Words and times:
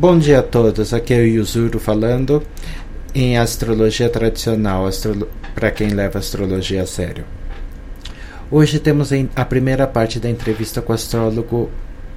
Bom 0.00 0.18
dia 0.18 0.38
a 0.38 0.42
todos, 0.42 0.94
aqui 0.94 1.12
é 1.12 1.18
o 1.18 1.26
Yuzuru 1.26 1.78
falando 1.78 2.42
em 3.14 3.36
astrologia 3.36 4.08
tradicional, 4.08 4.88
para 5.54 5.70
quem 5.70 5.90
leva 5.90 6.18
astrologia 6.18 6.84
a 6.84 6.86
sério. 6.86 7.26
Hoje 8.50 8.78
temos 8.78 9.10
a 9.36 9.44
primeira 9.44 9.86
parte 9.86 10.18
da 10.18 10.30
entrevista 10.30 10.80
com 10.80 10.92
o 10.92 10.94
astrólogo 10.94 11.70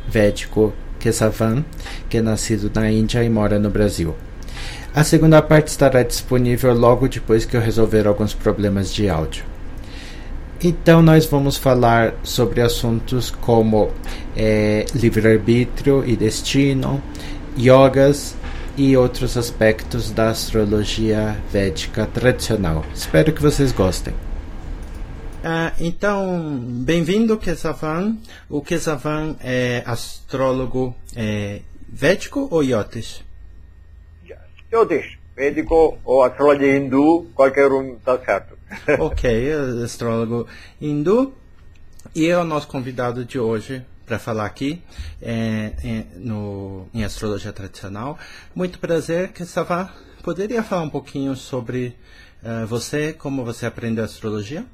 védico 0.08 0.74
Kesavan, 0.98 1.66
que 2.08 2.20
é 2.20 2.22
nascido 2.22 2.72
na 2.74 2.90
Índia 2.90 3.22
e 3.22 3.30
mora 3.30 3.60
no 3.60 3.70
Brasil. 3.70 4.16
A 4.96 5.04
segunda 5.04 5.42
parte 5.42 5.68
estará 5.68 6.04
disponível 6.04 6.74
logo 6.74 7.10
depois 7.10 7.44
que 7.44 7.58
eu 7.58 7.60
resolver 7.60 8.08
alguns 8.08 8.34
problemas 8.34 8.94
de 8.94 9.10
áudio. 9.10 9.44
Então, 10.64 11.02
nós 11.02 11.26
vamos 11.26 11.58
falar 11.58 12.14
sobre 12.24 12.62
assuntos 12.62 13.30
como 13.30 13.92
é, 14.38 14.86
livre-arbítrio 14.96 16.06
e 16.08 16.16
destino, 16.16 17.04
yogas 17.58 18.36
e 18.76 18.98
outros 18.98 19.38
aspectos 19.38 20.10
da 20.12 20.30
astrologia 20.30 21.38
védica 21.52 22.06
tradicional. 22.06 22.84
Espero 22.94 23.32
que 23.32 23.42
vocês 23.42 23.72
gostem. 23.72 24.14
Ah, 25.44 25.74
então, 25.80 26.58
bem-vindo, 26.60 27.38
Kesavan. 27.38 28.18
O 28.50 28.62
Kesavan 28.62 29.36
é 29.44 29.84
astrólogo 29.86 30.96
é, 31.16 31.62
védico 31.88 32.48
ou 32.50 32.64
yotis? 32.64 33.24
Yotis. 34.72 35.18
Védico 35.36 35.98
ou 36.06 36.24
astrologia 36.24 36.78
hindu, 36.78 37.28
qualquer 37.36 37.72
um 37.72 37.96
está 37.96 38.18
certo. 38.20 38.58
ok, 39.00 39.52
astrólogo 39.84 40.48
hindu. 40.80 41.34
E 42.16 42.28
é 42.28 42.38
o 42.38 42.44
nosso 42.44 42.68
convidado 42.68 43.26
de 43.26 43.40
hoje 43.40 43.84
para 44.14 44.20
falar 44.20 44.46
aqui 44.46 44.80
é, 45.22 45.72
é, 45.84 46.04
no, 46.18 46.88
em 46.94 47.04
astrologia 47.04 47.52
tradicional. 47.52 48.20
Muito 48.54 48.78
prazer, 48.78 49.30
Kesava. 49.30 49.90
Poderia 50.22 50.62
falar 50.62 50.84
um 50.84 50.90
pouquinho 50.90 51.36
sobre 51.36 51.98
uh, 52.44 52.68
você, 52.68 53.12
como 53.12 53.44
você 53.44 53.66
aprendeu 53.66 54.04
astrologia? 54.04 54.66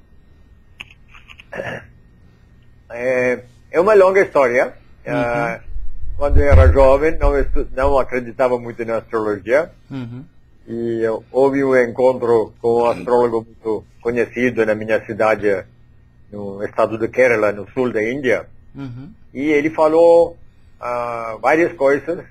É, 2.89 3.43
é 3.71 3.79
uma 3.79 3.93
longa 3.93 4.19
história. 4.19 4.73
Uhum. 5.07 5.13
Uh, 5.13 5.59
quando 6.17 6.37
eu 6.37 6.51
era 6.51 6.67
jovem, 6.69 7.17
não, 7.17 7.31
não 7.71 7.97
acreditava 7.97 8.59
muito 8.59 8.83
na 8.83 8.97
astrologia. 8.97 9.71
Uhum. 9.89 10.25
E 10.67 11.03
houve 11.31 11.63
um 11.63 11.75
encontro 11.77 12.53
com 12.61 12.81
um 12.81 12.85
astrólogo 12.87 13.45
muito 13.45 13.85
conhecido 14.01 14.65
na 14.65 14.75
minha 14.75 15.03
cidade, 15.05 15.63
no 16.29 16.61
estado 16.61 16.97
de 16.97 17.07
Kerala, 17.07 17.53
no 17.53 17.69
sul 17.71 17.91
da 17.93 18.03
Índia. 18.03 18.45
Uhum. 18.75 19.13
E 19.33 19.51
ele 19.51 19.69
falou 19.69 20.37
uh, 20.79 21.37
várias 21.39 21.73
coisas 21.73 22.23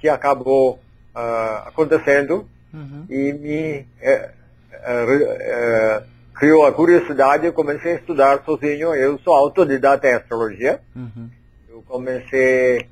que 0.00 0.08
acabou 0.08 0.80
uh, 1.14 1.68
acontecendo 1.68 2.48
uhum. 2.72 3.04
e 3.08 3.32
me 3.32 3.86
uh, 4.02 6.04
criou 6.34 6.66
a 6.66 6.72
curiosidade. 6.72 7.46
Eu 7.46 7.52
comecei 7.52 7.92
a 7.92 7.96
estudar 7.96 8.42
sozinho. 8.44 8.94
Eu 8.94 9.18
sou 9.20 9.34
autodidata 9.34 10.08
em 10.08 10.14
astrologia. 10.14 10.80
Uhum. 10.94 11.30
Eu 11.68 11.82
comecei 11.86 12.86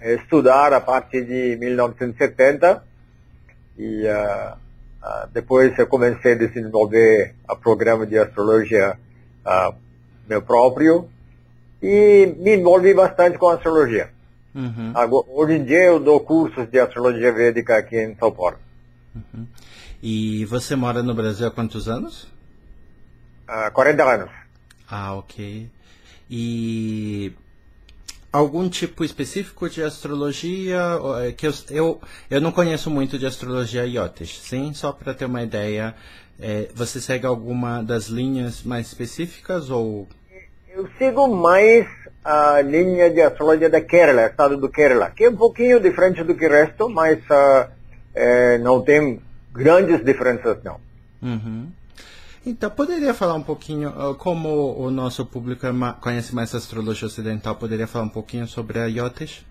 a 0.00 0.10
estudar 0.12 0.72
a 0.72 0.80
partir 0.80 1.24
de 1.24 1.56
1970 1.56 2.82
e 3.76 4.04
depois 5.32 5.76
eu 5.78 5.86
comecei 5.86 6.32
a 6.32 6.36
desenvolver 6.36 7.34
o 7.48 7.56
programa 7.56 8.06
de 8.06 8.18
astrologia 8.18 8.98
meu 10.28 10.40
próprio 10.40 11.10
e 11.84 12.34
me 12.38 12.56
envolvi 12.56 12.94
bastante 12.94 13.36
com 13.36 13.48
astrologia. 13.48 14.10
Uhum. 14.54 14.92
Agora, 14.94 15.26
hoje 15.28 15.52
em 15.54 15.64
dia 15.64 15.84
eu 15.84 16.00
dou 16.00 16.18
cursos 16.20 16.66
de 16.70 16.78
astrologia 16.78 17.30
védica 17.30 17.76
aqui 17.76 17.96
em 17.96 18.16
São 18.16 18.32
Paulo. 18.32 18.56
Uhum. 19.14 19.46
E 20.02 20.46
você 20.46 20.74
mora 20.74 21.02
no 21.02 21.14
Brasil 21.14 21.46
há 21.46 21.50
quantos 21.50 21.86
anos? 21.86 22.24
Uh, 23.46 23.70
40 23.72 24.02
anos. 24.02 24.30
Ah, 24.88 25.14
ok. 25.14 25.68
E 26.30 27.32
algum 28.32 28.66
tipo 28.68 29.04
específico 29.04 29.68
de 29.68 29.82
astrologia 29.82 30.80
é, 31.22 31.32
que 31.32 31.46
eu, 31.46 31.52
eu, 31.68 32.00
eu 32.30 32.40
não 32.40 32.50
conheço 32.50 32.90
muito 32.90 33.18
de 33.18 33.26
astrologia 33.26 33.86
iotes, 33.86 34.40
sim? 34.40 34.72
Só 34.72 34.90
para 34.90 35.12
ter 35.12 35.26
uma 35.26 35.42
ideia, 35.42 35.94
é, 36.40 36.70
você 36.74 36.98
segue 37.00 37.26
alguma 37.26 37.82
das 37.82 38.06
linhas 38.06 38.62
mais 38.62 38.86
específicas 38.86 39.68
ou 39.68 40.08
eu 40.74 40.88
sigo 40.98 41.28
mais 41.28 41.86
a 42.24 42.60
linha 42.60 43.08
de 43.08 43.20
astrologia 43.20 43.70
da 43.70 43.80
Kerala, 43.80 44.26
estado 44.26 44.56
do 44.56 44.68
Kerala, 44.68 45.10
que 45.10 45.24
é 45.24 45.30
um 45.30 45.36
pouquinho 45.36 45.78
diferente 45.78 46.24
do 46.24 46.34
que 46.34 46.46
o 46.46 46.50
resto, 46.50 46.88
mas 46.88 47.18
uh, 47.30 47.70
é, 48.12 48.58
não 48.58 48.82
tem 48.82 49.20
grandes 49.52 50.04
diferenças 50.04 50.62
não. 50.64 50.80
Uhum. 51.22 51.70
Então, 52.44 52.70
poderia 52.70 53.14
falar 53.14 53.34
um 53.34 53.42
pouquinho, 53.42 53.90
como 54.18 54.76
o 54.76 54.90
nosso 54.90 55.24
público 55.24 55.66
é 55.66 55.72
conhece 56.00 56.34
mais 56.34 56.54
a 56.54 56.58
astrologia 56.58 57.06
ocidental, 57.06 57.54
poderia 57.54 57.86
falar 57.86 58.04
um 58.04 58.10
pouquinho 58.10 58.46
sobre 58.46 58.80
a 58.80 58.86
Yotesh? 58.86 59.44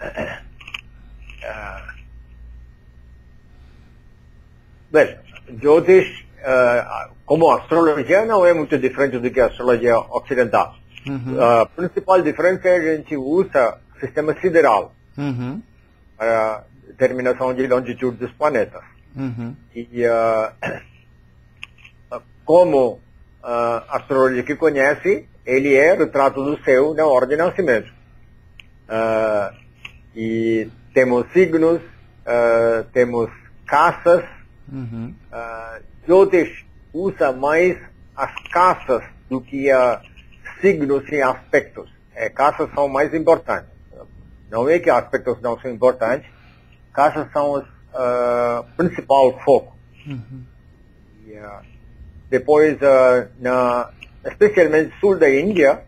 Uh, 1.42 1.92
bem, 4.92 5.18
Jyotish 5.60 6.24
uh, 6.38 7.12
como 7.32 7.50
a 7.50 7.60
astrologia 7.62 8.26
não 8.26 8.44
é 8.44 8.52
muito 8.52 8.78
diferente 8.78 9.18
do 9.18 9.30
que 9.30 9.40
a 9.40 9.46
astrologia 9.46 9.98
ocidental. 9.98 10.74
Uhum. 11.08 11.42
A 11.42 11.64
principal 11.64 12.20
diferença 12.20 12.68
é 12.68 12.78
que 12.78 12.88
a 12.90 12.96
gente 12.96 13.16
usa 13.16 13.78
o 13.96 14.00
sistema 14.00 14.38
sideral 14.38 14.94
uhum. 15.16 15.62
para 16.14 16.64
determinação 16.88 17.54
de 17.54 17.66
longitude 17.66 18.18
dos 18.18 18.30
planetas. 18.32 18.82
Uhum. 19.16 19.56
E 19.74 20.04
uh, 20.06 20.52
como 22.44 23.00
a 23.42 23.96
astrologia 23.96 24.42
que 24.42 24.54
conhece, 24.54 25.26
ele 25.46 25.74
é 25.74 25.94
retrato 25.94 26.44
do 26.44 26.62
céu 26.62 26.92
na 26.92 27.06
ordem 27.06 27.38
de 27.38 27.44
nascimento. 27.44 27.90
Uh, 28.90 29.56
e 30.14 30.68
temos 30.92 31.32
signos, 31.32 31.80
temos 32.92 33.30
caças, 33.66 34.22
uhum. 34.70 35.14
uh, 35.32 35.82
Jyotish 36.06 36.70
usa 36.92 37.32
mais 37.32 37.78
as 38.16 38.32
caças 38.50 39.02
do 39.28 39.40
que 39.40 39.70
a 39.70 40.00
signos 40.60 41.08
e 41.10 41.20
aspectos. 41.20 41.90
É, 42.14 42.28
caças 42.28 42.70
são 42.74 42.88
mais 42.88 43.12
importantes. 43.14 43.70
Não 44.50 44.68
é 44.68 44.78
que 44.78 44.90
aspectos 44.90 45.40
não 45.40 45.58
são 45.58 45.70
importantes, 45.70 46.30
caças 46.92 47.30
são 47.32 47.52
o 47.52 47.58
uh, 47.58 48.64
principal 48.76 49.40
foco. 49.40 49.76
Uhum. 50.06 50.44
Yeah. 51.26 51.62
Depois, 52.28 52.76
uh, 52.76 53.28
na, 53.40 53.90
especialmente 54.24 54.94
sul 55.00 55.18
da 55.18 55.30
Índia, 55.30 55.82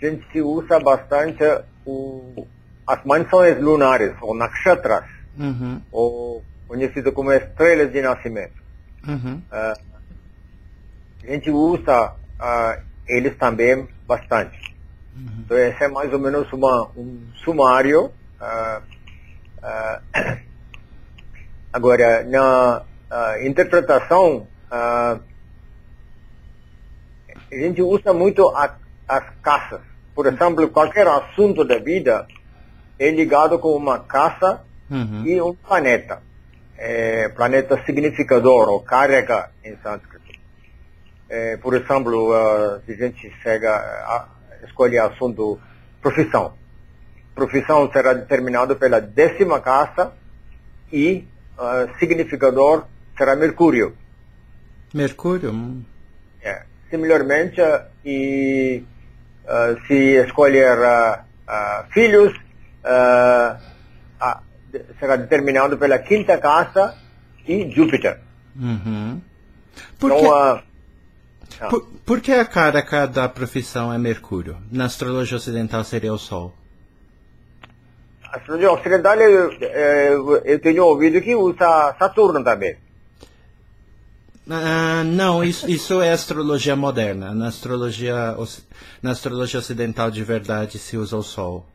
a 0.00 0.06
gente 0.06 0.40
usa 0.40 0.78
bastante 0.78 1.42
o, 1.84 2.46
as 2.86 3.04
mansões 3.04 3.60
lunares, 3.60 4.14
ou 4.20 4.34
nakshatras, 4.34 5.04
uhum. 5.38 5.80
ou 5.90 6.44
conhecido 6.68 7.12
como 7.12 7.32
estrelas 7.32 7.92
de 7.92 8.00
nascimento. 8.00 8.62
Uhum. 9.06 9.42
Uh, 9.50 9.93
a 11.26 11.32
gente 11.32 11.50
usa 11.50 12.12
uh, 12.12 12.82
eles 13.08 13.36
também 13.36 13.88
bastante. 14.06 14.58
Uhum. 15.16 15.44
Então, 15.44 15.58
esse 15.58 15.84
é 15.84 15.88
mais 15.88 16.12
ou 16.12 16.18
menos 16.18 16.52
uma, 16.52 16.90
um 16.96 17.26
sumário. 17.44 18.12
Uh, 18.40 18.82
agora, 21.72 22.24
na 22.24 22.84
interpretação, 23.44 24.46
a 24.70 25.18
gente 27.50 27.80
usa 27.80 28.12
muito 28.12 28.48
a, 28.48 28.76
as 29.08 29.24
caças. 29.42 29.80
Por 30.14 30.26
exemplo, 30.26 30.68
qualquer 30.68 31.06
assunto 31.06 31.64
da 31.64 31.78
vida 31.78 32.26
é 32.98 33.10
ligado 33.10 33.58
com 33.58 33.74
uma 33.76 34.00
caça 34.00 34.62
uhum. 34.90 35.24
e 35.24 35.40
um 35.40 35.54
planeta 35.54 36.20
é, 36.76 37.28
planeta 37.28 37.82
significador 37.84 38.68
ou 38.68 38.80
carga 38.80 39.50
em 39.64 39.76
sânscrito. 39.76 40.13
É, 41.36 41.56
por 41.56 41.74
exemplo, 41.74 42.30
uh, 42.30 42.80
se 42.86 42.92
a 42.92 42.96
gente 42.96 43.28
chega 43.42 43.74
a 43.74 44.28
escolher 44.64 45.00
assunto 45.00 45.58
profissão. 46.00 46.54
Profissão 47.34 47.90
será 47.90 48.12
determinado 48.12 48.76
pela 48.76 49.00
décima 49.00 49.58
casa 49.60 50.12
e 50.92 51.26
uh, 51.58 51.98
significador 51.98 52.84
será 53.18 53.34
Mercúrio. 53.34 53.96
Mercúrio? 54.94 55.84
É. 56.40 56.62
Similarmente, 56.88 57.60
uh, 57.60 57.84
e 58.04 58.84
se 59.88 60.24
escolher 60.24 60.78
filhos, 61.92 62.32
será 65.00 65.16
determinado 65.16 65.76
pela 65.76 65.98
quinta 65.98 66.38
casa 66.38 66.94
e 67.46 67.68
Júpiter. 67.72 68.20
Uhum. 68.56 69.20
Por, 69.98 70.12
então, 70.12 70.62
por, 71.70 71.86
por, 72.04 72.20
que 72.20 72.32
a 72.32 72.44
cara 72.44 73.06
da 73.06 73.28
profissão 73.28 73.92
é 73.92 73.98
Mercúrio? 73.98 74.56
Na 74.70 74.86
astrologia 74.86 75.36
ocidental 75.36 75.84
seria 75.84 76.12
o 76.12 76.18
Sol. 76.18 76.52
astrologia 78.32 78.72
ocidental 78.72 79.16
eu, 79.16 79.52
eu, 79.52 80.36
eu 80.38 80.60
tenho 80.60 80.84
ouvido 80.84 81.20
que 81.20 81.34
usa 81.34 81.94
Saturno 81.98 82.42
também. 82.42 82.76
Ah, 84.50 85.02
não, 85.04 85.42
isso, 85.42 85.70
isso 85.70 86.02
é 86.02 86.12
astrologia 86.12 86.76
moderna. 86.76 87.34
Na 87.34 87.48
astrologia, 87.48 88.36
na 89.02 89.10
astrologia 89.12 89.58
ocidental 89.58 90.10
de 90.10 90.22
verdade 90.22 90.78
se 90.78 90.96
usa 90.96 91.16
o 91.16 91.22
Sol. 91.22 91.66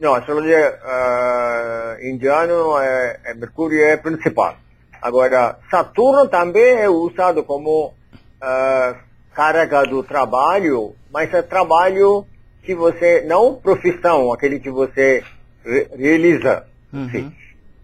Não, 0.00 0.14
a 0.14 0.18
astrologia 0.18 0.78
uh, 0.84 2.06
indiana 2.06 2.52
é, 2.82 3.20
é 3.24 3.34
Mercúrio 3.34 3.82
é 3.82 3.96
principal. 3.96 4.56
Agora, 5.00 5.58
Saturno 5.70 6.28
também 6.28 6.78
é 6.78 6.88
usado 6.88 7.42
como 7.42 7.94
uh, 8.42 8.96
carga 9.34 9.84
do 9.84 10.02
trabalho, 10.02 10.94
mas 11.12 11.32
é 11.32 11.42
trabalho 11.42 12.26
que 12.62 12.74
você, 12.74 13.22
não 13.22 13.54
profissão, 13.54 14.32
aquele 14.32 14.60
que 14.60 14.70
você 14.70 15.22
re 15.64 15.88
realiza. 15.96 16.66
Uhum. 16.92 17.10
Sim. 17.10 17.26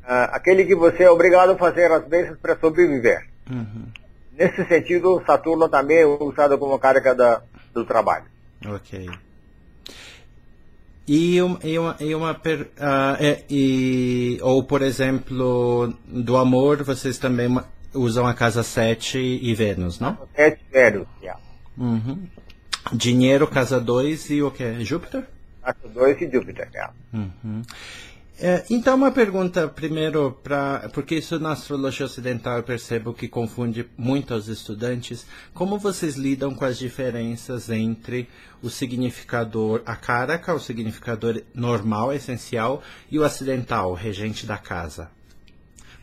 Uh, 0.05 0.29
aquele 0.33 0.65
que 0.65 0.75
você 0.75 1.05
é 1.05 1.11
obrigado 1.11 1.53
a 1.53 1.57
fazer 1.57 1.91
às 1.91 2.07
vezes 2.09 2.37
para 2.39 2.57
sobreviver. 2.59 3.27
Uhum. 3.51 3.87
Nesse 4.33 4.65
sentido, 4.67 5.23
Saturno 5.25 5.69
também 5.69 5.99
é 5.99 6.07
usado 6.07 6.59
como 6.59 6.79
carga 6.79 7.15
da, 7.15 7.43
do 7.73 7.85
trabalho. 7.85 8.25
Ok. 8.67 9.09
E 11.07 11.41
uma, 11.43 11.59
e 11.63 11.79
uma, 11.79 11.97
e 12.01 12.15
uma 12.15 12.33
uh, 12.33 13.45
e, 13.49 14.39
ou, 14.43 14.65
por 14.65 14.81
exemplo, 14.81 15.95
do 16.07 16.37
amor, 16.37 16.83
vocês 16.83 17.19
também 17.19 17.49
usam 17.95 18.27
a 18.27 18.35
casa 18.35 18.63
7 18.63 19.19
e 19.19 19.55
Vênus, 19.55 20.01
não? 20.01 20.19
7 20.35 20.61
e 20.61 20.73
Vênus, 20.73 21.07
yeah. 21.21 21.41
Uhum. 21.77 22.27
Dinheiro, 22.93 23.47
casa 23.47 23.81
2 23.81 24.31
e 24.31 24.43
o 24.43 24.51
que? 24.51 24.85
Júpiter? 24.85 25.25
Casa 25.63 25.89
2 25.89 26.23
e 26.23 26.31
Júpiter, 26.31 26.69
yeah. 26.73 26.93
Uhum. 27.13 27.63
É, 28.39 28.65
então, 28.69 28.97
uma 28.97 29.13
pergunta 29.13 29.69
primeiro, 29.69 30.33
pra, 30.43 30.91
porque 30.93 31.15
isso 31.15 31.39
na 31.39 31.53
astrologia 31.53 32.05
ocidental 32.05 32.57
eu 32.57 32.65
percebo 32.65 33.15
que 33.15 33.29
confunde 33.29 33.89
muito 33.97 34.35
os 34.35 34.49
estudantes. 34.49 35.25
Como 35.53 35.79
vocês 35.79 36.17
lidam 36.17 36.53
com 36.53 36.65
as 36.65 36.77
diferenças 36.77 37.71
entre 37.71 38.29
o 38.61 38.69
significador 38.69 39.83
acáraca, 39.87 40.53
o 40.53 40.59
significador 40.59 41.43
normal, 41.55 42.13
essencial, 42.13 42.83
e 43.09 43.19
o 43.21 43.25
acidental, 43.25 43.93
o 43.93 43.95
regente 43.95 44.45
da 44.47 44.59
casa? 44.59 45.11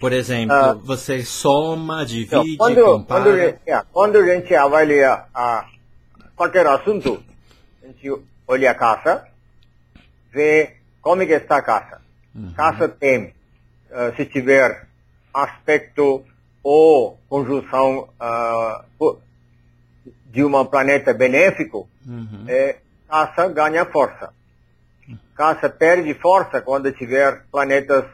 Por 0.02 0.12
exemplo, 0.12 0.56
ah, 0.56 0.74
você 0.74 1.24
soma, 1.24 2.06
divide, 2.06 2.58
quando, 2.58 2.84
compara... 2.84 3.24
Quando, 3.24 3.38
é, 3.38 3.84
quando 3.94 4.18
a 4.18 4.36
gente 4.36 4.54
avalia 4.54 5.26
a, 5.34 5.66
qualquer 6.36 6.68
assunto, 6.68 7.24
a 7.82 7.88
gente 7.88 8.12
olha 8.48 8.72
a 8.72 8.76
casa, 8.76 9.26
vê 10.34 10.78
como 11.02 11.22
é 11.22 11.26
que 11.26 11.34
está 11.34 11.58
a 11.58 11.62
casa 11.62 12.02
Uhum. 12.34 12.54
Caso 12.54 12.88
tem, 12.90 13.34
uh, 13.90 14.16
se 14.16 14.26
tiver 14.26 14.88
aspecto 15.34 16.24
ou 16.64 17.18
conjunção 17.28 18.10
uh, 18.20 19.18
de 20.28 20.44
um 20.44 20.66
planeta 20.66 21.14
benéfico, 21.14 21.90
uhum. 22.06 22.46
é, 22.48 22.78
caça 23.08 23.50
ganha 23.50 23.86
força. 23.86 24.34
Caça 25.36 25.70
perde 25.70 26.14
força 26.14 26.62
quando 26.62 26.92
tiver 26.92 27.44
planetas 27.52 28.06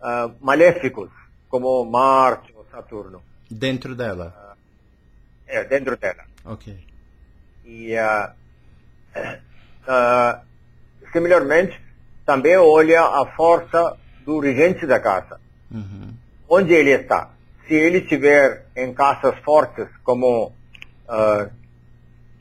uh, 0.00 0.34
maléficos, 0.40 1.10
como 1.48 1.84
Marte 1.84 2.52
ou 2.56 2.66
Saturno. 2.70 3.22
Dentro 3.50 3.94
dela? 3.94 4.48
é, 5.48 5.64
dentro 5.64 5.96
dela. 5.96 6.24
Ok. 6.44 6.76
E, 7.64 7.94
similarmente, 11.12 11.80
também 12.24 12.56
olha 12.56 13.02
a 13.02 13.26
força 13.34 13.96
do 14.24 14.38
regente 14.38 14.86
da 14.86 15.00
casa. 15.00 15.40
Uhum. 15.70 16.12
Onde 16.48 16.74
ele 16.74 16.90
está. 16.90 17.30
Se 17.66 17.74
ele 17.74 17.98
estiver 17.98 18.66
em 18.76 18.92
casas 18.94 19.38
fortes, 19.40 19.88
como 20.02 20.46
uh, 20.46 21.50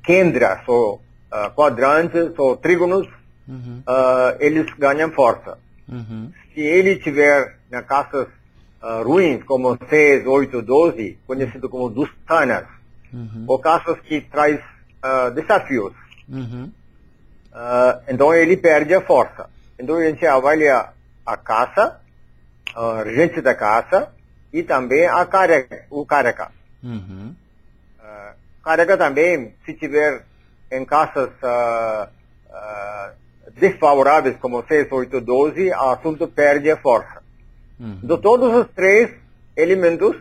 kendras, 0.03 0.65
ou 0.67 0.95
uh, 0.95 1.51
quadrantes, 1.53 2.37
ou 2.37 2.55
trígonos, 2.55 3.07
uhum. 3.47 3.83
uh, 3.85 4.37
eles 4.39 4.71
ganham 4.77 5.11
força. 5.11 5.57
Uhum. 5.87 6.31
Se 6.53 6.61
ele 6.61 6.91
estiver 6.91 7.57
em 7.71 7.81
casas 7.83 8.27
uh, 8.81 9.03
ruins, 9.03 9.43
como 9.43 9.77
6, 9.89 10.25
8, 10.25 10.61
12, 10.61 11.19
conhecido 11.25 11.69
como 11.69 11.89
dustanas, 11.89 12.65
uhum. 13.13 13.45
ou 13.47 13.59
casas 13.59 13.99
que 14.01 14.21
traz 14.21 14.59
uh, 14.59 15.31
desafios, 15.31 15.93
uhum. 16.27 16.71
uh, 17.53 18.01
então 18.07 18.33
ele 18.33 18.57
perde 18.57 18.93
a 18.93 19.01
força. 19.01 19.49
Então 19.79 19.95
a 19.95 20.03
gente 20.03 20.25
avalia 20.25 20.89
a 21.25 21.37
casa, 21.37 21.99
a 22.75 23.03
regente 23.03 23.41
da 23.41 23.55
casa 23.55 24.11
e 24.51 24.63
também 24.63 25.05
a 25.05 25.25
carga, 25.25 25.85
o 25.89 26.05
carga. 26.05 26.51
Uhum. 26.83 27.35
Uh, 27.99 28.35
carga 28.63 28.97
também, 28.97 29.53
se 29.65 29.73
tiver 29.73 30.25
em 30.71 30.83
casas 30.85 31.29
uh, 31.43 32.07
uh, 32.49 33.13
desfavoráveis 33.55 34.37
como 34.37 34.63
6, 34.65 34.91
8, 34.91 35.21
12, 35.21 35.69
o 35.69 35.89
assunto 35.89 36.27
perde 36.27 36.69
a 36.69 36.77
força. 36.77 37.21
Uhum. 37.79 37.99
Então 38.03 38.17
todos 38.17 38.53
os 38.53 38.67
três 38.75 39.11
elementos 39.55 40.15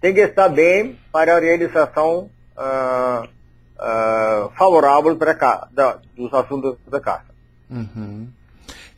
têm 0.00 0.14
que 0.14 0.20
estar 0.20 0.48
bem 0.48 0.98
para 1.12 1.36
a 1.36 1.40
realização 1.40 2.30
favorável 4.56 5.16
para 5.16 5.34
cá, 5.34 5.68
da, 5.72 5.98
dos 6.16 6.32
assuntos 6.34 6.76
da 6.86 7.00
casa. 7.00 7.24
Uhum. 7.70 8.28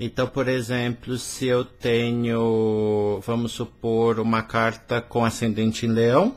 Então, 0.01 0.27
por 0.27 0.49
exemplo, 0.49 1.17
se 1.17 1.47
eu 1.47 1.65
tenho, 1.65 3.21
vamos 3.25 3.53
supor, 3.53 4.19
uma 4.19 4.43
carta 4.43 5.01
com 5.01 5.25
ascendente 5.25 5.87
em 5.87 5.91
leão, 5.91 6.35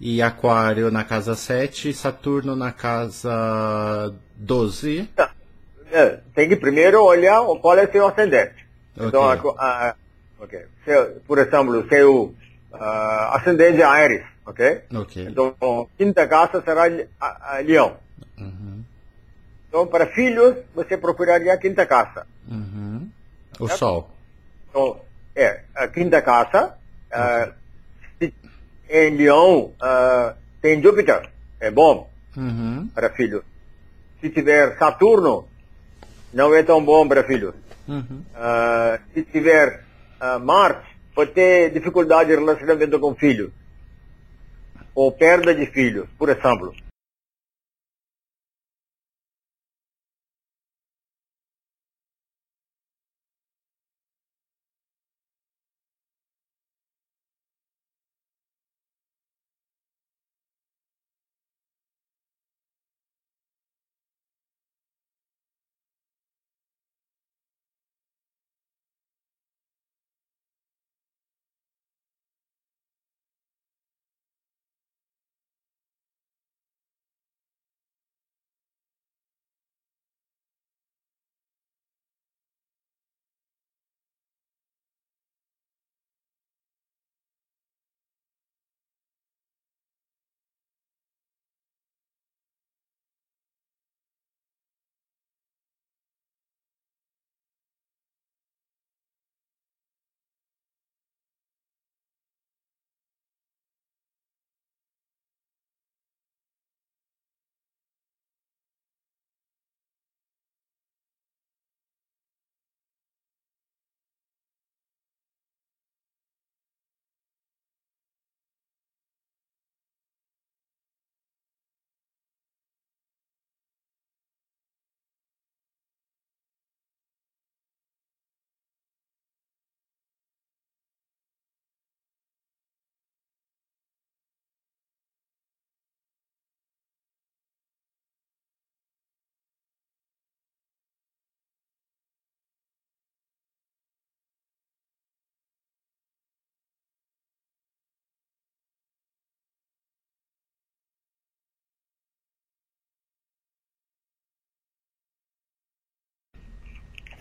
e 0.00 0.20
aquário 0.20 0.90
na 0.90 1.04
casa 1.04 1.36
7 1.36 1.90
e 1.90 1.94
Saturno 1.94 2.56
na 2.56 2.72
casa 2.72 4.12
12. 4.34 5.08
É, 5.92 6.20
tem 6.34 6.48
que 6.48 6.56
primeiro 6.56 7.04
olhar 7.04 7.44
qual 7.60 7.76
é 7.76 7.86
seu 7.86 8.06
ascendente. 8.06 8.66
Okay. 8.96 9.08
Então, 9.08 9.22
a, 9.28 9.34
a, 9.58 9.94
okay. 10.40 10.64
seu, 10.86 11.20
por 11.26 11.38
exemplo, 11.38 11.86
seu 11.86 12.34
uh, 12.72 13.34
ascendente 13.34 13.82
é 13.82 13.84
Ares, 13.84 14.24
ok? 14.46 14.82
Ok. 14.94 15.26
Então, 15.28 15.88
quinta 15.98 16.26
casa 16.26 16.62
será 16.62 16.84
a, 17.20 17.56
a 17.56 17.58
leão. 17.58 17.96
Uhum. 18.38 18.82
Então, 19.68 19.86
para 19.86 20.06
filhos, 20.06 20.56
você 20.74 20.96
procuraria 20.96 21.52
a 21.52 21.58
quinta 21.58 21.84
casa. 21.84 22.26
Uhum. 22.48 23.10
O 23.60 23.66
é? 23.66 23.76
Sol. 23.76 24.10
Então, 24.70 24.98
é, 25.36 25.60
a 25.74 25.88
quinta 25.88 26.22
casa, 26.22 26.74
uh, 27.12 27.52
em 28.88 29.16
Leão, 29.16 29.72
uh, 29.80 30.34
tem 30.62 30.82
Júpiter, 30.82 31.28
é 31.60 31.70
bom 31.70 32.10
uhum. 32.36 32.88
para 32.94 33.10
filhos. 33.10 33.42
Se 34.20 34.30
tiver 34.30 34.78
Saturno, 34.78 35.48
não 36.32 36.54
é 36.54 36.62
tão 36.62 36.84
bom 36.84 37.06
para 37.06 37.24
filhos. 37.24 37.54
Uhum. 37.86 38.24
Uh, 38.34 39.00
se 39.12 39.22
tiver 39.24 39.84
uh, 40.20 40.40
Marte, 40.40 40.86
pode 41.14 41.32
ter 41.32 41.70
dificuldade 41.70 42.30
de 42.30 42.36
relacionamento 42.36 42.98
com 42.98 43.14
filhos. 43.14 43.50
Ou 44.94 45.10
perda 45.10 45.54
de 45.54 45.66
filhos, 45.66 46.06
por 46.18 46.28
exemplo. 46.28 46.74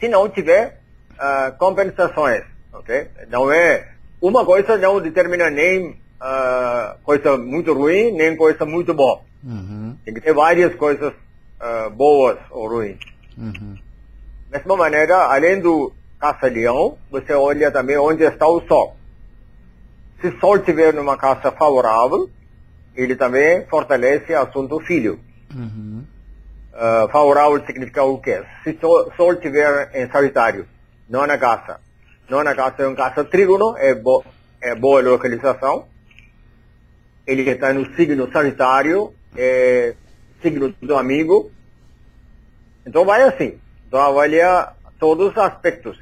Se 0.01 0.10
não 0.10 0.27
tiver 0.27 0.81
uh, 1.13 1.55
compensações, 1.58 2.43
ok? 2.74 3.08
Não 3.29 3.51
é 3.51 3.88
uma 4.20 4.43
coisa 4.43 4.77
não 4.77 5.00
determina 5.00 5.50
nem 5.50 5.91
uh, 5.91 6.98
coisa 7.03 7.38
muito 7.38 7.72
ruim 7.72 8.12
nem 8.12 8.36
coisa 8.36 8.65
muito 8.65 8.93
boa. 8.93 9.22
Uhum. 9.43 9.96
Tem 10.03 10.13
que 10.13 10.22
ter 10.22 10.34
várias 10.34 10.74
coisas 10.75 11.13
uh, 11.13 11.89
boas 11.91 12.38
ou 12.50 12.67
ruins. 12.67 13.00
Uhum. 13.38 13.77
Mesma 14.51 14.75
maneira, 14.75 15.17
além 15.27 15.62
do 15.62 15.93
caça-leão, 16.20 16.98
você 17.10 17.34
olha 17.34 17.72
também 17.72 17.98
onde 17.98 18.24
está 18.24 18.48
o 18.48 18.62
sol. 18.67 18.98
Se 20.20 20.27
o 20.27 20.39
sol 20.39 20.58
estiver 20.58 20.93
numa 20.93 21.17
casa 21.17 21.51
favorável, 21.51 22.29
ele 22.96 23.15
também 23.15 23.65
fortalece 23.67 24.34
o 24.34 24.39
assunto 24.39 24.79
filho. 24.81 25.20
Uhum. 25.55 25.90
Uh, 26.73 27.11
favorável 27.11 27.63
significa 27.65 28.03
o 28.03 28.17
quê? 28.17 28.43
Se 28.63 28.77
o 28.81 29.11
sol 29.17 29.33
estiver 29.33 29.91
em 29.93 30.09
Sagitário, 30.09 30.65
não 31.09 31.27
na 31.27 31.37
casa, 31.37 31.81
não 32.29 32.43
na 32.43 32.55
casa 32.55 32.83
é 32.83 32.87
um 32.87 32.95
casa 32.95 33.25
trígono, 33.25 33.75
é, 33.77 33.93
bo 33.93 34.23
é 34.61 34.73
boa 34.73 35.01
localização. 35.01 35.87
Ele 37.27 37.49
está 37.49 37.73
no 37.73 37.93
signo 37.95 38.31
Sagitário, 38.31 39.13
é 39.35 39.95
signo 40.41 40.73
do 40.81 40.95
amigo. 40.95 41.51
Então 42.85 43.05
vai 43.05 43.23
assim. 43.23 43.59
Então 43.87 43.99
avalia 44.01 44.69
todos 44.97 45.31
os 45.31 45.37
aspectos. 45.37 45.99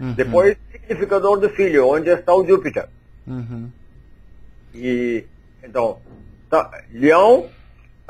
Uhum. 0.00 0.14
Depois, 0.14 0.56
significador 0.72 1.38
do 1.38 1.48
filho, 1.50 1.86
onde 1.86 2.10
está 2.10 2.34
o 2.34 2.44
Júpiter. 2.44 2.88
Uhum. 3.26 3.70
E 4.74 5.24
então, 5.62 6.00
tá, 6.50 6.70
Leão, 6.92 7.48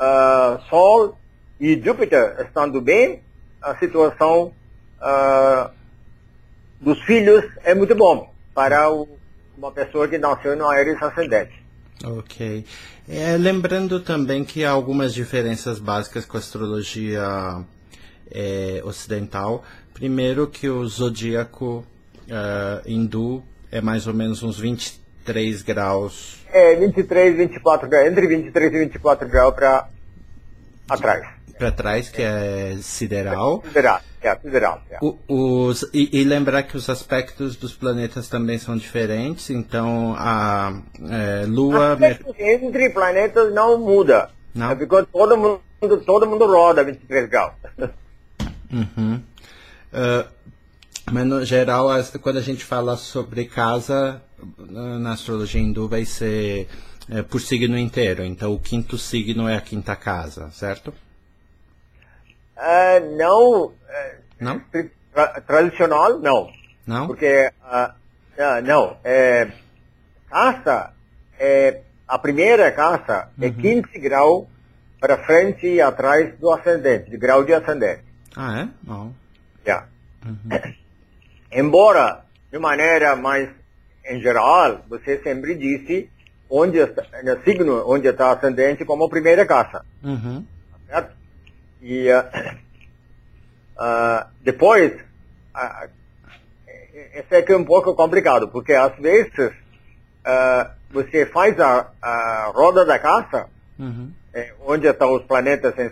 uh, 0.01 0.61
Sol 0.69 1.17
e 1.63 1.81
Júpiter 1.81 2.35
estando 2.41 2.81
bem, 2.81 3.21
a 3.61 3.73
situação 3.77 4.53
uh, 4.99 5.71
dos 6.81 7.01
filhos 7.03 7.45
é 7.63 7.73
muito 7.73 7.95
bom 7.95 8.29
para 8.53 8.91
o, 8.91 9.07
uma 9.57 9.71
pessoa 9.71 10.05
que 10.09 10.17
nasceu 10.17 10.57
no 10.57 10.67
Ares 10.67 11.01
ascendente. 11.01 11.53
Ok. 12.03 12.65
É, 13.07 13.37
lembrando 13.37 14.01
também 14.01 14.43
que 14.43 14.65
há 14.65 14.71
algumas 14.71 15.13
diferenças 15.13 15.79
básicas 15.79 16.25
com 16.25 16.35
a 16.35 16.41
astrologia 16.41 17.63
é, 18.29 18.81
ocidental. 18.83 19.63
Primeiro 19.93 20.47
que 20.47 20.67
o 20.67 20.85
zodíaco 20.85 21.85
uh, 22.27 22.81
hindu 22.85 23.41
é 23.71 23.79
mais 23.79 24.05
ou 24.05 24.13
menos 24.13 24.43
uns 24.43 24.59
23 24.59 25.61
graus. 25.61 26.43
É, 26.51 26.75
23, 26.75 27.37
24 27.37 27.87
graus, 27.87 28.07
entre 28.11 28.27
23 28.27 28.73
e 28.73 28.79
24 28.79 29.29
graus 29.29 29.55
para 29.55 29.87
atrás. 30.89 31.42
Para 31.63 31.71
trás, 31.71 32.09
que 32.09 32.21
é 32.21 32.75
sideral. 32.81 33.63
Sideral, 33.65 34.01
é, 34.21 34.35
sideral. 34.35 34.81
É. 34.91 34.97
O, 35.01 35.17
os, 35.29 35.83
e, 35.93 36.09
e, 36.11 36.25
lembrar 36.25 36.63
que 36.63 36.75
os 36.75 36.89
aspectos 36.89 37.55
dos 37.55 37.73
planetas 37.73 38.27
também 38.27 38.57
são 38.57 38.75
diferentes, 38.75 39.49
então 39.49 40.13
a 40.17 40.73
é, 41.09 41.45
Lua. 41.45 41.93
Aspectos 41.93 42.35
entre 42.37 42.89
planetas 42.89 43.53
não 43.53 43.77
muda. 43.77 44.29
Não? 44.53 44.71
É 44.71 44.75
porque 44.75 45.05
todo 45.09 45.37
mundo, 45.37 45.61
todo 46.05 46.27
mundo 46.27 46.45
roda 46.47 46.83
23 46.83 47.29
graus. 47.29 47.53
Uhum. 48.73 49.21
Uh, 49.93 50.27
mas 51.11 51.25
no 51.27 51.45
geral, 51.45 51.89
quando 52.23 52.37
a 52.37 52.41
gente 52.41 52.65
fala 52.65 52.97
sobre 52.97 53.45
casa, 53.45 54.19
na 54.57 55.11
astrologia 55.11 55.61
hindu 55.61 55.87
vai 55.87 56.05
ser 56.05 56.67
é, 57.07 57.21
por 57.21 57.39
signo 57.39 57.77
inteiro. 57.77 58.23
Então 58.23 58.51
o 58.51 58.59
quinto 58.59 58.97
signo 58.97 59.47
é 59.47 59.55
a 59.55 59.61
quinta 59.61 59.95
casa, 59.95 60.49
certo? 60.49 60.91
Uh, 62.57 63.17
não. 63.17 63.65
Uh, 63.65 63.73
não? 64.39 64.61
Tra 65.13 65.41
tradicional, 65.41 66.19
não. 66.19 66.51
Não? 66.85 67.07
Porque, 67.07 67.51
uh, 67.61 68.61
não. 68.63 68.97
É, 69.03 69.47
casa, 70.29 70.93
é, 71.39 71.81
a 72.07 72.17
primeira 72.17 72.71
casa 72.71 73.29
é 73.39 73.47
uhum. 73.47 73.53
é 73.59 73.61
15 73.61 73.99
graus 73.99 74.47
para 74.99 75.23
frente 75.25 75.67
e 75.67 75.81
atrás 75.81 76.37
do 76.39 76.51
ascendente, 76.51 77.09
de 77.09 77.17
grau 77.17 77.43
de 77.43 77.53
ascendente. 77.53 78.03
Ah, 78.35 78.61
é? 78.61 78.69
Não. 78.83 79.13
Yeah. 79.65 79.87
Uhum. 80.25 80.73
Embora, 81.51 82.25
de 82.51 82.57
maneira 82.57 83.15
mais 83.15 83.49
em 84.05 84.21
geral, 84.21 84.83
você 84.89 85.21
sempre 85.21 85.55
disse 85.55 86.09
onde 86.49 86.77
está, 86.77 87.03
no 87.23 87.43
signo 87.43 87.83
onde 87.87 88.07
está 88.07 88.31
ascendente 88.31 88.85
como 88.85 89.09
primeira 89.09 89.45
casa. 89.45 89.85
Uhum. 90.03 90.45
Certo? 90.87 91.15
E 91.83 92.09
uh, 92.09 92.23
uh, 93.77 94.25
depois, 94.41 94.93
uh, 95.53 95.89
esse 97.13 97.35
aqui 97.35 97.51
é 97.51 97.57
um 97.57 97.65
pouco 97.65 97.93
complicado, 97.93 98.47
porque 98.47 98.73
às 98.73 98.95
vezes 98.97 99.53
você 100.89 101.25
faz 101.25 101.59
a, 101.59 101.91
a, 102.01 102.51
roda 102.55 102.85
da 102.85 102.97
casa, 102.97 103.49
uhum. 103.77 104.09
eh, 104.33 104.53
onde 104.65 104.87
estão 104.87 105.13
os 105.13 105.23
planetas 105.23 105.73
em, 105.77 105.91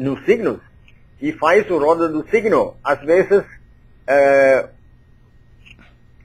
nos 0.00 0.24
signos, 0.24 0.58
e 1.20 1.30
faz 1.32 1.70
o 1.70 1.78
roda 1.78 2.08
do 2.08 2.28
signo. 2.28 2.74
Às 2.82 3.00
vezes, 3.02 3.44
é, 4.08 4.68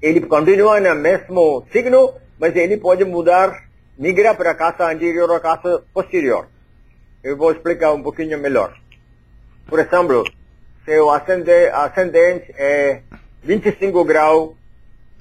ele 0.01 0.21
continua 0.21 0.79
no 0.79 0.95
mesmo 0.95 1.67
signo, 1.71 2.15
mas 2.39 2.55
ele 2.55 2.77
pode 2.77 3.05
mudar, 3.05 3.63
migrar 3.95 4.35
para 4.35 4.51
a 4.51 4.55
casa 4.55 4.91
anterior 4.91 5.29
ou 5.29 5.35
a 5.35 5.39
casa 5.39 5.83
posterior. 5.93 6.47
Eu 7.27 7.36
vou 7.36 7.51
explicar 7.51 7.91
um 7.91 8.01
pouquinho 8.01 8.39
melhor. 8.39 8.74
Por 9.65 9.79
exemplo, 9.79 10.24
seu 10.86 11.12
ascendente, 11.12 11.69
ascendente 11.74 12.53
é 12.55 13.01
25 13.43 14.05
graus 14.05 14.55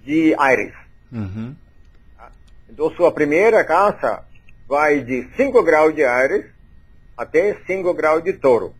de 0.05 0.33
Ares. 0.39 0.73
Uhum. 1.11 1.57
Então, 2.71 2.95
sua 2.95 3.11
primeira 3.11 3.65
casa 3.65 4.23
vai 4.69 5.01
de 5.01 5.29
5 5.37 5.65
graus 5.65 5.97
de 5.97 6.05
Ares 6.05 6.47
até 7.17 7.57
5 7.67 7.93
graus 7.93 8.23
de 8.23 8.35
Touro. 8.35 8.73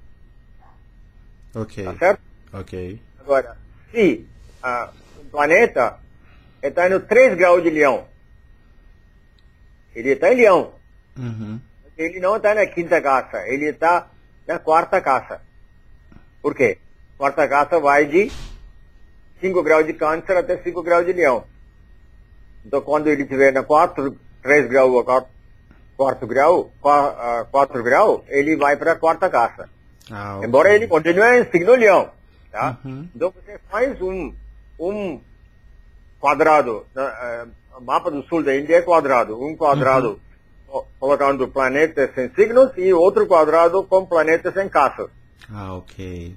Ok. 1.53 1.83
Tá 1.83 1.97
certo? 1.97 2.21
Ok. 2.53 3.01
Agora, 3.19 3.57
se 3.91 4.25
uh, 4.63 4.89
o 5.21 5.25
planeta 5.25 5.99
está 6.63 6.89
no 6.89 7.01
3 7.01 7.37
graus 7.37 7.61
de 7.61 7.71
leão, 7.71 8.07
ele 9.97 10.11
está 10.11 10.33
em 10.33 10.37
leão. 10.37 10.75
Uhum. 11.19 11.59
Ele 11.97 12.21
não 12.21 12.37
está 12.37 12.55
na 12.55 12.67
quinta 12.67 13.01
casa, 13.01 13.47
ele 13.47 13.71
está 13.71 14.09
na 14.47 14.59
quarta 14.59 15.01
casa. 15.01 15.41
Por 16.43 16.55
quê? 16.55 16.79
Quarta 17.17 17.49
casa 17.49 17.81
vai 17.81 18.07
de 18.07 18.31
5 19.41 19.63
graus 19.63 19.87
de 19.87 19.95
câncer 19.95 20.37
até 20.37 20.59
5 20.59 20.83
graus 20.83 21.07
de 21.07 21.13
leão. 21.13 21.45
Então, 22.65 22.81
quando 22.81 23.07
ele 23.07 23.23
estiver 23.23 23.53
na 23.53 23.63
4, 23.63 24.17
3 24.43 24.69
graus 24.69 24.93
ou 24.93 25.05
4, 25.05 25.29
quarto 25.97 26.27
grau, 26.27 26.71
4 27.51 27.83
graus, 27.83 28.23
ele 28.29 28.57
vai 28.57 28.77
para 28.77 28.93
a 28.93 28.97
quarta 28.97 29.31
casa. 29.31 29.69
Ah, 30.11 30.37
okay. 30.37 30.49
Embora 30.49 30.75
ele 30.75 30.87
continue 30.87 31.41
em 31.41 31.51
signo 31.51 31.75
leão. 31.75 32.11
Tá? 32.51 32.79
Uhum. 32.85 33.09
Então 33.15 33.33
você 33.33 33.59
faz 33.71 34.01
um, 34.01 34.33
um 34.79 35.21
quadrado, 36.21 36.87
uh, 36.95 37.83
mapa 37.83 38.11
do 38.11 38.23
sul 38.25 38.43
da 38.43 38.57
Índia 38.57 38.77
é 38.77 38.83
quadrado, 38.83 39.43
um 39.43 39.57
quadrado 39.57 40.11
uhum. 40.11 40.21
Colocando 40.99 41.49
planetas 41.49 42.17
em 42.19 42.29
signos 42.35 42.73
e 42.77 42.93
outro 42.93 43.27
quadrado 43.27 43.83
com 43.85 44.05
planetas 44.05 44.57
em 44.57 44.69
casas. 44.69 45.09
Ah, 45.53 45.75
ok. 45.75 46.37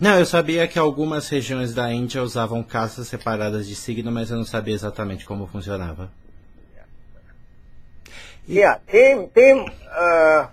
Não, 0.00 0.18
eu 0.18 0.24
sabia 0.24 0.66
que 0.66 0.78
algumas 0.78 1.28
regiões 1.28 1.74
da 1.74 1.92
Índia 1.92 2.22
usavam 2.22 2.62
casas 2.62 3.06
separadas 3.06 3.68
de 3.68 3.74
signo, 3.74 4.10
mas 4.10 4.30
eu 4.30 4.38
não 4.38 4.44
sabia 4.44 4.74
exatamente 4.74 5.26
como 5.26 5.46
funcionava. 5.46 6.10
Yeah. 8.48 8.80
Tem, 8.86 9.28
tem 9.28 9.60
uh, 9.60 10.48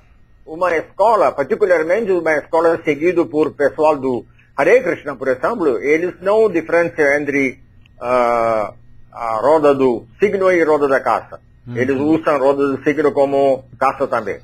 uma 0.45 0.75
escola, 0.75 1.31
particularmente 1.31 2.11
uma 2.11 2.33
escola 2.33 2.81
seguida 2.83 3.25
por 3.25 3.53
pessoal 3.53 3.97
do 3.97 4.25
Hare 4.55 4.83
Krishna, 4.83 5.15
por 5.15 5.29
exemplo, 5.29 5.77
eles 5.79 6.19
não 6.19 6.49
diferenciam 6.49 7.13
entre 7.13 7.59
uh, 8.01 8.73
a 9.11 9.39
roda 9.41 9.73
do 9.73 10.05
signo 10.19 10.51
e 10.51 10.63
roda 10.63 10.87
da 10.87 10.99
caça. 10.99 11.39
Uhum. 11.67 11.77
Eles 11.77 11.99
usam 11.99 12.35
a 12.35 12.37
roda 12.37 12.67
do 12.67 12.83
signo 12.83 13.11
como 13.11 13.65
caça 13.77 14.07
também. 14.07 14.39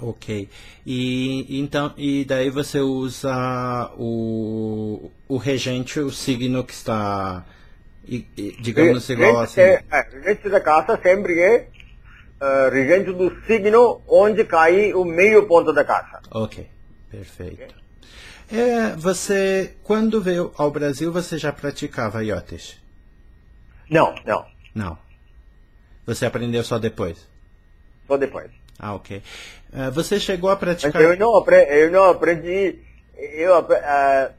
Ok. 0.00 0.48
E 0.84 1.60
então 1.60 1.94
e 1.96 2.24
daí 2.24 2.50
você 2.50 2.80
usa 2.80 3.90
o, 3.96 5.10
o 5.26 5.36
regente, 5.38 5.98
o 5.98 6.10
signo 6.10 6.62
que 6.62 6.74
está, 6.74 7.44
digamos 8.60 9.08
igual 9.08 9.40
assim. 9.40 9.62
É, 9.62 9.82
é, 9.90 10.08
regente 10.12 10.48
da 10.50 10.60
caça 10.60 11.00
sempre 11.02 11.40
é 11.40 11.68
uh, 12.40 12.70
regente 12.70 13.12
do 13.12 13.34
signo 13.46 14.02
onde 14.06 14.44
cai 14.44 14.92
o 14.92 15.04
meio 15.04 15.46
ponto 15.46 15.72
da 15.72 15.84
casa. 15.84 16.20
Ok, 16.30 16.68
perfeito. 17.10 17.54
Okay. 17.54 17.78
É, 18.50 18.96
você, 18.96 19.74
quando 19.82 20.22
veio 20.22 20.52
ao 20.56 20.70
Brasil, 20.70 21.12
você 21.12 21.36
já 21.36 21.52
praticava 21.52 22.24
iotes? 22.24 22.80
Não, 23.90 24.14
não. 24.24 24.46
Não. 24.74 25.07
Você 26.08 26.24
aprendeu 26.24 26.64
só 26.64 26.78
depois? 26.78 27.18
Só 28.06 28.16
depois. 28.16 28.50
Ah, 28.78 28.94
ok. 28.94 29.22
Uh, 29.70 29.90
você 29.92 30.18
chegou 30.18 30.48
a 30.48 30.56
praticar... 30.56 31.02
eu 31.02 31.14
não, 31.18 31.36
aprendi, 31.36 31.70
eu 31.70 31.90
não 31.90 32.04
aprendi 32.04 32.78
eu, 33.14 33.58
uh, 33.58 34.32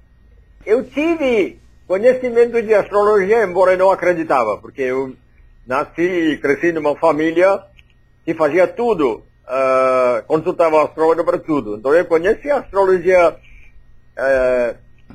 eu 0.66 0.84
tive 0.86 1.60
conhecimento 1.88 2.60
de 2.60 2.74
astrologia, 2.74 3.44
embora 3.44 3.78
não 3.78 3.92
acreditava, 3.92 4.58
porque 4.58 4.82
eu 4.82 5.16
nasci 5.68 6.02
e 6.02 6.38
cresci 6.40 6.72
numa 6.72 6.96
família 6.96 7.62
que 8.26 8.34
fazia 8.34 8.66
tudo, 8.66 9.24
uh, 9.46 10.26
consultava 10.26 10.84
astrólogo 10.84 11.24
para 11.24 11.38
tudo. 11.38 11.76
Então 11.76 11.94
eu 11.94 12.06
conheci 12.06 12.50
a 12.50 12.62
astrologia 12.62 13.38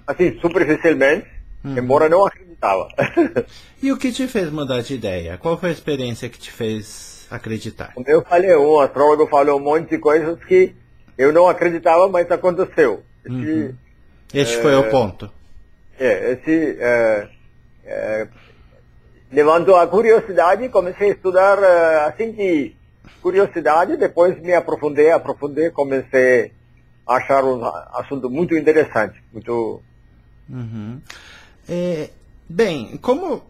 assim, 0.06 0.38
superficialmente, 0.40 1.26
uhum. 1.64 1.78
embora 1.78 2.08
não 2.08 2.24
acreditava. 2.24 2.43
e 3.82 3.92
o 3.92 3.96
que 3.96 4.12
te 4.12 4.26
fez 4.26 4.50
mudar 4.50 4.82
de 4.82 4.94
ideia? 4.94 5.38
Qual 5.38 5.58
foi 5.58 5.70
a 5.70 5.72
experiência 5.72 6.28
que 6.28 6.38
te 6.38 6.50
fez 6.50 7.26
acreditar? 7.30 7.92
Como 7.94 8.08
eu 8.08 8.22
falei, 8.22 8.54
um 8.56 8.78
astrólogo 8.78 9.26
falou 9.26 9.58
um 9.58 9.62
monte 9.62 9.90
de 9.90 9.98
coisas 9.98 10.42
que 10.44 10.74
eu 11.16 11.32
não 11.32 11.48
acreditava, 11.48 12.08
mas 12.08 12.30
aconteceu. 12.30 13.02
Esse, 13.24 13.34
uhum. 13.34 13.74
Este 14.32 14.58
é, 14.58 14.62
foi 14.62 14.74
o 14.74 14.90
ponto. 14.90 15.30
É, 15.98 16.32
esse 16.32 16.76
é, 16.80 17.28
é, 17.84 18.28
levantou 19.30 19.76
a 19.76 19.86
curiosidade, 19.86 20.68
comecei 20.68 21.10
a 21.10 21.14
estudar 21.14 21.62
é, 21.62 22.04
assim 22.06 22.32
de 22.32 22.74
curiosidade, 23.22 23.96
depois 23.96 24.40
me 24.40 24.52
aprofundei, 24.54 25.10
aprofundei, 25.10 25.70
comecei 25.70 26.52
a 27.06 27.16
achar 27.16 27.44
um 27.44 27.64
assunto 27.92 28.28
muito 28.28 28.56
interessante, 28.56 29.22
muito... 29.32 29.80
Uhum. 30.48 31.00
É, 31.68 32.10
bem, 32.48 32.96
como 32.98 33.42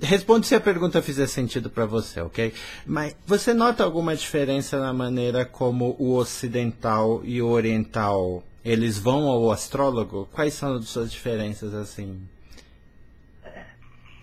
Responde 0.00 0.46
se 0.46 0.54
a 0.54 0.60
pergunta 0.60 1.02
fizer 1.02 1.26
sentido 1.26 1.68
para 1.68 1.84
você, 1.84 2.20
ok? 2.20 2.52
Mas 2.86 3.16
você 3.26 3.52
nota 3.52 3.82
alguma 3.82 4.14
diferença 4.14 4.78
na 4.78 4.92
maneira 4.92 5.44
como 5.44 5.96
o 5.98 6.14
ocidental 6.14 7.20
e 7.24 7.42
o 7.42 7.48
oriental 7.48 8.42
eles 8.64 8.98
vão 8.98 9.28
ao 9.28 9.50
astrólogo? 9.50 10.28
Quais 10.32 10.54
são 10.54 10.76
as 10.76 10.88
suas 10.88 11.10
diferenças 11.10 11.74
assim? 11.74 12.20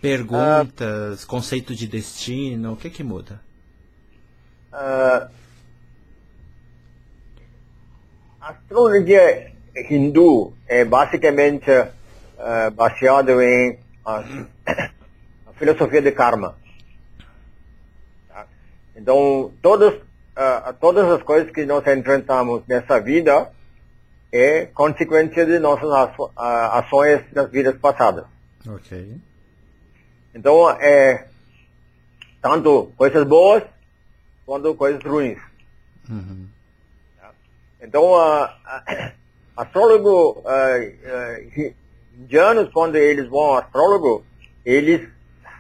Perguntas, 0.02 1.24
uh, 1.24 1.28
conceito 1.28 1.76
de 1.76 1.88
destino, 1.88 2.74
o 2.74 2.78
que 2.78 2.90
que 2.90 3.04
muda? 3.04 3.42
Uh, 4.72 5.28
astrologia 8.40 9.52
hindu 9.90 10.54
é 10.68 10.86
basicamente 10.86 11.72
uh, 12.38 12.72
baseado 12.72 13.42
em 13.42 13.80
filosofia 15.58 16.02
de 16.02 16.12
karma. 16.12 16.58
Tá? 18.28 18.48
Então, 18.96 19.54
todos, 19.62 19.94
uh, 19.94 20.74
todas 20.80 21.10
as 21.12 21.24
coisas 21.24 21.52
que 21.52 21.66
nós 21.66 21.86
enfrentamos 21.88 22.64
nessa 22.68 23.00
vida 23.00 23.52
é 24.32 24.66
consequência 24.68 25.46
de 25.46 25.60
nossas 25.60 25.90
ações 26.38 27.24
nas 27.34 27.50
vidas 27.50 27.78
passadas. 27.78 28.26
Ok. 28.68 29.18
Então, 30.34 30.70
é 30.72 31.28
tanto 32.42 32.92
coisas 32.98 33.26
boas 33.26 33.64
quanto 34.46 34.76
coisas 34.76 35.02
ruins. 35.04 35.40
Uhum. 36.10 36.48
Tá? 37.20 37.32
Então, 37.82 38.04
uh, 38.14 38.50
astrólogo, 39.56 40.42
uh, 40.42 41.85
indianos, 42.18 42.72
quando 42.72 42.96
eles 42.96 43.30
vão 43.30 43.42
ao 43.42 43.58
astrólogo, 43.58 44.26
eles 44.66 45.08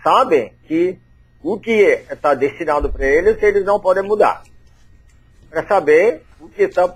sabem 0.04 0.54
que 0.68 0.98
o 1.41 1.60
que 1.60 2.04
está 2.10 2.34
destinado 2.34 2.91
para 2.91 3.06
eles, 3.06 3.41
eles 3.41 3.63
não 3.63 3.80
podem 3.80 4.04
mudar. 4.04 4.44
Para 5.50 5.65
saber 5.68 6.24
o 6.39 6.50
que 6.50 6.63
está 6.63 6.96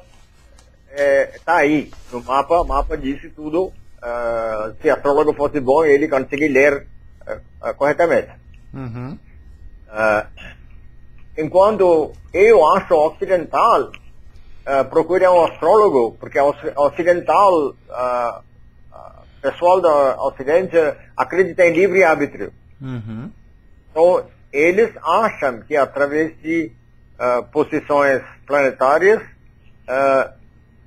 é, 0.91 1.39
tá 1.45 1.57
aí 1.57 1.91
no 2.11 2.23
mapa, 2.23 2.61
o 2.61 2.65
mapa 2.65 2.97
disse 2.97 3.29
tudo. 3.29 3.71
Uh, 4.01 4.73
se 4.81 4.89
astrólogo 4.89 5.33
fosse 5.33 5.59
bom, 5.59 5.83
ele 5.83 6.07
consegue 6.07 6.47
ler 6.47 6.87
uh, 7.27 7.69
uh, 7.69 7.75
corretamente. 7.75 8.29
Uhum. 8.73 9.17
enquanto 11.37 12.13
eu 12.33 12.65
acho 12.73 12.93
ocidental, 12.95 13.91
uh, 13.91 14.85
procure 14.89 15.27
um 15.27 15.45
astrólogo, 15.45 16.15
porque 16.19 16.39
o 16.39 16.55
ocidental, 16.77 17.75
pessoal 19.41 19.81
do 19.81 19.87
ocidente 20.27 20.75
acredita 21.15 21.65
em 21.65 21.73
livre 21.73 22.03
arbítrio. 22.03 22.53
Uhum. 22.81 23.31
Então, 23.91 24.25
eles 24.51 24.91
acham 25.03 25.61
que 25.61 25.75
através 25.75 26.39
de 26.41 26.71
uh, 27.19 27.43
posições 27.51 28.21
planetárias, 28.45 29.21
uh, 29.21 30.33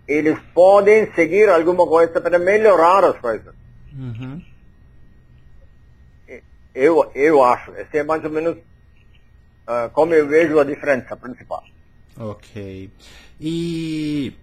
eles 0.06 0.38
podem 0.54 1.12
seguir 1.14 1.48
alguma 1.48 1.86
coisa 1.86 2.20
para 2.20 2.38
melhorar 2.38 3.04
as 3.04 3.18
coisas. 3.18 3.54
Uhum. 3.92 4.42
Eu, 6.74 7.10
eu 7.14 7.44
acho, 7.44 7.72
esse 7.72 7.98
é 7.98 8.02
mais 8.02 8.24
ou 8.24 8.30
menos 8.30 8.56
uh, 8.56 9.90
como 9.92 10.14
eu 10.14 10.26
vejo 10.26 10.58
a 10.58 10.64
diferença 10.64 11.16
principal. 11.16 11.62
Ok. 12.18 12.90
E. 13.40 14.36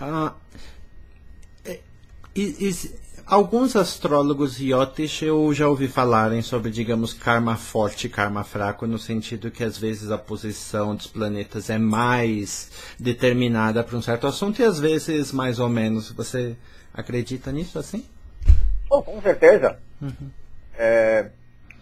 Uh, 0.00 0.32
e, 2.34 2.68
e 2.68 2.72
Alguns 3.28 3.76
astrólogos 3.76 4.58
Yotish 4.58 5.20
eu 5.20 5.52
já 5.52 5.68
ouvi 5.68 5.86
falarem 5.86 6.40
sobre, 6.40 6.70
digamos, 6.70 7.12
karma 7.12 7.56
forte 7.56 8.06
e 8.06 8.10
karma 8.10 8.42
fraco, 8.42 8.86
no 8.86 8.98
sentido 8.98 9.50
que 9.50 9.62
às 9.62 9.76
vezes 9.76 10.10
a 10.10 10.16
posição 10.16 10.96
dos 10.96 11.08
planetas 11.08 11.68
é 11.68 11.76
mais 11.76 12.70
determinada 12.98 13.84
para 13.84 13.98
um 13.98 14.00
certo 14.00 14.26
assunto 14.26 14.62
e 14.62 14.64
às 14.64 14.80
vezes 14.80 15.30
mais 15.30 15.58
ou 15.58 15.68
menos. 15.68 16.10
Você 16.12 16.56
acredita 16.94 17.52
nisso 17.52 17.78
assim? 17.78 18.02
Oh, 18.88 19.02
com 19.02 19.20
certeza. 19.20 19.78
Uhum. 20.00 20.30
É, 20.78 21.26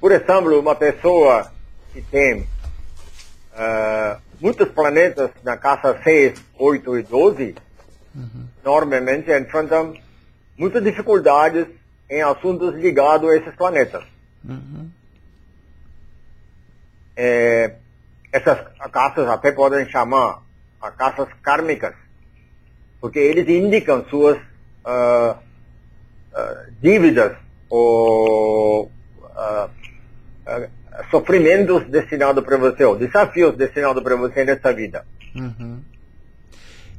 por 0.00 0.10
exemplo, 0.10 0.58
uma 0.58 0.74
pessoa 0.74 1.52
que 1.92 2.02
tem 2.02 2.40
uh, 2.40 4.20
muitos 4.40 4.68
planetas 4.70 5.30
na 5.44 5.56
casa 5.56 5.96
6, 6.02 6.42
8 6.58 6.98
e 6.98 7.02
12, 7.04 7.54
uhum. 8.16 8.46
normalmente 8.64 9.30
enfrentam 9.30 9.94
muitas 10.58 10.82
dificuldades 10.82 11.66
em 12.08 12.22
assuntos 12.22 12.74
ligados 12.74 13.30
a 13.30 13.36
esses 13.36 13.54
planetas. 13.54 14.04
Uhum. 14.44 14.90
É, 17.16 17.76
essas 18.32 18.58
caças 18.92 19.26
até 19.28 19.52
podem 19.52 19.88
chamar 19.88 20.42
a 20.80 20.90
caças 20.90 21.28
kármicas, 21.42 21.94
porque 23.00 23.18
eles 23.18 23.48
indicam 23.48 24.04
suas 24.08 24.36
uh, 24.36 25.32
uh, 25.32 26.72
dívidas 26.80 27.36
ou 27.68 28.84
uh, 28.84 29.70
sofrimentos 31.10 31.84
destinados 31.88 32.44
para 32.44 32.56
você, 32.56 32.84
ou 32.84 32.96
desafios 32.96 33.56
destinados 33.56 34.02
para 34.02 34.16
você 34.16 34.44
nessa 34.44 34.72
vida. 34.72 35.04
Uhum. 35.34 35.75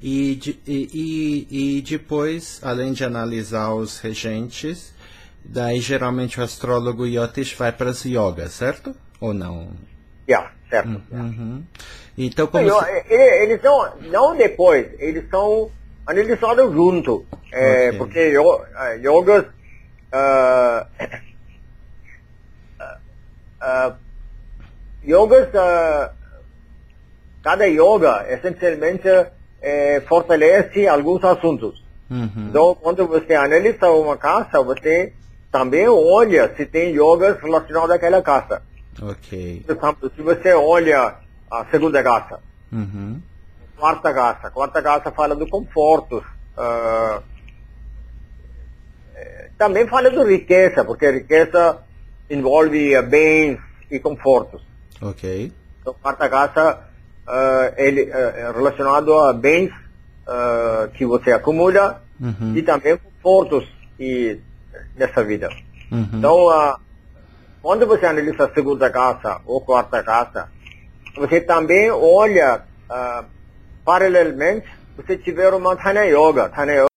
E, 0.01 0.39
e, 0.67 0.89
e, 0.93 1.77
e 1.77 1.81
depois, 1.81 2.59
além 2.63 2.93
de 2.93 3.03
analisar 3.03 3.73
os 3.73 3.99
regentes, 3.99 4.93
daí 5.43 5.79
geralmente 5.79 6.39
o 6.39 6.43
astrólogo 6.43 7.07
Yotish 7.07 7.53
vai 7.53 7.71
para 7.71 7.89
as 7.89 8.03
yogas, 8.05 8.51
certo? 8.51 8.95
Ou 9.19 9.33
não? 9.33 9.71
Yeah, 10.29 10.51
certo. 10.69 11.01
Uhum. 11.11 11.63
Então, 12.17 12.47
como 12.47 12.67
Eu, 12.67 12.79
se... 12.79 13.13
Eles 13.13 13.61
são, 13.61 13.97
não 14.01 14.35
depois, 14.35 14.87
eles 14.99 15.27
são 15.29 15.71
analisados 16.05 16.71
junto. 16.73 17.25
É, 17.51 17.87
okay. 17.89 17.97
Porque 17.97 18.33
yogas. 19.01 19.45
Uh, 20.13 20.85
uh, 23.61 23.95
yogas. 25.03 25.47
Uh, 25.49 26.17
cada 27.47 27.65
yoga, 27.65 28.25
essencialmente, 28.27 29.07
é, 29.61 30.01
fortalece 30.01 30.87
alguns 30.87 31.23
assuntos. 31.23 31.83
Uhum. 32.09 32.47
Então, 32.49 32.75
quando 32.75 33.05
você 33.07 33.33
analisa 33.33 33.89
uma 33.91 34.17
casa, 34.17 34.61
você 34.61 35.13
também 35.51 35.87
olha 35.87 36.53
se 36.55 36.65
tem 36.65 36.93
yogas 36.93 37.39
relacionados 37.41 37.91
àquela 37.91 38.21
casa. 38.21 38.61
Ok. 39.01 39.63
Por 39.65 39.75
exemplo, 39.75 40.11
se 40.15 40.21
você 40.21 40.53
olha 40.53 41.15
a 41.51 41.65
segunda 41.71 42.01
casa, 42.03 42.39
uhum. 42.71 43.21
quarta 43.77 44.13
casa, 44.13 44.49
quarta 44.49 44.81
casa 44.81 45.11
fala 45.11 45.35
do 45.35 45.47
conforto, 45.47 46.17
uh, 46.57 47.21
também 49.57 49.87
fala 49.87 50.09
de 50.09 50.23
riqueza, 50.23 50.85
porque 50.85 51.09
riqueza 51.09 51.79
envolve 52.29 53.01
bens 53.03 53.59
e 53.89 53.99
confortos. 53.99 54.61
Ok. 55.01 55.51
Então, 55.81 55.95
quarta 56.01 56.29
casa 56.29 56.87
uh, 57.27 57.73
ele, 57.77 58.03
uh, 58.03 58.53
relacionado 58.53 59.13
a 59.13 59.33
bens 59.33 59.71
uh, 59.71 60.89
que 60.93 61.05
você 61.05 61.31
acumula 61.31 62.01
uhum. 62.19 62.55
e 62.55 62.63
também 62.63 62.97
confortos 62.97 63.67
e, 63.99 64.39
nessa 64.95 65.23
vida. 65.23 65.49
Uhum. 65.91 66.09
Então, 66.13 66.79
quando 67.61 67.85
você 67.85 68.05
analisa 68.05 68.45
a 68.45 68.53
segunda 68.53 68.89
casa 68.89 69.41
ou 69.45 69.61
quarta 69.61 70.03
casa, 70.03 70.49
você 71.15 71.41
também 71.41 71.89
olha 71.91 72.63
paralelamente 73.83 74.67
você 74.95 75.17
tiver 75.17 75.53
uma 75.53 75.75
Tana 75.75 76.03
Yoga. 76.05 76.49
Tana 76.49 76.73
Yoga 76.73 76.87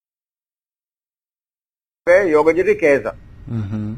é 2.09 2.27
yoga 2.29 2.53
de 2.53 2.63
riqueza. 2.63 3.17
Uhum. 3.47 3.97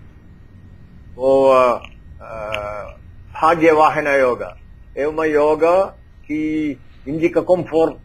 Ou 1.16 1.52
uh, 1.52 1.76
uh, 1.76 2.94
Bhagyavahana 3.32 4.10
Yoga. 4.16 4.56
É 4.94 5.08
uma 5.08 5.26
yoga 5.26 5.94
que 6.32 6.78
indica 7.06 7.42
conforto, 7.42 8.00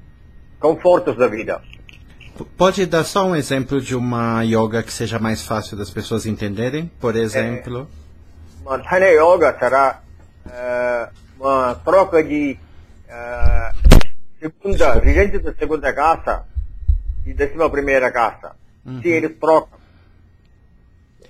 confortos 0.60 1.16
da 1.18 1.28
vida. 1.28 1.62
Pode 2.58 2.86
dar 2.86 3.04
só 3.04 3.26
um 3.26 3.36
exemplo 3.36 3.82
de 3.82 3.96
uma 3.96 4.44
yoga 4.44 4.84
que 4.84 4.92
seja 4.94 5.18
mais 5.18 5.42
fácil 5.44 5.78
das 5.78 5.90
pessoas 5.90 6.26
entenderem? 6.26 6.92
Por 7.00 7.16
exemplo. 7.16 7.88
Uma 8.62 8.78
Tana 8.80 9.08
Yoga 9.08 9.58
será 9.58 10.02
uh, 10.46 11.14
uma 11.40 11.76
troca 11.76 12.24
de 12.24 12.58
uh, 13.08 14.00
segunda, 14.40 14.94
regente 15.00 15.40
da 15.40 15.54
segunda 15.54 15.94
casa 15.94 16.44
e 17.26 17.34
décima 17.34 17.70
primeira 17.70 18.12
casa. 18.12 18.52
Uhum. 18.86 19.02
Se 19.02 19.08
eles 19.08 19.32
trocam. 19.40 19.78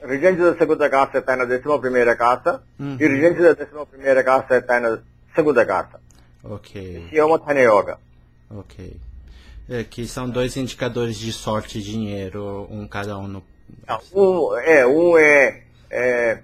Regente 0.02 0.42
da 0.42 0.56
segunda 0.58 0.90
casa 0.90 1.20
está 1.20 1.36
na 1.36 1.46
décima 1.46 1.80
primeira 1.80 2.16
casa 2.16 2.62
Uhum. 2.80 2.98
e 3.00 3.08
regente 3.08 3.42
da 3.42 3.54
décima 3.54 3.86
primeira 3.86 4.24
casa 4.24 4.58
está 4.58 4.80
na 4.80 5.00
segunda 5.34 5.66
casa. 5.66 6.00
Ok, 6.44 7.06
Isso 7.06 7.16
é 7.16 7.24
uma 7.26 7.40
Tana 7.40 7.60
Yoga. 7.60 7.98
ok. 8.50 8.96
É, 9.70 9.84
que 9.84 10.08
são 10.08 10.30
dois 10.30 10.56
indicadores 10.56 11.18
de 11.18 11.34
sorte 11.34 11.80
e 11.80 11.82
dinheiro, 11.82 12.66
um 12.72 12.88
cada 12.88 13.18
um 13.18 13.28
no. 13.28 13.44
Não, 13.86 14.00
Um 14.14 14.58
é, 14.58 14.88
um 14.88 15.18
é, 15.18 15.62
é, 15.90 16.40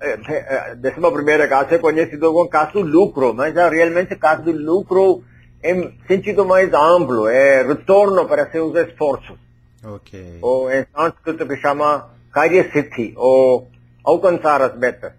é, 0.00 0.18
é 0.28 0.74
décima 0.74 1.10
primeira 1.10 1.48
casa 1.48 1.76
é 1.76 1.78
conhecido 1.78 2.30
como 2.30 2.48
caso 2.50 2.80
lucro, 2.80 3.32
mas 3.32 3.56
é 3.56 3.68
realmente 3.70 4.14
caso 4.16 4.42
do 4.42 4.52
lucro 4.52 5.24
em 5.64 5.98
sentido 6.06 6.44
mais 6.44 6.72
amplo, 6.74 7.26
é 7.26 7.62
retorno 7.66 8.26
para 8.28 8.50
seus 8.50 8.74
esforços. 8.76 9.38
Ok. 9.82 10.38
Ou 10.42 10.70
em 10.70 10.86
sânscrito 10.94 11.46
que 11.46 11.56
chama 11.56 12.10
Karya 12.32 12.70
Siddhi, 12.70 13.14
ou 13.16 13.70
alcançar 14.04 14.60
as 14.62 14.76
metas. 14.76 15.12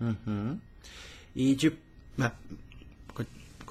Uhum. 0.00 0.58
E 1.34 1.54
de. 1.54 1.72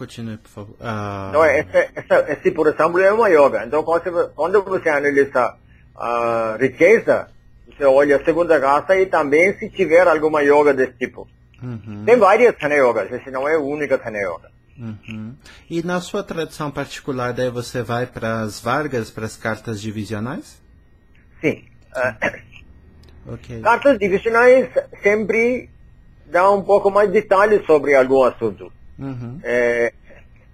Ah, 0.01 0.07
co- 0.07 0.07
Continue, 0.07 0.38
por 0.38 0.49
favor. 0.49 0.75
Ah, 0.81 1.27
Então, 1.29 1.43
essa, 1.43 1.91
essa, 1.95 2.31
esse, 2.33 2.51
por 2.51 2.67
exemplo, 2.67 2.99
é 2.99 3.12
uma 3.12 3.29
yoga. 3.29 3.65
Então, 3.65 3.83
quando 3.83 4.03
você, 4.03 4.29
quando 4.35 4.63
você 4.63 4.89
analisa 4.89 5.55
a 5.95 6.57
riqueza, 6.59 7.29
você 7.67 7.85
olha 7.85 8.17
a 8.17 8.23
segunda 8.25 8.59
casa 8.59 8.97
e 8.97 9.05
também 9.05 9.57
se 9.57 9.69
tiver 9.69 10.07
alguma 10.07 10.41
yoga 10.41 10.73
desse 10.73 10.93
tipo. 10.97 11.27
uhum, 11.62 12.03
Tem 12.05 12.17
várias 12.17 12.55
Tana 12.57 12.75
Yogas, 12.75 13.12
esse 13.12 13.31
não 13.31 13.47
é 13.47 13.55
a 13.55 13.59
única 13.59 13.97
Tana 13.97 14.17
Yoga. 14.17 14.51
uhum. 14.77 15.35
E 15.69 15.83
na 15.83 16.01
sua 16.01 16.23
tradição 16.23 16.71
particular, 16.71 17.33
daí 17.33 17.49
você 17.49 17.81
vai 17.81 18.05
para 18.07 18.41
as 18.41 18.59
Vargas, 18.59 19.12
para 19.12 19.25
as 19.25 19.35
cartas 19.38 19.81
divisionais? 19.81 20.62
Sim. 21.41 21.65
Ah, 21.95 22.15
Ok. 23.27 23.62
cartas 23.62 23.97
divisionais 23.99 24.69
sempre 25.03 25.69
dão 26.25 26.59
um 26.59 26.63
pouco 26.63 26.89
mais 26.89 27.12
detalhes 27.12 27.65
sobre 27.65 27.95
algum 27.95 28.23
assunto. 28.23 28.71
Uhum. 28.99 29.39
É, 29.43 29.93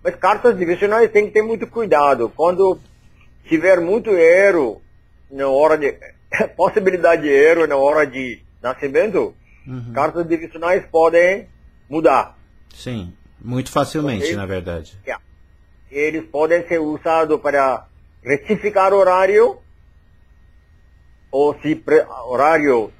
mas 0.03 0.15
cartas 0.15 0.57
divisionais 0.57 1.11
tem 1.11 1.25
que 1.27 1.31
ter 1.33 1.41
muito 1.41 1.65
cuidado. 1.67 2.29
Quando 2.35 2.79
tiver 3.47 3.79
muito 3.81 4.11
erro 4.11 4.81
na 5.31 5.47
hora 5.47 5.77
de 5.77 5.97
possibilidade 6.55 7.23
de 7.23 7.29
erro 7.29 7.65
na 7.67 7.75
hora 7.75 8.05
de 8.05 8.41
nascimento, 8.61 9.35
Uhum. 9.67 9.93
cartas 9.93 10.27
divisionais 10.27 10.85
podem 10.91 11.47
mudar. 11.89 12.37
Sim, 12.71 13.11
muito 13.41 13.71
facilmente, 13.71 14.25
Ok. 14.25 14.35
na 14.35 14.45
verdade. 14.45 14.95
Yeah. 15.03 15.23
Eles 15.89 16.23
podem 16.29 16.67
ser 16.67 16.77
usados 16.79 17.41
para 17.41 17.87
retificar 18.23 18.93
horário 18.93 19.57
ou 21.31 21.59
se 21.61 21.75
pre- 21.75 22.05
horário 22.27 22.91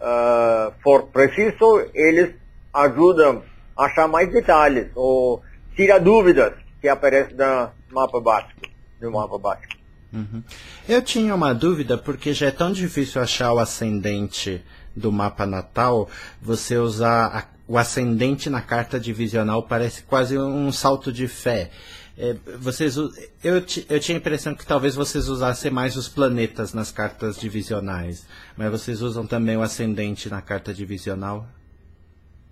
ah, 0.00 0.72
for 0.82 1.04
preciso, 1.08 1.90
eles 1.94 2.34
ajudam 2.72 3.42
achar 3.76 4.06
mais 4.08 4.30
detalhes 4.32 4.88
ou 4.94 5.42
tira 5.74 5.98
dúvidas 5.98 6.52
que 6.80 6.88
aparecem 6.88 7.36
no 7.36 7.70
mapa 7.92 8.20
básico, 8.20 8.60
no 9.00 9.10
mapa 9.10 9.38
básico. 9.38 9.74
Uhum. 10.12 10.42
Eu 10.88 11.02
tinha 11.02 11.34
uma 11.34 11.52
dúvida, 11.52 11.98
porque 11.98 12.32
já 12.32 12.46
é 12.46 12.50
tão 12.52 12.70
difícil 12.72 13.20
achar 13.20 13.52
o 13.52 13.58
ascendente 13.58 14.62
do 14.94 15.10
mapa 15.10 15.44
natal, 15.44 16.08
você 16.40 16.76
usar 16.76 17.26
a- 17.36 17.44
o 17.66 17.76
ascendente 17.76 18.48
na 18.48 18.60
carta 18.60 19.00
divisional 19.00 19.62
parece 19.64 20.02
quase 20.04 20.38
um 20.38 20.70
salto 20.70 21.12
de 21.12 21.26
fé. 21.26 21.70
É, 22.16 22.36
vocês, 22.60 22.96
eu, 22.96 23.10
eu 23.42 23.98
tinha 23.98 24.16
a 24.16 24.20
impressão 24.20 24.54
que 24.54 24.64
talvez 24.64 24.94
vocês 24.94 25.28
usassem 25.28 25.68
mais 25.72 25.96
os 25.96 26.08
planetas 26.08 26.72
nas 26.72 26.92
cartas 26.92 27.36
divisionais, 27.36 28.24
mas 28.56 28.70
vocês 28.70 29.02
usam 29.02 29.26
também 29.26 29.56
o 29.56 29.62
ascendente 29.62 30.28
na 30.28 30.40
carta 30.40 30.72
divisional? 30.72 31.44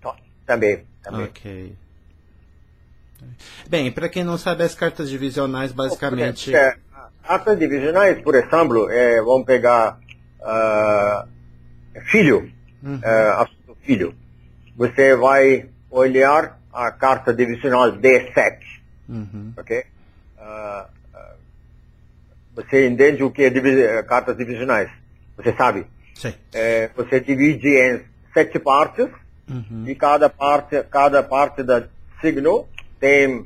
Tá, 0.01 0.13
Também, 0.45 0.83
também. 1.03 1.25
Ok. 1.25 1.75
Bem, 3.69 3.91
para 3.91 4.09
quem 4.09 4.23
não 4.23 4.37
sabe, 4.37 4.63
as 4.63 4.75
cartas 4.75 5.09
divisionais 5.09 5.71
basicamente. 5.71 6.53
É, 6.55 6.75
cartas 7.25 7.57
divisionais, 7.59 8.21
por 8.21 8.35
exemplo, 8.35 8.89
é, 8.89 9.21
vamos 9.21 9.45
pegar 9.45 9.99
ah, 10.41 11.25
filho, 12.11 12.51
Uhum. 12.81 12.99
assunto 13.37 13.77
filho. 13.83 14.13
Você 14.75 15.15
vai 15.15 15.69
olhar 15.89 16.59
a 16.73 16.91
carta 16.91 17.33
divisional 17.33 17.93
D7, 17.93 18.57
Uhum. 19.07 19.53
ok? 19.57 19.85
Ah, 20.37 20.87
você 22.55 22.87
entende 22.87 23.23
o 23.23 23.31
que 23.31 23.43
é 23.43 23.49
divi 23.49 23.71
cartas 24.07 24.35
divisionais? 24.37 24.89
Você 25.37 25.53
sabe? 25.55 25.85
Sim. 26.15 26.33
É, 26.53 26.89
você 26.95 27.19
divide 27.21 27.69
em 27.69 28.01
sete 28.33 28.59
partes 28.59 29.07
Uhum. 29.49 29.83
e 29.87 29.93
cada 29.93 30.29
parte, 30.29 30.81
cada 30.83 31.21
parte 31.21 31.63
da 31.63 31.83
signo 32.21 32.65
tem 32.99 33.45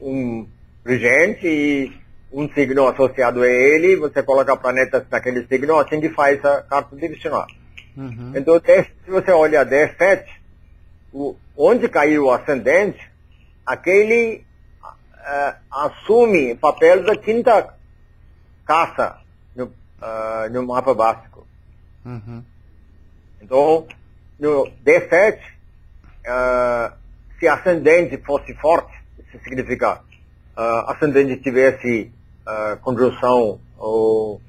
um 0.00 0.46
regente 0.84 1.46
e 1.46 1.92
um 2.32 2.48
signo 2.52 2.86
associado 2.86 3.42
a 3.42 3.48
ele, 3.48 3.96
você 3.96 4.22
coloca 4.22 4.56
planetas 4.56 5.04
naquele 5.10 5.46
signo, 5.46 5.78
assim 5.78 6.00
que 6.00 6.10
faz 6.10 6.42
a 6.44 6.62
carta 6.62 6.96
divisional. 6.96 7.46
Uhum. 7.96 8.32
Então, 8.34 8.60
se 8.64 9.10
você 9.10 9.30
olha 9.30 9.64
17, 9.64 10.40
o, 11.12 11.36
onde 11.56 11.88
caiu 11.88 12.24
o 12.24 12.32
ascendente, 12.32 13.10
aquele 13.66 14.44
ah, 15.14 15.56
assume 15.70 16.52
o 16.52 16.56
papel 16.56 17.04
da 17.04 17.16
quinta 17.16 17.74
casa 18.64 19.18
no, 19.54 19.72
ah, 20.00 20.48
no 20.50 20.66
mapa 20.66 20.94
básico. 20.94 21.46
Uhum. 22.04 22.42
Então, 23.40 23.86
no 24.42 24.68
D7, 24.84 25.38
ah, 26.26 26.94
se 27.38 27.46
ascendente 27.46 28.16
fosse 28.26 28.52
forte, 28.54 28.92
isso 29.20 29.38
significa 29.44 30.00
ah, 30.56 30.92
ascendente 30.92 31.40
tivesse 31.40 32.10
ah, 32.44 32.76
conjunção 32.82 33.60
ou 33.78 34.40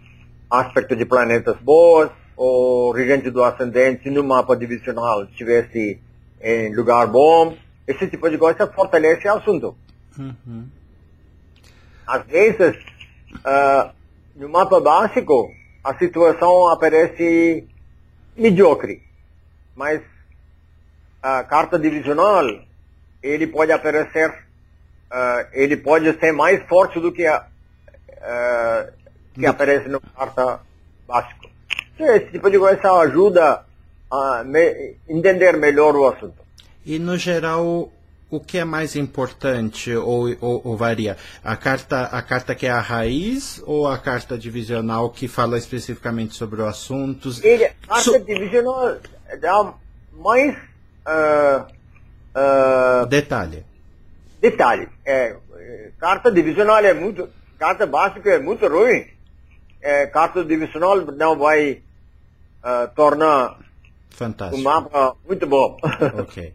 aspecto 0.50 0.96
de 0.96 1.06
planetas 1.06 1.58
boas, 1.58 2.10
ou 2.36 2.92
regente 2.92 3.30
do 3.30 3.44
ascendente 3.44 4.10
no 4.10 4.24
mapa 4.24 4.58
divisional 4.58 5.26
estivesse 5.26 6.00
em 6.42 6.76
lugar 6.76 7.06
bom, 7.06 7.56
esse 7.88 8.08
tipo 8.08 8.28
de 8.32 8.38
coisa 8.40 8.66
fortalece 8.66 9.28
o 9.28 9.34
assunto. 9.36 9.78
Uhum. 10.18 10.68
Às 12.08 12.26
vezes, 12.26 12.84
ah, 13.46 13.92
no 14.36 14.50
mapa 14.50 14.82
básico, 14.82 15.52
a 15.84 15.96
situação 16.00 16.68
aparece 16.70 17.68
mediocre, 18.36 19.04
mas 19.76 20.02
a 21.22 21.44
carta 21.44 21.80
divisional, 21.80 22.46
ele 23.22 23.48
pode 23.48 23.72
aparecer, 23.72 24.34
ah, 25.10 25.46
ele 25.54 25.78
pode 25.78 26.12
ser 26.20 26.32
mais 26.32 26.62
forte 26.68 27.00
do 27.00 27.12
que 27.12 27.26
a 27.26 27.46
ah, 28.22 28.88
que 29.34 29.46
aparece 29.46 29.90
no 29.90 30.00
carta 30.00 30.60
básico. 31.08 31.50
Então, 31.96 32.08
esse 32.16 32.32
tipo 32.32 32.50
de 32.50 32.60
coisa 32.60 32.92
ajuda 33.00 33.66
a 34.12 34.44
me- 34.44 34.96
entender 35.10 35.58
melhor 35.58 35.96
o 35.96 36.08
assunto. 36.08 36.36
E 36.86 37.00
no 37.00 37.18
geral, 37.18 37.92
o 38.30 38.40
que 38.40 38.58
é 38.60 38.64
mais 38.66 38.96
importante 38.96 39.94
ou, 39.96 40.28
ou- 40.40 40.62
ou 40.64 40.78
varia? 40.78 41.18
A 41.44 41.56
carta, 41.56 42.02
a 42.06 42.22
carta 42.22 42.54
que 42.54 42.66
é 42.68 42.70
a 42.72 42.80
raiz 42.80 43.62
ou 43.66 43.88
a 43.88 43.98
carta 43.98 44.38
divisional 44.38 45.10
que 45.10 45.28
fala 45.28 45.58
especificamente 45.58 46.36
sobre 46.36 46.62
o 46.62 46.66
assunto? 46.66 47.30
Ele, 47.42 47.70
carta 47.88 48.04
So- 48.04 48.20
divisional 48.20 48.98
dá 49.38 49.74
mais 50.14 50.56
ah, 51.06 51.68
ah, 52.36 53.06
Detalhe. 53.10 53.66
Detalhe, 54.42 54.90
é, 55.06 55.38
é, 55.56 55.92
carta 56.00 56.32
divisional 56.32 56.84
é 56.84 56.94
muito, 56.94 57.30
carta 57.58 57.86
básica 57.86 58.30
é 58.32 58.40
muito 58.40 58.68
ruim. 58.68 59.08
É, 59.82 60.08
carta 60.08 60.44
divisional 60.44 61.02
não 61.06 61.38
vai 61.38 61.82
ah, 62.62 62.88
tornar 62.96 63.60
o 63.60 64.16
Fantástico. 64.16 64.64
mapa 64.64 65.16
muito 65.28 65.48
bom. 65.48 65.78
Ok. 66.20 66.54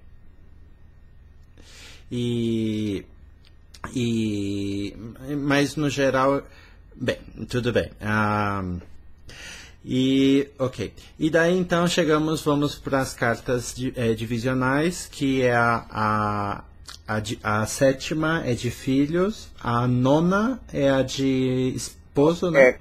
E 2.10 3.04
E, 3.94 4.94
mas 5.36 5.76
no 5.76 5.88
geral, 5.88 6.42
bem, 6.94 7.18
tudo 7.48 7.72
bem. 7.72 7.90
Ah, 8.00 8.62
e 9.90 10.51
ok. 10.59 10.92
E 11.18 11.31
daí 11.31 11.59
então 11.59 11.88
chegamos, 11.88 12.42
vamos 12.42 12.74
para 12.74 13.01
as 13.01 13.14
cartas 13.14 13.74
é, 13.96 14.12
divisionais, 14.12 15.09
que 15.11 15.42
é 15.42 15.57
a, 15.57 15.87
a, 15.90 16.64
a, 17.09 17.22
a, 17.62 17.66
sétima 17.66 18.42
é 18.44 18.53
de 18.53 18.70
filhos, 18.70 19.48
a 19.59 19.87
nona 19.87 20.61
é 20.74 20.90
a 20.90 21.01
de 21.01 21.72
esposo, 21.74 22.51
né? 22.51 22.77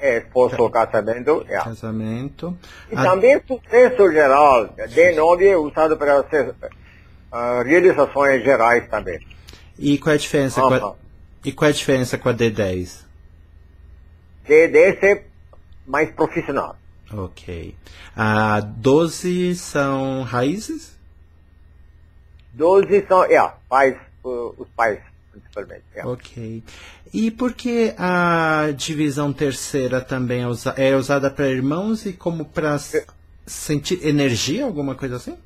É, 0.00 0.16
é 0.16 0.18
esposo, 0.18 0.68
casamento. 0.70 1.46
É. 1.48 1.58
Casamento. 1.58 2.58
E 2.90 2.96
a... 2.96 3.04
também 3.04 3.40
sucesso 3.46 4.10
geral, 4.10 4.74
D9 4.76 5.42
é 5.42 5.56
usado 5.56 5.96
para 5.96 6.20
uh, 6.20 7.62
realizações 7.62 8.42
gerais 8.42 8.88
também. 8.90 9.20
E 9.78 9.98
qual 9.98 10.14
é 10.14 10.16
a 10.16 10.18
diferença, 10.18 10.60
com 10.60 10.74
a, 10.74 10.94
e 11.44 11.52
qual 11.52 11.68
é 11.68 11.70
a 11.70 11.76
diferença 11.76 12.18
com 12.18 12.28
a 12.28 12.34
D10? 12.34 13.04
D10 14.48 14.98
é 15.04 15.29
mais 15.90 16.10
profissional. 16.12 16.76
Ok. 17.12 17.74
Ah, 18.16 18.60
12 18.60 19.56
são 19.56 20.22
raízes? 20.22 20.96
12 22.52 23.06
são, 23.08 23.24
é, 23.24 23.52
pais, 23.68 23.96
uh, 24.24 24.54
os 24.56 24.68
pais, 24.68 25.00
principalmente. 25.32 25.82
É. 25.94 26.06
Ok. 26.06 26.62
E 27.12 27.30
por 27.32 27.52
que 27.52 27.92
a 27.98 28.68
divisão 28.76 29.32
terceira 29.32 30.00
também 30.00 30.42
é, 30.42 30.46
usa, 30.46 30.70
é 30.76 30.94
usada 30.94 31.28
para 31.28 31.48
irmãos 31.48 32.06
e 32.06 32.12
como 32.12 32.44
para 32.44 32.76
é. 32.94 33.04
sentir 33.44 34.06
energia, 34.06 34.64
alguma 34.64 34.94
coisa 34.94 35.16
assim? 35.16 35.36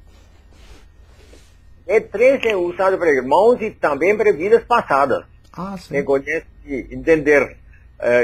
E3 1.89 2.45
é 2.45 2.57
usado 2.57 2.99
para 2.99 3.11
irmãos 3.11 3.61
e 3.63 3.71
também 3.71 4.17
para 4.17 4.33
vidas 4.33 4.65
passadas. 4.65 5.25
Ah, 5.53 5.77
sim. 5.79 6.03
Conhece, 6.03 6.47
entender 6.67 7.43
é, 7.43 7.57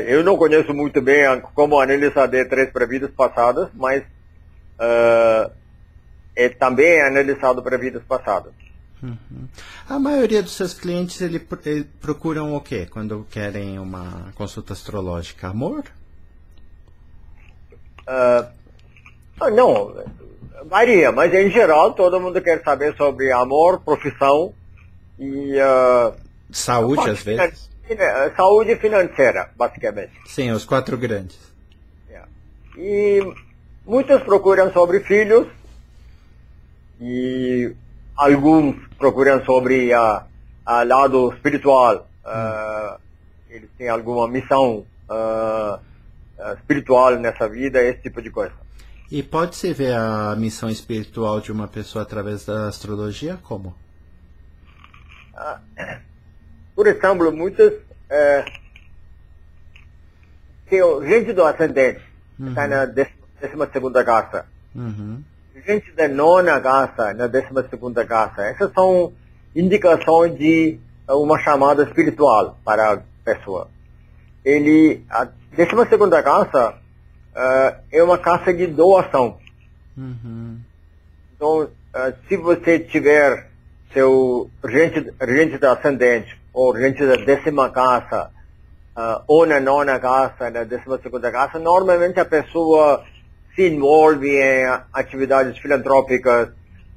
eu 0.07 0.23
não 0.23 0.37
conheço 0.37 0.75
muito 0.75 1.01
bem 1.01 1.25
como 1.55 1.81
analisar 1.81 2.29
D3 2.29 2.71
para 2.73 2.87
vidas 2.87 3.11
passadas, 3.11 3.69
mas 3.75 4.03
uh, 4.81 5.51
é 6.35 6.49
também 6.49 7.03
analisado 7.03 7.63
para 7.63 7.79
vidas 7.79 8.03
passadas. 8.05 8.53
Uhum. 9.03 9.49
A 9.89 9.99
maioria 9.99 10.43
dos 10.43 10.53
seus 10.53 10.75
clientes 10.75 11.21
ele, 11.21 11.47
ele, 11.65 11.85
procuram 12.01 12.55
o 12.55 12.61
quê 12.61 12.87
quando 12.91 13.27
querem 13.31 13.79
uma 13.79 14.31
consulta 14.35 14.73
astrológica? 14.73 15.49
Amor? 15.49 15.85
Uh, 18.03 19.51
não, 19.51 19.95
varia, 20.67 21.11
mas 21.11 21.33
em 21.33 21.51
geral 21.51 21.95
todo 21.95 22.21
mundo 22.21 22.41
quer 22.43 22.63
saber 22.63 22.95
sobre 22.97 23.33
amor, 23.33 23.81
profissão 23.81 24.53
e 25.19 25.55
uh, 25.57 26.15
saúde 26.51 27.09
às 27.09 27.23
vezes. 27.23 27.70
É, 27.93 28.31
saúde 28.37 28.77
financeira, 28.77 29.51
basicamente. 29.57 30.13
Sim, 30.25 30.53
os 30.53 30.65
quatro 30.65 30.97
grandes. 30.97 31.37
É. 32.09 32.23
E 32.77 33.35
muitos 33.85 34.23
procuram 34.23 34.73
sobre 34.73 35.01
filhos 35.01 35.49
e 37.01 37.75
alguns 38.15 38.77
procuram 38.97 39.45
sobre 39.45 39.93
a, 39.93 40.25
a 40.65 40.85
lado 40.85 41.33
espiritual. 41.35 42.09
Hum. 42.25 42.31
Uh, 42.31 43.01
eles 43.49 43.71
têm 43.77 43.89
alguma 43.89 44.29
missão 44.29 44.87
uh, 45.11 45.81
espiritual 46.59 47.17
nessa 47.17 47.49
vida, 47.49 47.83
esse 47.83 48.03
tipo 48.03 48.23
de 48.23 48.31
coisa. 48.31 48.55
E 49.11 49.21
pode-se 49.21 49.73
ver 49.73 49.97
a 49.97 50.37
missão 50.37 50.71
espiritual 50.71 51.41
de 51.41 51.51
uma 51.51 51.67
pessoa 51.67 52.03
através 52.03 52.45
da 52.45 52.69
astrologia? 52.69 53.37
Como? 53.43 53.75
Uh, 55.35 56.10
por 56.81 56.87
exemplo, 56.87 57.31
muitas 57.31 57.75
é, 58.09 58.43
tem 60.67 60.81
gente 61.07 61.35
do 61.35 61.45
ascendente, 61.45 62.01
uhum. 62.39 62.49
está 62.49 62.67
na 62.67 62.87
décima 62.87 63.69
segunda 63.71 64.03
casa. 64.03 64.47
Uhum. 64.75 65.23
Gente 65.67 65.93
da 65.93 66.09
nona 66.09 66.59
casa, 66.59 67.13
na 67.13 67.27
décima 67.27 67.69
segunda 67.69 68.03
casa. 68.07 68.47
Essas 68.47 68.73
são 68.73 69.13
indicações 69.55 70.39
de 70.39 70.81
uma 71.07 71.39
chamada 71.41 71.83
espiritual 71.83 72.59
para 72.65 72.95
a 72.95 73.03
pessoa. 73.27 73.69
Ele, 74.43 75.05
a 75.11 75.29
décima 75.55 75.87
segunda 75.87 76.23
casa 76.23 76.79
uh, 77.37 77.77
é 77.93 78.03
uma 78.03 78.17
casa 78.17 78.55
de 78.55 78.67
doação. 78.69 79.37
Uhum. 79.99 80.59
Então, 81.37 81.65
uh, 81.65 81.69
se 82.27 82.39
você 82.39 82.79
tiver 82.79 83.51
seu 83.93 84.51
regente, 84.65 85.13
regente 85.21 85.63
ascendente 85.67 86.40
ou 86.53 86.77
gente 86.77 87.05
da 87.07 87.17
décima 87.17 87.71
casa, 87.71 88.31
uh, 88.97 89.23
ou 89.27 89.47
na 89.47 89.61
nona 89.61 89.99
casa, 89.99 90.51
na 90.51 90.65
décima 90.65 90.99
segunda 90.99 91.31
casa, 91.31 91.59
normalmente 91.59 92.19
a 92.21 92.25
pessoa 92.25 93.05
se 93.55 93.69
envolve 93.69 94.29
em 94.29 94.67
atividades 94.93 95.59
filantrópicas 95.59 96.51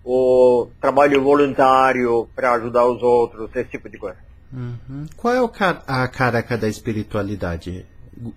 ou 0.04 0.72
trabalho 0.82 1.24
voluntário 1.24 2.28
para 2.36 2.54
ajudar 2.54 2.86
os 2.86 3.02
outros, 3.02 3.50
esse 3.56 3.70
tipo 3.70 3.90
de 3.90 3.98
coisa. 3.98 4.18
Uhum. 4.52 5.08
Qual 5.18 5.34
é 5.34 5.48
car 5.50 5.84
a 5.88 6.08
caraca 6.08 6.58
da 6.58 6.68
espiritualidade? 6.68 7.86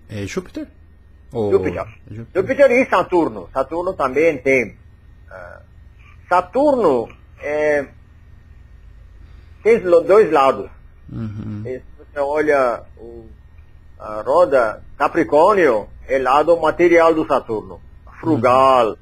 É 0.09 0.25
Júpiter? 0.25 0.67
Ou... 1.31 1.51
Júpiter. 1.51 1.85
Júpiter. 2.09 2.41
Júpiter 2.41 2.71
e 2.71 2.89
Saturno. 2.89 3.49
Saturno 3.53 3.93
também 3.93 4.37
tem. 4.37 4.71
Uh, 5.29 5.61
Saturno 6.27 7.09
é, 7.39 7.85
tem 9.63 9.81
dois 9.81 10.31
lados. 10.31 10.69
Uhum. 11.11 11.63
E 11.65 11.79
se 11.79 11.85
você 11.97 12.19
olha 12.19 12.83
o, 12.97 13.25
a 13.99 14.21
roda, 14.21 14.83
Capricórnio 14.97 15.87
é 16.07 16.17
lado 16.17 16.57
material 16.59 17.13
do 17.13 17.25
Saturno. 17.25 17.81
Frugal, 18.19 18.89
uhum. 18.89 18.95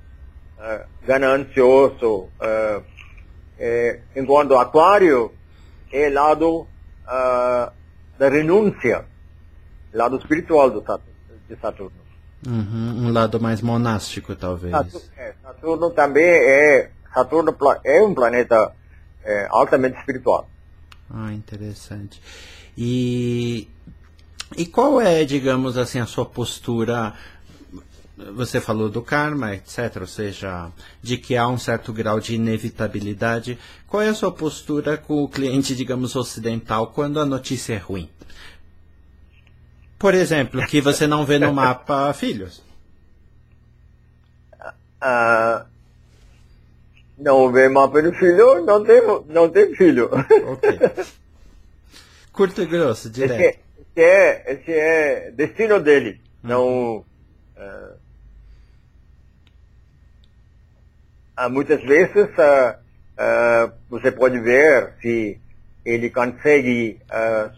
uh, 0.60 0.86
ganancioso. 1.06 2.30
Uh, 2.39 2.84
é, 3.58 4.02
enquanto 4.15 4.56
Aquário 4.56 5.32
é 5.91 6.10
lado 6.10 6.68
da 8.18 8.30
renúncia, 8.30 9.06
lado 9.94 10.18
espiritual 10.18 10.70
do 10.70 10.84
Saturno, 10.84 11.13
de 11.48 11.56
Saturno. 11.56 12.06
Uhum, 12.46 13.08
um 13.08 13.13
lado 13.13 13.39
mais 13.39 13.62
monástico, 13.62 14.36
talvez. 14.36 14.72
Saturno, 14.72 15.08
é, 15.18 15.34
Saturno 15.41 15.89
também 15.91 16.26
é 16.26 16.91
Saturno 17.13 17.56
é 17.86 18.02
um 18.02 18.13
planeta 18.13 18.74
é, 19.24 19.48
altamente 19.50 19.98
espiritual. 20.00 20.50
Ah, 21.10 21.34
interessante. 21.34 22.22
E, 22.78 23.68
e 24.58 24.65
qual 24.65 25.00
é, 25.00 25.24
digamos 25.24 25.78
assim, 25.78 26.00
a 26.00 26.06
sua 26.06 26.26
postura? 26.26 27.13
Você 28.34 28.62
falou 28.62 28.89
do 28.89 29.02
karma, 29.02 29.54
etc., 29.54 29.98
ou 30.02 30.08
seja, 30.08 30.72
de 31.02 31.18
que 31.18 31.36
há 31.36 31.48
um 31.48 31.58
certo 31.58 31.91
grau 31.91 32.20
de 32.20 32.36
inevitabilidade. 32.36 33.60
Qual 33.88 34.02
é 34.02 34.08
a 34.08 34.13
sua 34.13 34.32
postura 34.32 34.98
com 34.98 35.24
o 35.24 35.28
cliente, 35.28 35.76
digamos, 35.76 36.15
ocidental, 36.15 36.88
quando 36.88 37.20
a 37.20 37.26
notícia 37.26 37.74
é 37.74 37.78
ruim? 37.78 38.10
Por 40.00 40.13
exemplo, 40.13 40.65
que 40.68 40.80
você 40.80 41.08
não 41.08 41.26
vê 41.26 41.39
no 41.39 41.54
mapa 41.54 42.12
filhos. 42.15 42.63
Uh, 45.02 45.65
não 47.17 47.51
vê 47.51 47.69
mapa 47.69 48.01
de 48.01 48.12
filho, 48.17 48.63
não 48.65 48.84
tem, 48.84 49.01
não 49.28 49.49
tem 49.49 49.73
filho. 49.75 50.10
Ok. 50.47 50.80
Curto 52.32 52.62
e 52.62 52.65
grosso, 52.65 53.10
direto. 53.10 53.39
Esse, 53.39 53.60
esse, 53.80 54.01
é, 54.01 54.54
esse 54.54 54.71
é 54.71 55.32
destino 55.32 55.80
dele. 55.80 56.21
Hum. 56.43 56.47
Não. 56.47 57.06
Uh, 61.38 61.49
muitas 61.49 61.82
vezes 61.82 62.28
uh, 62.38 62.78
uh, 63.17 63.71
você 63.89 64.12
pode 64.12 64.39
ver 64.39 64.93
se 65.01 65.39
ele 65.86 66.10
consegue 66.10 66.99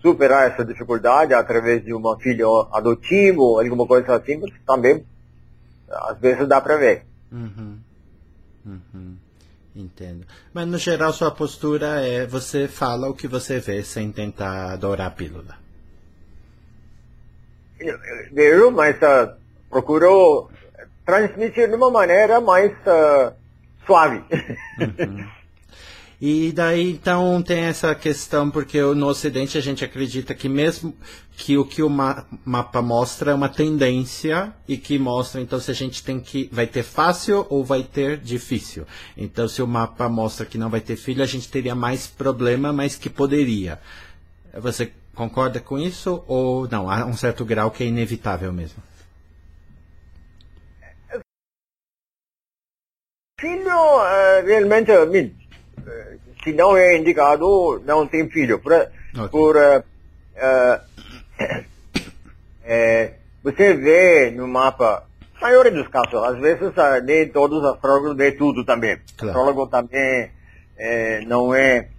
superar 0.01 0.51
essa 0.51 0.65
dificuldade 0.65 1.33
através 1.33 1.81
de 1.85 1.93
uma 1.93 2.19
filha 2.19 2.45
adotiva 2.73 3.39
ou 3.39 3.59
alguma 3.61 3.87
coisa 3.87 4.17
assim, 4.17 4.41
também 4.65 5.05
às 5.89 6.19
vezes 6.19 6.45
dá 6.47 6.59
para 6.59 6.75
ver. 6.75 7.05
Uhum. 7.31 7.79
Uhum. 8.65 9.16
Entendo. 9.77 10.25
Mas 10.51 10.67
no 10.67 10.79
geral 10.79 11.13
sua 11.13 11.29
postura 11.29 12.01
é 12.01 12.25
você 12.25 12.67
fala 12.67 13.07
o 13.07 13.13
que 13.13 13.27
você 13.27 13.59
vê 13.59 13.83
sem 13.83 14.11
tentar 14.11 14.71
adorar 14.73 15.07
a 15.07 15.11
pílula. 15.11 15.55
Vejo, 18.31 18.71
mas 18.71 18.95
uh, 18.97 19.35
procuro 19.69 20.49
transmitir 21.05 21.69
de 21.69 21.75
uma 21.75 21.91
maneira 21.91 22.41
mais 22.41 22.71
uh, 22.71 23.31
suave. 23.85 24.23
Uhum. 24.79 25.29
E 26.19 26.51
daí 26.51 26.91
então 26.91 27.43
tem 27.43 27.59
essa 27.59 27.93
questão, 27.93 28.49
porque 28.49 28.81
no 28.81 29.07
Ocidente 29.07 29.55
a 29.55 29.61
gente 29.61 29.85
acredita 29.85 30.33
que 30.33 30.49
mesmo 30.49 30.95
que 31.35 31.55
o 31.59 31.63
que 31.63 31.83
o 31.83 31.89
ma 31.89 32.25
mapa 32.43 32.81
mostra 32.81 33.31
é 33.31 33.35
uma 33.35 33.47
tendência 33.47 34.51
e 34.67 34.77
que 34.77 34.97
mostra 34.97 35.39
então 35.39 35.59
se 35.59 35.69
a 35.69 35.75
gente 35.75 36.03
tem 36.03 36.19
que 36.19 36.49
vai 36.51 36.65
ter 36.65 36.81
fácil 36.81 37.45
ou 37.49 37.63
vai 37.63 37.83
ter 37.83 38.17
difícil. 38.17 38.85
Então 39.15 39.47
se 39.47 39.61
o 39.61 39.67
mapa 39.67 40.09
mostra 40.09 40.45
que 40.45 40.57
não 40.57 40.71
vai 40.71 40.81
ter 40.81 40.95
filho, 40.95 41.21
a 41.21 41.27
gente 41.27 41.49
teria 41.49 41.75
mais 41.75 42.07
problema, 42.07 42.73
mas 42.73 42.95
que 42.95 43.11
poderia. 43.11 43.79
Você 44.55 44.91
concorda 45.13 45.59
com 45.59 45.77
isso 45.77 46.23
ou 46.27 46.67
não? 46.67 46.89
Há 46.89 47.05
um 47.05 47.15
certo 47.15 47.45
grau 47.45 47.69
que 47.69 47.83
é 47.83 47.87
inevitável 47.87 48.51
mesmo? 48.51 48.81
Filho, 53.39 53.69
uh, 53.69 54.43
realmente, 54.43 54.91
se 56.43 56.53
não 56.53 56.77
é 56.77 56.97
indicado, 56.97 57.81
não 57.85 58.07
tem 58.07 58.29
filho. 58.29 58.59
Por, 58.59 58.73
okay. 58.73 59.27
por 59.29 59.55
uh, 59.55 59.83
é, 62.63 63.13
você 63.43 63.73
vê 63.73 64.31
no 64.31 64.47
mapa, 64.47 65.03
maioria 65.41 65.71
dos 65.71 65.87
casos, 65.87 66.23
às 66.23 66.39
vezes 66.39 66.73
nem 67.03 67.29
todos 67.29 67.59
os 67.59 67.65
astrólogos 67.65 68.15
vê 68.15 68.31
tudo 68.31 68.63
também. 68.65 68.97
Claro. 69.17 69.37
Astrólogo 69.37 69.67
também 69.67 70.31
é, 70.77 71.21
não 71.25 71.53
é, 71.53 71.89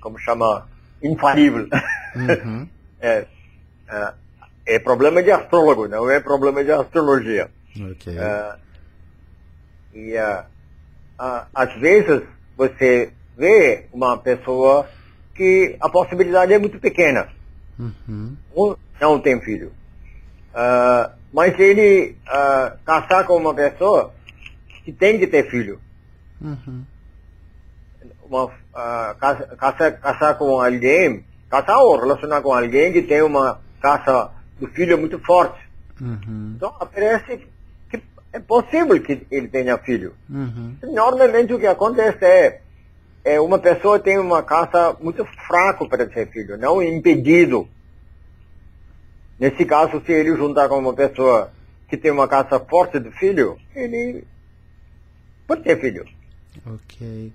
como 0.00 0.18
chama, 0.18 0.66
infalível. 1.02 1.68
Uhum. 2.16 2.68
é, 3.00 3.26
é, 3.90 4.12
é, 4.66 4.78
problema 4.78 5.22
de 5.22 5.30
astrólogo, 5.30 5.88
não 5.88 6.10
é 6.10 6.20
problema 6.20 6.64
de 6.64 6.72
astrologia. 6.72 7.50
Okay. 7.92 8.16
e 9.94 10.16
às 11.54 11.80
vezes 11.80 12.22
você 12.56 13.12
vê 13.38 13.86
uma 13.92 14.18
pessoa 14.18 14.88
que 15.34 15.76
a 15.80 15.88
possibilidade 15.88 16.52
é 16.52 16.58
muito 16.58 16.80
pequena. 16.80 17.28
Uhum. 17.78 18.36
Não 19.00 19.20
tem 19.20 19.40
filho. 19.40 19.72
Uh, 20.50 21.12
mas 21.32 21.58
ele 21.58 22.16
uh, 22.26 22.76
casar 22.84 23.24
com 23.24 23.36
uma 23.36 23.54
pessoa 23.54 24.12
que 24.84 24.92
tem 24.92 25.18
que 25.18 25.28
ter 25.28 25.48
filho. 25.48 25.80
Uhum. 26.40 26.84
Uma, 28.24 28.46
uh, 28.46 29.14
casar, 29.58 29.92
casar 30.00 30.34
com 30.36 30.60
alguém, 30.60 31.24
casar 31.48 31.78
ou 31.78 31.98
relacionar 31.98 32.42
com 32.42 32.52
alguém 32.52 32.92
que 32.92 33.02
tem 33.02 33.22
uma 33.22 33.60
casa 33.80 34.32
do 34.58 34.66
filho 34.66 34.98
muito 34.98 35.18
forte. 35.20 35.60
Uhum. 36.00 36.54
Então, 36.56 36.74
aparece 36.80 37.46
é 38.32 38.38
possível 38.38 39.00
que 39.02 39.26
ele 39.30 39.48
tenha 39.48 39.78
filho. 39.78 40.14
Uhum. 40.28 40.76
Normalmente 40.82 41.52
o 41.54 41.58
que 41.58 41.66
acontece 41.66 42.24
é, 42.24 42.60
é 43.28 43.38
uma 43.40 43.58
pessoa 43.58 43.98
tem 43.98 44.18
uma 44.18 44.42
casa 44.42 44.96
muito 45.00 45.24
fraca 45.46 45.86
para 45.86 46.06
ter 46.06 46.30
filho, 46.30 46.56
não 46.56 46.82
impedido. 46.82 47.68
Nesse 49.38 49.64
caso, 49.66 50.02
se 50.04 50.12
ele 50.12 50.34
juntar 50.34 50.68
com 50.68 50.78
uma 50.78 50.94
pessoa 50.94 51.52
que 51.88 51.96
tem 51.96 52.10
uma 52.10 52.26
casa 52.26 52.58
forte 52.58 52.98
de 52.98 53.10
filho, 53.12 53.58
ele 53.74 54.24
pode 55.46 55.62
ter 55.62 55.78
filho. 55.78 56.06
Ok. 56.66 57.32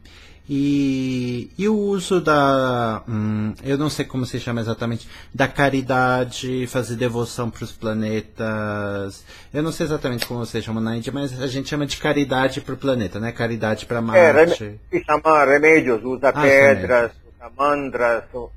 E, 0.50 1.50
e 1.58 1.70
o 1.70 1.76
uso 1.76 2.20
da. 2.20 3.02
Hum, 3.08 3.54
eu 3.64 3.78
não 3.78 3.90
sei 3.90 4.04
como 4.04 4.26
se 4.26 4.42
chama 4.42 4.60
exatamente. 4.60 5.08
Da 5.34 5.48
caridade, 5.48 6.68
fazer 6.68 6.98
devoção 6.98 7.50
para 7.50 7.64
os 7.64 7.72
planetas. 7.72 9.24
Eu 9.54 9.64
não 9.64 9.72
sei 9.72 9.86
exatamente 9.86 10.26
como 10.26 10.46
você 10.46 10.62
chama 10.62 10.82
na 10.82 10.98
Índia, 10.98 11.14
mas 11.14 11.42
a 11.42 11.48
gente 11.48 11.70
chama 11.70 11.86
de 11.86 11.96
caridade 11.96 12.60
para 12.60 12.74
o 12.74 12.78
planeta, 12.78 13.22
né? 13.22 13.32
Caridade 13.32 13.86
para 13.86 14.02
Marte. 14.02 14.80
É, 14.92 14.98
se 14.98 15.06
chama 15.06 15.46
remédios, 15.46 16.04
usa 16.04 16.30
ah, 16.30 16.42
pedras, 16.42 17.12
usa 17.26 17.52
mantras. 17.58 18.24
Uh, 18.34 18.50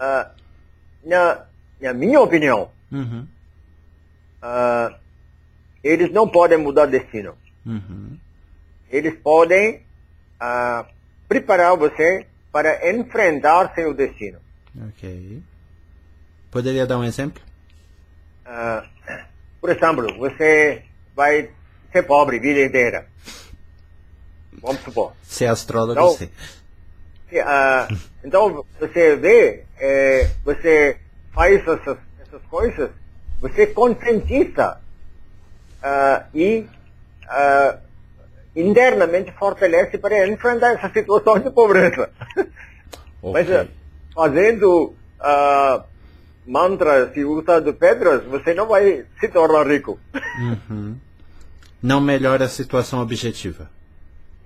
uh, 0.00 0.30
na, 1.04 1.40
na 1.78 1.92
minha 1.92 2.22
opinião, 2.22 2.70
uhum. 2.90 3.26
uh, 4.42 4.94
eles 5.84 6.10
não 6.10 6.26
podem 6.26 6.56
mudar 6.56 6.86
destino. 6.86 7.34
Uhum 7.66 8.16
eles 8.92 9.18
podem 9.20 9.82
ah, 10.38 10.86
preparar 11.26 11.76
você 11.76 12.26
para 12.52 12.90
enfrentar 12.92 13.74
seu 13.74 13.94
destino. 13.94 14.38
Ok. 14.88 15.42
Poderia 16.50 16.86
dar 16.86 16.98
um 16.98 17.04
exemplo? 17.04 17.42
Ah, 18.44 18.84
por 19.60 19.70
exemplo, 19.70 20.14
você 20.18 20.82
vai 21.16 21.50
ser 21.90 22.02
pobre 22.02 22.36
a 22.36 22.40
vida 22.40 22.60
inteira. 22.60 23.06
Vamos 24.60 24.82
supor. 24.82 25.14
Ser 25.22 25.46
astrólogo, 25.46 25.92
então, 25.92 26.16
sim. 26.16 26.30
Uh, 27.32 27.98
então, 28.22 28.64
você 28.78 29.16
vê, 29.16 29.64
é, 29.78 30.30
você 30.44 30.98
faz 31.32 31.60
essas, 31.60 31.96
essas 32.20 32.42
coisas, 32.50 32.90
você 33.40 33.66
conscientiza 33.68 34.78
uh, 35.82 36.24
e 36.34 36.66
uh, 37.24 37.78
internamente 38.54 39.32
fortalece 39.32 39.98
para 39.98 40.26
enfrentar 40.28 40.74
essa 40.74 40.90
situação 40.90 41.38
de 41.38 41.50
pobreza. 41.50 42.10
Okay. 43.22 43.32
Mas 43.32 43.50
eh, 43.50 43.68
fazendo 44.14 44.94
uh, 45.20 45.84
mantras 46.46 47.16
e 47.16 47.24
usando 47.24 47.72
pedras, 47.72 48.24
você 48.24 48.52
não 48.52 48.66
vai 48.66 49.06
se 49.20 49.28
tornar 49.28 49.66
rico. 49.66 49.98
Uhum. 50.38 50.96
Não 51.82 52.00
melhora 52.00 52.44
a 52.44 52.48
situação 52.48 53.00
objetiva. 53.00 53.70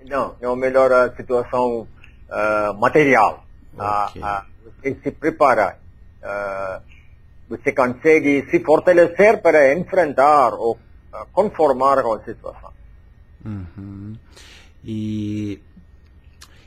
Não, 0.05 0.35
não 0.41 0.55
melhora 0.55 1.05
a 1.05 1.15
situação 1.15 1.87
uh, 2.29 2.73
material. 2.79 3.45
Okay. 3.73 4.21
Uh, 4.21 4.57
você 4.63 4.97
se 5.03 5.11
prepara, 5.11 5.77
você 7.49 7.71
consegue 7.71 8.45
se 8.49 8.59
fortalecer 8.59 9.41
para 9.41 9.73
enfrentar 9.73 10.53
ou 10.53 10.77
conformar 11.31 12.03
com 12.03 12.13
a 12.13 12.23
situação. 12.23 12.76
Uhum. 13.45 14.15
E, 14.83 15.59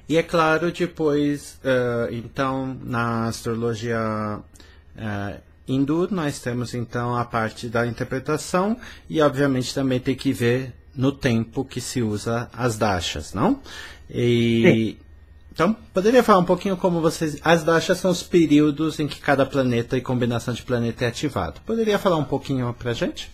e 0.09 0.17
é 0.17 0.23
claro, 0.23 0.73
depois, 0.73 1.59
uh, 1.65 2.13
então, 2.13 2.77
na 2.83 3.27
astrologia 3.27 4.41
uh, 4.41 5.41
hindu, 5.67 6.09
nós 6.11 6.41
temos 6.41 6.75
então 6.75 7.17
a 7.17 7.25
parte 7.25 7.69
da 7.69 7.87
interpretação 7.87 8.77
e, 9.09 9.21
obviamente, 9.21 9.75
também 9.75 10.01
tem 10.01 10.15
que 10.15 10.33
ver 10.33 10.73
no 10.95 11.13
tempo 11.13 11.65
que 11.65 11.81
se 11.81 12.03
usa 12.03 12.49
as 12.53 12.77
dashas, 12.77 13.33
não? 13.33 13.61
E. 14.09 14.97
Sim. 14.97 15.11
Então, 15.53 15.77
poderia 15.93 16.23
falar 16.23 16.39
um 16.39 16.45
pouquinho 16.45 16.77
como 16.77 17.01
vocês. 17.01 17.39
As 17.43 17.63
dashas 17.65 17.99
são 17.99 18.11
os 18.11 18.23
períodos 18.23 18.99
em 18.99 19.07
que 19.07 19.21
cada 19.21 19.45
planeta 19.45 19.97
e 19.97 20.01
combinação 20.01 20.55
de 20.55 20.63
planeta 20.63 21.05
é 21.05 21.09
ativado. 21.09 21.61
Poderia 21.67 21.99
falar 21.99 22.17
um 22.17 22.25
pouquinho 22.25 22.73
pra 22.73 22.93
gente? 22.93 23.31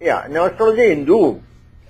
Yeah, 0.00 0.28
na 0.28 0.46
astrologia 0.46 0.92
hindu, 0.94 1.42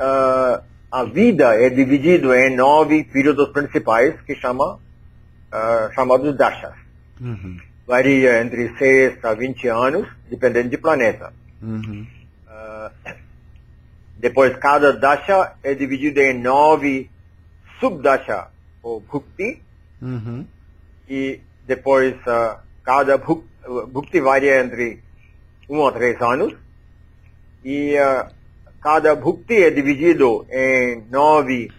uh, 0.03 0.63
a 0.91 1.05
vida 1.05 1.55
é 1.55 1.71
dividida 1.71 2.37
em 2.39 2.57
nove 2.57 3.05
períodos 3.05 3.49
principais 3.51 4.21
que 4.23 4.35
chama 4.35 4.75
uh, 4.75 5.95
chamados 5.95 6.37
dashas. 6.37 6.75
Uhum. 7.21 7.59
Varia 7.87 8.43
entre 8.43 8.77
6 8.77 9.25
a 9.25 9.35
20 9.35 9.69
anos, 9.69 10.09
dependendo 10.29 10.69
de 10.69 10.79
planeta. 10.79 11.33
Uhum. 11.63 12.07
Uh, 12.47 13.15
depois, 14.19 14.57
cada 14.57 14.93
dasha 14.93 15.55
é 15.63 15.75
dividido 15.75 16.21
em 16.21 16.39
nove 16.39 17.11
subdasha, 17.81 18.49
ou 18.83 19.01
bhukti. 19.01 19.63
Uhum. 20.01 20.47
E 21.09 21.41
depois, 21.67 22.15
uh, 22.27 22.59
cada 22.85 23.19
bhukti 23.19 24.21
varia 24.21 24.61
entre 24.61 25.01
1 25.69 25.87
a 25.87 25.93
3 25.93 26.23
anos. 26.23 26.55
E 27.65 27.97
uh, 27.97 28.42
cada 28.83 29.15
bhukti 29.15 29.55
é 29.55 29.71
dividido 29.71 30.45
em 30.51 31.05
nove 31.09 31.71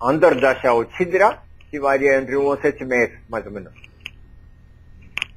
andardasha 0.00 0.72
ou 0.72 0.88
chidra, 0.92 1.38
que 1.70 1.80
varia 1.80 2.18
entre 2.18 2.36
um 2.36 2.52
a 2.52 2.60
sete 2.60 2.84
meses, 2.84 3.18
mais 3.28 3.44
ou 3.46 3.52
menos. 3.52 3.72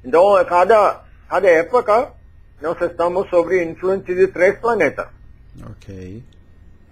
Então, 0.04 0.44
cada, 0.44 1.04
cada 1.28 1.48
época, 1.48 2.12
nós 2.60 2.80
estamos 2.80 3.28
sobre 3.30 3.64
influência 3.64 4.14
de 4.14 4.28
três 4.28 4.58
planetas. 4.58 5.08
Ok. 5.70 6.22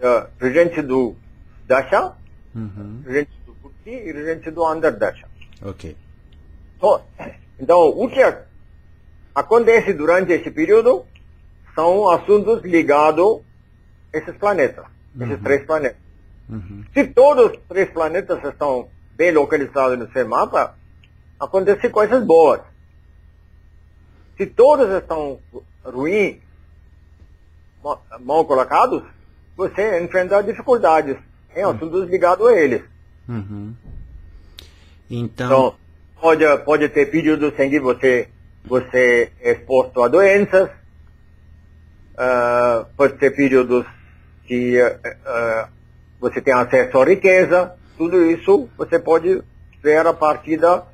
Uh, 0.00 0.26
regente 0.40 0.80
do 0.80 1.14
Dasha, 1.66 2.12
uhum. 2.54 3.02
regente 3.06 3.30
do 3.44 3.52
Bhukti 3.54 3.90
e 3.90 4.12
regente 4.12 4.50
do 4.50 4.64
Andardasha. 4.64 5.28
Ok. 5.62 5.94
Então, 6.76 7.02
então, 7.60 7.88
o 7.88 8.08
que 8.08 8.20
acontece 9.34 9.92
durante 9.92 10.32
esse 10.32 10.50
período 10.50 11.04
são 11.74 12.08
assuntos 12.08 12.62
ligados 12.62 13.42
esses 14.12 14.36
planetas, 14.36 14.84
uhum. 15.14 15.26
esses 15.26 15.42
três 15.42 15.66
planetas. 15.66 16.00
Uhum. 16.48 16.84
Se 16.94 17.06
todos 17.08 17.52
os 17.52 17.58
três 17.68 17.90
planetas 17.90 18.42
estão 18.44 18.88
bem 19.16 19.32
localizados 19.32 19.98
no 19.98 20.10
seu 20.12 20.26
mapa, 20.26 20.74
acontecem 21.38 21.90
coisas 21.90 22.24
boas. 22.24 22.62
Se 24.36 24.46
todos 24.46 24.88
estão 24.90 25.40
ruins, 25.84 26.38
mal 28.20 28.44
colocados, 28.44 29.02
você 29.56 30.02
enfrenta 30.02 30.42
dificuldades 30.42 31.16
em 31.54 31.64
uhum. 31.64 31.70
assuntos 31.70 32.08
ligados 32.08 32.46
a 32.46 32.52
eles. 32.52 32.82
Uhum. 33.28 33.74
Então... 35.10 35.46
então, 35.46 35.74
pode, 36.20 36.44
pode 36.64 36.88
ter 36.88 37.06
períodos 37.10 37.58
em 37.58 37.70
que 37.70 37.80
você, 37.80 38.28
você 38.64 39.32
é 39.40 39.52
exposto 39.52 40.02
a 40.02 40.08
doenças, 40.08 40.70
uh, 42.14 42.86
pode 42.96 43.14
ter 43.14 43.34
períodos 43.34 43.84
que 44.48 44.80
uh, 44.82 45.68
você 46.18 46.40
tem 46.40 46.54
acesso 46.54 46.98
à 46.98 47.04
riqueza, 47.04 47.74
tudo 47.98 48.24
isso 48.24 48.68
você 48.78 48.98
pode 48.98 49.42
ver 49.82 50.06
a 50.06 50.14
partir 50.14 50.56
da, 50.56 50.84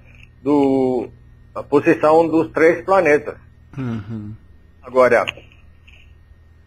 do 0.43 1.09
a 1.55 1.63
posição 1.63 2.27
dos 2.27 2.51
três 2.51 2.85
planetas. 2.85 3.37
Uhum. 3.79 4.35
Agora, 4.83 5.25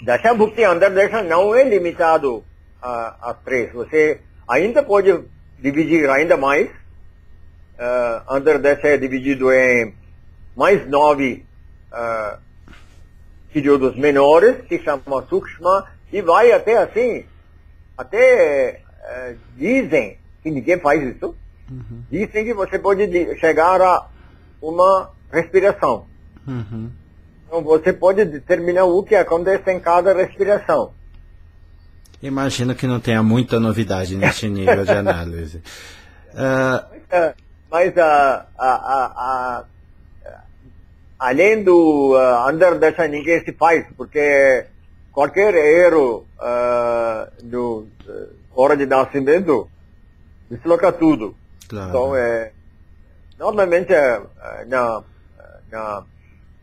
Dasha 0.01 0.33
Bhukti 0.33 0.63
Antardasha 0.63 1.21
não 1.21 1.53
é 1.53 1.67
limitado 1.67 2.43
a, 2.81 3.29
a 3.29 3.33
três. 3.33 3.73
Você 3.73 4.21
ainda 4.47 4.81
pode 4.81 5.25
dividir 5.59 6.09
ainda 6.09 6.38
mais. 6.38 6.69
Uh, 6.69 8.33
Antardasha 8.33 8.88
é 8.88 8.97
dividido 8.97 9.51
em 9.51 9.93
mais 10.55 10.88
nove 10.88 11.45
uh, 11.91 12.39
períodos 13.51 13.95
menores, 13.97 14.61
que 14.67 14.79
chama 14.79 15.25
Sukshma, 15.29 15.85
e 16.11 16.21
vai 16.21 16.51
até 16.51 16.77
assim, 16.77 17.25
até 17.97 18.81
uh, 19.01 19.37
dizem 19.55 20.17
que 20.41 20.51
ninguém 20.51 20.79
faz 20.79 21.01
isso, 21.03 21.35
uhum. 21.69 22.03
dizem 22.09 22.45
que 22.45 22.53
você 22.53 22.79
pode 22.79 23.07
chegar 23.39 23.81
a 23.81 24.07
uma 24.61 25.11
respiração. 25.31 26.05
Uhum. 26.47 26.91
Então 27.45 27.61
você 27.61 27.93
pode 27.93 28.25
determinar 28.25 28.85
o 28.85 29.03
que 29.03 29.15
acontece 29.15 29.71
em 29.71 29.79
cada 29.79 30.13
respiração. 30.13 30.91
Imagino 32.21 32.73
que 32.73 32.87
não 32.87 32.99
tenha 32.99 33.21
muita 33.21 33.59
novidade 33.59 34.15
neste 34.15 34.47
nível 34.49 34.83
de 34.83 34.91
análise. 34.91 35.61
Uh... 36.33 37.47
Mas, 37.69 37.93
uh, 37.95 38.45
uh, 38.57 39.65
além 41.19 41.63
do 41.63 42.15
uh, 42.15 42.49
underdasha 42.49 43.07
ninguém 43.07 43.43
se 43.43 43.51
faz, 43.51 43.85
porque 43.97 44.65
qualquer 45.18 45.55
erro 45.55 46.28
uh, 46.38 47.43
do 47.43 47.88
uh, 48.05 48.30
hora 48.53 48.78
de 48.78 48.86
nascimento 48.86 49.68
desloca 50.47 50.91
tudo. 50.91 51.36
Claro. 51.68 51.89
Então, 51.89 52.15
é, 52.15 52.51
Normalmente, 53.38 53.93
eh, 53.93 54.22
na, 54.68 55.03
na, 55.72 56.03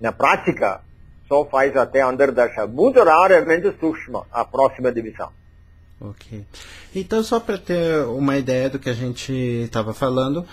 na 0.01 0.13
prática, 0.13 0.81
só 1.29 1.45
faz 1.45 1.77
até 1.77 2.03
Andardasha. 2.03 2.67
Muito 2.67 3.03
raramente 3.03 3.73
Sushma, 3.79 4.27
a 4.33 4.45
próxima 4.45 4.91
divisão. 4.91 5.31
Ok. 6.01 6.45
Então, 6.95 7.23
só 7.23 7.39
para 7.39 7.57
ter 7.57 8.05
uma 8.07 8.37
ideia 8.37 8.69
do 8.69 8.79
que 8.79 8.91
a 8.91 8.95
gente 8.95 9.33
estava 9.33 9.95
falando, 9.95 10.45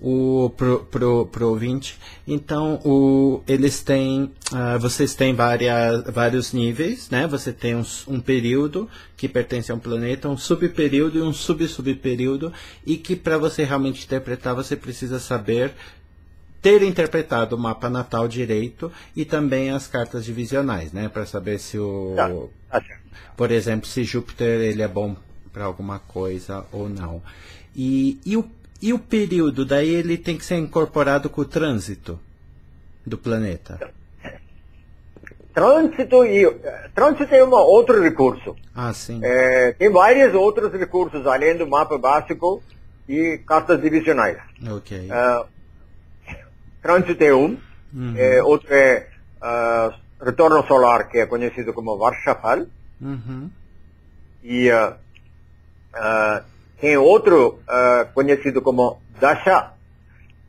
o 0.00 0.50
pro, 0.56 0.80
pro, 0.84 1.26
pro 1.26 1.48
ouvinte. 1.48 1.98
Então, 2.26 2.80
o, 2.84 3.42
eles 3.46 3.82
têm, 3.82 4.32
uh, 4.52 4.78
vocês 4.80 5.14
têm 5.14 5.34
várias, 5.34 6.04
vários 6.04 6.52
níveis, 6.52 7.10
né? 7.10 7.26
Você 7.26 7.52
tem 7.52 7.76
um, 7.76 7.84
um, 8.08 8.20
período 8.20 8.88
que 9.16 9.28
pertence 9.28 9.70
a 9.70 9.74
um 9.74 9.78
planeta, 9.78 10.28
um 10.28 10.38
subperíodo 10.38 11.18
e 11.18 11.22
um 11.22 11.32
sub-subperíodo, 11.32 12.52
e 12.86 12.96
que 12.96 13.14
para 13.14 13.36
você 13.36 13.62
realmente 13.62 14.04
interpretar, 14.04 14.54
você 14.54 14.74
precisa 14.74 15.18
saber 15.18 15.72
ter 16.62 16.82
interpretado 16.82 17.56
o 17.56 17.58
mapa 17.58 17.88
natal 17.88 18.28
direito 18.28 18.92
e 19.16 19.24
também 19.24 19.70
as 19.70 19.86
cartas 19.86 20.24
divisionais, 20.24 20.92
né? 20.92 21.08
Para 21.08 21.26
saber 21.26 21.58
se 21.58 21.78
o, 21.78 22.14
tá, 22.16 22.80
tá 22.80 22.86
por 23.36 23.50
exemplo, 23.50 23.86
se 23.86 24.04
Júpiter 24.04 24.60
ele 24.60 24.82
é 24.82 24.88
bom 24.88 25.16
para 25.52 25.64
alguma 25.64 25.98
coisa 25.98 26.64
ou 26.72 26.88
não. 26.88 27.22
E, 27.74 28.20
e 28.24 28.36
o 28.36 28.42
e 28.82 28.92
o 28.92 28.98
período, 28.98 29.64
daí 29.64 29.94
ele 29.94 30.16
tem 30.16 30.36
que 30.36 30.44
ser 30.44 30.56
incorporado 30.56 31.28
com 31.28 31.42
o 31.42 31.44
trânsito 31.44 32.18
do 33.06 33.18
planeta. 33.18 33.78
Trânsito 35.52 36.24
e 36.24 36.48
trânsito 36.94 37.34
é 37.34 37.44
um 37.44 37.52
outro 37.52 38.00
recurso. 38.02 38.56
Ah, 38.74 38.92
sim. 38.92 39.20
É, 39.22 39.72
tem 39.72 39.90
vários 39.90 40.34
outros 40.34 40.72
recursos 40.72 41.26
além 41.26 41.56
do 41.56 41.66
mapa 41.66 41.98
básico 41.98 42.62
e 43.08 43.38
cartas 43.46 43.80
divisionais. 43.82 44.38
Ok. 44.70 45.08
Uh, 45.10 45.46
trânsito 46.80 47.22
é 47.22 47.34
um. 47.34 47.58
Uhum. 47.92 48.14
É, 48.16 48.42
outro 48.42 48.72
é 48.72 49.08
uh, 49.42 49.92
retorno 50.24 50.64
solar, 50.66 51.08
que 51.08 51.18
é 51.18 51.26
conhecido 51.26 51.72
como 51.74 51.98
Varshafal. 51.98 52.66
Uhum. 53.00 53.50
E 54.44 54.70
uh, 54.70 54.94
tem 56.80 56.96
outro 56.96 57.60
uh, 57.68 58.12
conhecido 58.14 58.62
como 58.62 59.00
Dasha, 59.20 59.72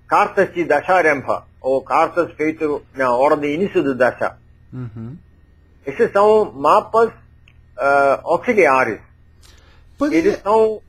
cartas 0.08 0.54
de 0.54 0.64
Dasharempa, 0.64 1.46
ou 1.60 1.82
cartas 1.82 2.32
feitas 2.34 2.82
na 2.96 3.12
ordem 3.12 3.54
início 3.54 3.84
do 3.84 3.94
Dasha. 3.94 4.38
Uhum. 4.72 5.18
Esses 5.86 6.12
são 6.12 6.52
mapas 6.52 7.10
uh, 7.10 8.22
auxiliares. 8.24 9.00
Poderia... 9.98 10.32
Eles 10.32 10.42
são 10.42 10.82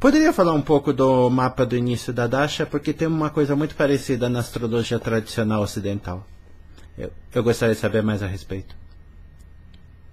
Poderia 0.00 0.32
falar 0.32 0.52
um 0.52 0.62
pouco 0.62 0.92
do 0.92 1.28
mapa 1.28 1.66
do 1.66 1.76
início 1.76 2.12
da 2.12 2.28
Dasha, 2.28 2.64
porque 2.64 2.92
tem 2.92 3.08
uma 3.08 3.30
coisa 3.30 3.56
muito 3.56 3.74
parecida 3.74 4.28
na 4.28 4.38
astrologia 4.38 5.00
tradicional 5.00 5.60
ocidental. 5.60 6.24
Eu, 6.96 7.10
eu 7.34 7.42
gostaria 7.42 7.74
de 7.74 7.80
saber 7.80 8.00
mais 8.00 8.22
a 8.22 8.26
respeito. 8.28 8.76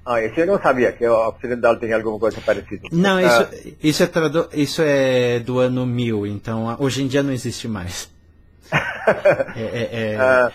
Ah, 0.06 0.22
esse 0.22 0.40
eu 0.40 0.46
não 0.46 0.62
sabia, 0.62 0.92
que 0.92 1.08
o 1.08 1.30
ocidental 1.30 1.78
tem 1.78 1.92
alguma 1.92 2.20
coisa 2.20 2.40
parecida. 2.40 2.88
Não, 2.92 3.20
isso, 3.20 3.42
ah. 3.42 3.74
isso, 3.82 4.04
é, 4.04 4.08
tradu 4.08 4.48
isso 4.54 4.82
é 4.84 5.40
do 5.40 5.58
ano 5.58 5.84
1000, 5.84 6.28
então 6.28 6.78
hoje 6.80 7.02
em 7.02 7.08
dia 7.08 7.24
não 7.24 7.34
existe 7.34 7.68
mais. 7.68 8.14
é, 8.72 9.64
é, 9.64 10.14
é... 10.14 10.52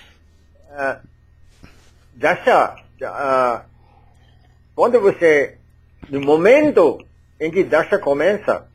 Uh, 0.70 1.08
Dasha, 2.14 2.76
uh, 3.02 3.64
quando 4.72 5.00
você, 5.00 5.58
no 6.08 6.20
momento 6.20 7.04
em 7.40 7.50
que 7.50 7.64
Dasha 7.64 7.98
começa, 7.98 8.68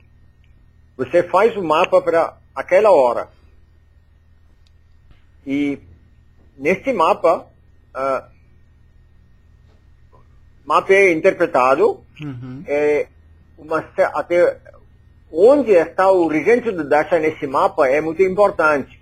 você 0.97 1.23
faz 1.23 1.55
o 1.55 1.61
um 1.61 1.63
mapa 1.63 2.01
para 2.01 2.37
aquela 2.53 2.91
hora. 2.91 3.29
E 5.47 5.79
nesse 6.57 6.91
mapa, 6.91 7.47
uh, 7.95 8.34
mapa 10.65 10.93
é 10.93 11.11
interpretado, 11.11 12.03
uhum. 12.19 12.63
é 12.67 13.07
uma, 13.57 13.87
até 14.13 14.57
onde 15.31 15.71
está 15.71 16.11
o 16.11 16.27
regente 16.27 16.71
do 16.71 16.87
Dasha 16.87 17.19
nesse 17.19 17.45
mapa 17.45 17.87
é 17.87 18.01
muito 18.01 18.21
importante 18.23 18.99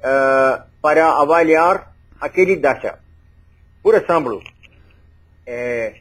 uh, 0.00 0.62
para 0.82 1.06
avaliar 1.20 1.94
aquele 2.20 2.56
Dasha. 2.56 2.98
Por 3.82 3.94
exemplo, 3.94 4.42
é, 5.46 5.96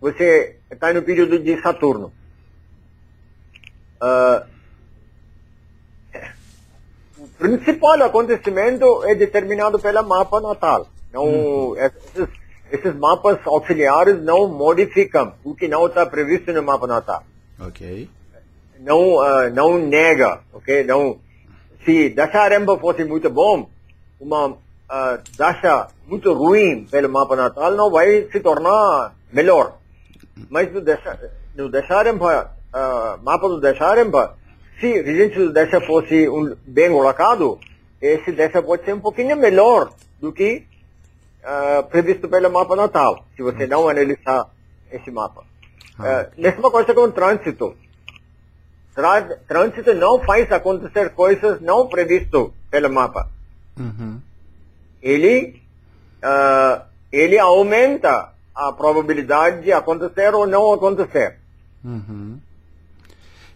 você 0.00 0.56
está 0.70 0.92
no 0.92 1.02
período 1.02 1.38
de 1.38 1.60
Saturno. 1.60 2.12
Uh, 4.00 4.58
o 7.20 7.28
principal 7.38 8.02
acontecimento 8.02 9.04
é 9.04 9.14
determinado 9.14 9.78
pelo 9.78 10.02
mapa 10.02 10.40
natal. 10.40 10.88
Não, 11.12 11.24
uhum. 11.24 11.76
esses 11.76 12.28
esses 12.70 12.94
mapas 12.94 13.38
auxiliares 13.46 14.22
não 14.22 14.48
modificam 14.48 15.34
o 15.44 15.54
que 15.54 15.68
não 15.68 15.86
está 15.86 16.06
previsto 16.06 16.52
no 16.52 16.62
mapa 16.62 16.86
natal. 16.86 17.22
Ok. 17.60 18.08
Não, 18.80 19.16
uh, 19.16 19.50
não 19.52 19.78
nega, 19.78 20.40
ok? 20.52 20.84
Não, 20.84 21.18
se 21.84 22.10
Dasharemba 22.10 22.78
fosse 22.78 23.04
muito 23.04 23.28
bom, 23.30 23.68
uma 24.20 24.48
uh, 24.48 24.56
Dasha 25.36 25.88
muito 26.06 26.32
ruim 26.32 26.86
pelo 26.90 27.08
mapa 27.08 27.34
natal 27.36 27.72
não 27.72 27.90
vai 27.90 28.28
se 28.30 28.40
tornar 28.40 29.14
melhor. 29.32 29.78
Mas 30.48 30.72
no, 30.72 30.80
Dasha, 30.80 31.18
no 31.56 31.68
Dasharemba, 31.68 32.52
uh, 32.72 33.22
mapa 33.22 33.48
do 33.48 33.60
Dasharemba, 33.60 34.36
se 34.80 34.86
o 34.86 35.04
regente 35.04 35.38
do 35.38 35.52
Dasha 35.52 35.80
fosse 35.80 36.28
um, 36.28 36.54
bem 36.66 36.90
colocado, 36.90 37.58
esse 38.00 38.30
Dasha 38.32 38.62
pode 38.62 38.84
ser 38.84 38.94
um 38.94 39.00
pouquinho 39.00 39.36
melhor 39.36 39.92
do 40.20 40.32
que 40.32 40.64
uh, 41.42 41.82
previsto 41.88 42.28
pelo 42.28 42.50
mapa 42.50 42.76
natal, 42.76 43.24
se 43.36 43.42
você 43.42 43.66
não 43.66 43.88
analisar 43.88 44.50
esse 44.90 45.10
mapa. 45.10 45.44
Ah. 45.98 46.28
Uh, 46.36 46.40
mesma 46.40 46.70
coisa 46.70 46.94
com 46.94 47.02
o 47.02 47.12
trânsito. 47.12 47.76
Tra 48.94 49.22
trânsito 49.46 49.94
não 49.94 50.20
faz 50.24 50.50
acontecer 50.50 51.10
coisas 51.10 51.60
não 51.60 51.88
previsto 51.88 52.52
pelo 52.70 52.90
mapa. 52.90 53.28
Uhum. 53.78 54.20
Ele, 55.00 55.62
uh, 56.22 56.82
ele 57.12 57.38
aumenta 57.38 58.32
a 58.54 58.72
probabilidade 58.72 59.62
de 59.62 59.72
acontecer 59.72 60.34
ou 60.34 60.46
não 60.46 60.72
acontecer. 60.72 61.38
Uhum. 61.84 62.40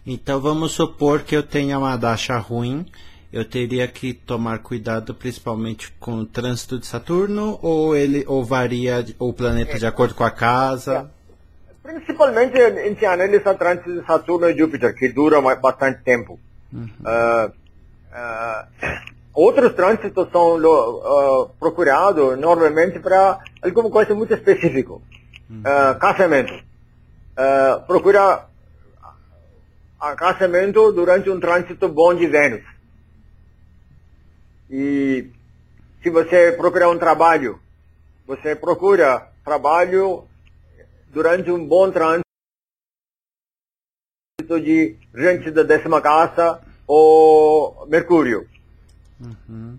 Então 0.05 0.39
vamos 0.39 0.71
supor 0.71 1.23
que 1.23 1.35
eu 1.35 1.43
tenha 1.43 1.77
uma 1.77 1.97
dacha 1.97 2.37
ruim 2.37 2.85
eu 3.33 3.43
teria 3.43 3.87
que 3.87 4.13
tomar 4.13 4.59
cuidado 4.59 5.15
principalmente 5.15 5.91
com 5.99 6.19
o 6.19 6.25
trânsito 6.25 6.77
de 6.77 6.85
Saturno 6.85 7.57
ou 7.63 7.95
ele 7.95 8.23
ou 8.27 8.45
varia 8.45 9.03
o 9.17 9.33
planeta 9.33 9.79
de 9.79 9.87
acordo 9.87 10.13
com 10.13 10.23
a 10.23 10.29
casa? 10.29 11.09
Principalmente 11.81 12.55
a 12.61 12.69
gente 12.69 13.03
analisa 13.03 13.49
o 13.49 13.57
trânsito 13.57 13.91
de 13.91 14.05
Saturno 14.05 14.47
e 14.47 14.55
Júpiter, 14.55 14.95
que 14.95 15.09
dura 15.09 15.41
bastante 15.55 16.03
tempo. 16.03 16.39
Uhum. 16.71 16.87
Uh, 17.01 17.47
uh, 17.49 18.67
outros 19.33 19.73
trânsitos 19.73 20.29
são 20.31 20.57
uh, 20.57 21.49
procurados 21.59 22.37
normalmente 22.37 22.99
para 22.99 23.39
alguma 23.63 23.89
coisa 23.89 24.13
muito 24.13 24.35
específica. 24.35 24.93
Uhum. 24.93 25.63
casamento. 25.99 26.53
procura 27.87 28.45
casamento 30.17 30.91
durante 30.91 31.29
um 31.29 31.39
trânsito 31.39 31.89
bom 31.89 32.13
de 32.13 32.27
Vênus 32.27 32.72
E 34.75 35.29
se 36.01 36.09
você 36.09 36.51
procurar 36.51 36.89
um 36.89 36.97
trabalho, 36.97 37.59
você 38.25 38.55
procura 38.55 39.31
trabalho 39.45 40.27
durante 41.09 41.51
um 41.51 41.63
bom 41.63 41.91
trânsito 41.91 42.23
de 44.41 44.95
gente 45.13 45.51
da 45.51 45.61
décima 45.61 46.01
casa 46.01 46.59
ou 46.87 47.85
Mercúrio. 47.85 48.49
Uhum. 49.21 49.77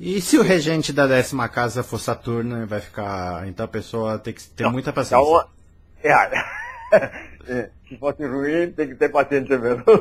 E 0.00 0.20
se 0.20 0.36
o 0.36 0.42
regente 0.42 0.92
da 0.92 1.06
décima 1.06 1.48
casa 1.48 1.84
for 1.84 2.00
Saturno, 2.00 2.66
vai 2.66 2.80
ficar. 2.80 3.46
Então 3.46 3.66
a 3.66 3.68
pessoa 3.68 4.18
tem 4.18 4.34
que 4.34 4.42
ter 4.48 4.64
Não, 4.64 4.72
muita 4.72 4.92
paciência. 4.92 5.46
Então, 6.00 6.10
é, 7.46 7.70
se 7.88 7.96
fosse 7.98 8.26
ruim, 8.26 8.72
tem 8.72 8.88
que 8.88 8.96
ter 8.96 9.10
paciência 9.10 9.56
mesmo. 9.56 9.84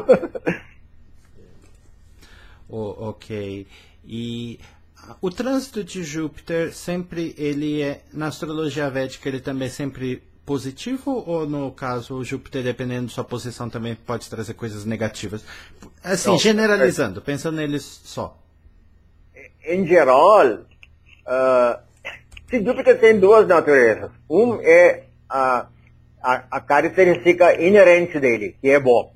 oh, 2.68 3.10
ok. 3.10 3.68
E 4.06 4.60
o 5.22 5.30
trânsito 5.30 5.84
de 5.84 6.04
Júpiter 6.04 6.74
sempre 6.74 7.34
ele 7.38 7.82
é 7.82 8.02
na 8.14 8.28
astrologia 8.28 8.90
védica 8.90 9.28
ele 9.28 9.40
também 9.40 9.68
é 9.68 9.72
sempre 9.72 10.22
positivo 10.46 11.24
ou 11.26 11.48
no 11.48 11.72
caso 11.72 12.16
o 12.16 12.24
Júpiter 12.24 12.64
dependendo 12.64 13.08
de 13.08 13.14
sua 13.14 13.24
posição 13.24 13.70
também 13.70 13.96
pode 13.96 14.30
trazer 14.30 14.54
coisas 14.54 14.86
negativas? 14.86 15.44
Assim, 16.04 16.30
Não, 16.30 16.38
generalizando, 16.38 17.20
é... 17.20 17.24
pensando 17.24 17.56
neles 17.58 17.84
só. 18.04 18.38
Em 19.66 19.88
geral, 19.88 20.46
uh, 20.48 21.80
se 22.50 22.64
Júpiter 22.64 23.00
tem 23.00 23.20
duas 23.20 23.48
naturezas. 23.48 24.12
Um 24.30 24.60
é 24.62 25.06
a, 25.30 25.68
a, 26.22 26.44
a 26.52 26.62
característica 26.62 27.60
inerente 27.62 28.20
dele, 28.20 28.58
que 28.62 28.70
é 28.70 28.80
bom. 28.80 29.14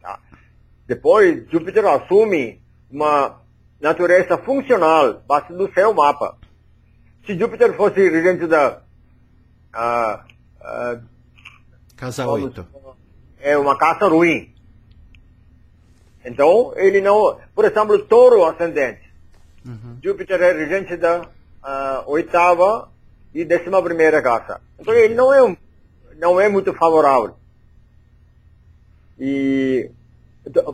Tá? 0.00 0.20
Depois, 0.86 1.44
Júpiter 1.50 1.84
assume 1.86 2.62
uma 2.90 3.39
natureza 3.80 4.36
funcional 4.38 5.22
base 5.26 5.52
do 5.52 5.72
seu 5.72 5.94
mapa. 5.94 6.36
Se 7.26 7.38
Júpiter 7.38 7.74
fosse 7.76 8.08
regente 8.08 8.46
da 8.46 8.82
uh, 9.74 10.24
uh, 10.60 11.02
casa 11.96 12.26
8, 12.26 12.66
é 13.40 13.56
uma 13.56 13.76
casa 13.78 14.06
ruim. 14.08 14.54
Então, 16.24 16.72
ele 16.76 17.00
não, 17.00 17.38
por 17.54 17.64
exemplo, 17.64 17.98
touro 18.00 18.44
ascendente. 18.44 19.10
Uhum. 19.64 19.98
Júpiter 20.02 20.40
é 20.40 20.52
regente 20.52 20.96
da 20.96 21.22
uh, 21.22 22.10
oitava 22.10 22.90
e 23.32 23.44
décima 23.44 23.82
primeira 23.82 24.22
casa. 24.22 24.60
Então, 24.78 24.92
ele 24.92 25.14
não 25.14 25.32
é, 25.32 25.56
não 26.16 26.40
é 26.40 26.48
muito 26.48 26.74
favorável. 26.74 27.36
E 29.18 29.90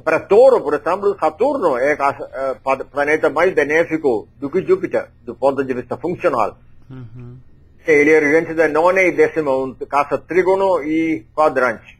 para 0.04 0.20
Touro, 0.20 0.60
por 0.60 0.74
exemplo, 0.74 1.16
Saturno 1.18 1.76
é 1.76 1.94
o 1.94 2.70
é, 2.72 2.84
planeta 2.84 3.28
mais 3.30 3.52
benéfico 3.52 4.28
do 4.38 4.48
que 4.48 4.62
Júpiter, 4.62 5.08
do 5.24 5.34
ponto 5.34 5.64
de 5.64 5.74
vista 5.74 5.96
funcional. 5.96 6.56
Uhum. 6.88 7.36
Ele 7.84 8.10
é 8.10 8.18
regente 8.20 8.54
da 8.54 8.68
nona 8.68 9.02
e 9.02 9.12
décima, 9.12 9.50
casa 9.88 10.18
trígono 10.18 10.82
e 10.82 11.26
quadrante. 11.34 11.98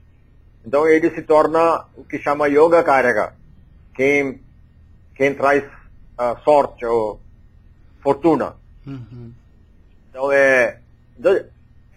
Então 0.64 0.86
ele 0.86 1.10
se 1.10 1.22
torna 1.22 1.86
o 1.96 2.04
que 2.04 2.18
chama 2.18 2.48
Yoga 2.48 2.82
Karaka, 2.82 3.34
quem, 3.94 4.40
quem 5.14 5.34
traz 5.34 5.64
uh, 5.64 6.40
sorte 6.44 6.84
ou 6.86 7.20
fortuna. 8.00 8.54
Uhum. 8.86 9.32
Então, 10.10 10.32
é, 10.32 10.78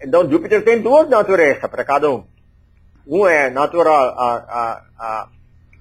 então 0.01 0.29
Júpiter 0.29 0.63
tem 0.63 0.81
duas 0.81 1.07
naturezas 1.09 1.69
para 1.69 1.85
cada 1.85 2.09
um. 2.11 2.23
Um 3.07 3.25
é 3.25 3.49
natural, 3.49 4.13
a, 4.19 4.35
a, 4.37 4.83
a 4.99 5.29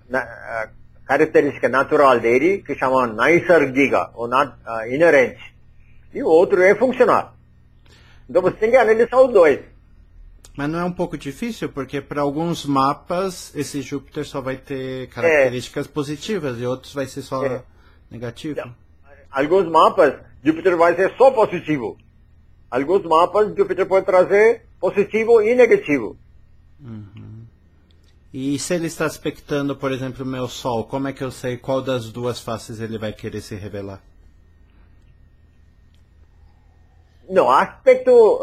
na, 0.08 0.70
característica 1.08 1.68
natural 1.70 2.20
dele, 2.20 2.62
que 2.62 2.74
chama 2.74 3.06
Naisargiga, 3.06 4.10
ou 4.14 4.28
nat, 4.28 4.54
uh, 4.66 4.86
inerente. 4.92 5.42
E 6.12 6.22
o 6.22 6.26
outro 6.26 6.60
é 6.62 6.74
funcional. 6.74 7.34
Então 8.28 8.42
você 8.42 8.56
tem 8.56 8.70
que 8.70 8.76
analisar 8.76 9.18
os 9.18 9.32
dois. 9.32 9.60
Mas 10.54 10.68
não 10.68 10.80
é 10.80 10.84
um 10.84 10.92
pouco 10.92 11.16
difícil, 11.16 11.70
porque 11.70 12.02
para 12.02 12.20
alguns 12.20 12.66
mapas 12.66 13.54
esse 13.54 13.80
Júpiter 13.80 14.26
só 14.26 14.40
vai 14.40 14.56
ter 14.56 15.08
características 15.08 15.86
é. 15.86 15.88
positivas 15.88 16.60
e 16.60 16.66
outros 16.66 16.92
vai 16.92 17.06
ser 17.06 17.22
só 17.22 17.42
é. 17.46 17.62
negativo. 18.10 18.60
Alguns 19.30 19.66
mapas 19.70 20.14
Júpiter 20.44 20.76
vai 20.76 20.94
ser 20.94 21.14
só 21.16 21.30
positivo. 21.30 21.96
Alguns 22.70 23.02
mapas 23.04 23.56
Júpiter 23.56 23.86
pode 23.86 24.04
trazer 24.04 24.66
positivo 24.78 25.40
e 25.40 25.54
negativo. 25.54 26.18
Uhum. 26.80 27.08
E 28.32 28.58
se 28.58 28.74
ele 28.74 28.86
está 28.86 29.06
aspectando, 29.06 29.74
por 29.74 29.90
exemplo, 29.90 30.22
o 30.22 30.28
meu 30.28 30.48
Sol, 30.48 30.84
como 30.84 31.08
é 31.08 31.12
que 31.12 31.24
eu 31.24 31.30
sei 31.30 31.56
qual 31.56 31.80
das 31.80 32.10
duas 32.10 32.38
faces 32.38 32.78
ele 32.78 32.98
vai 32.98 33.12
querer 33.12 33.40
se 33.40 33.54
revelar? 33.54 34.02
Não, 37.28 37.50
aspecto 37.50 38.40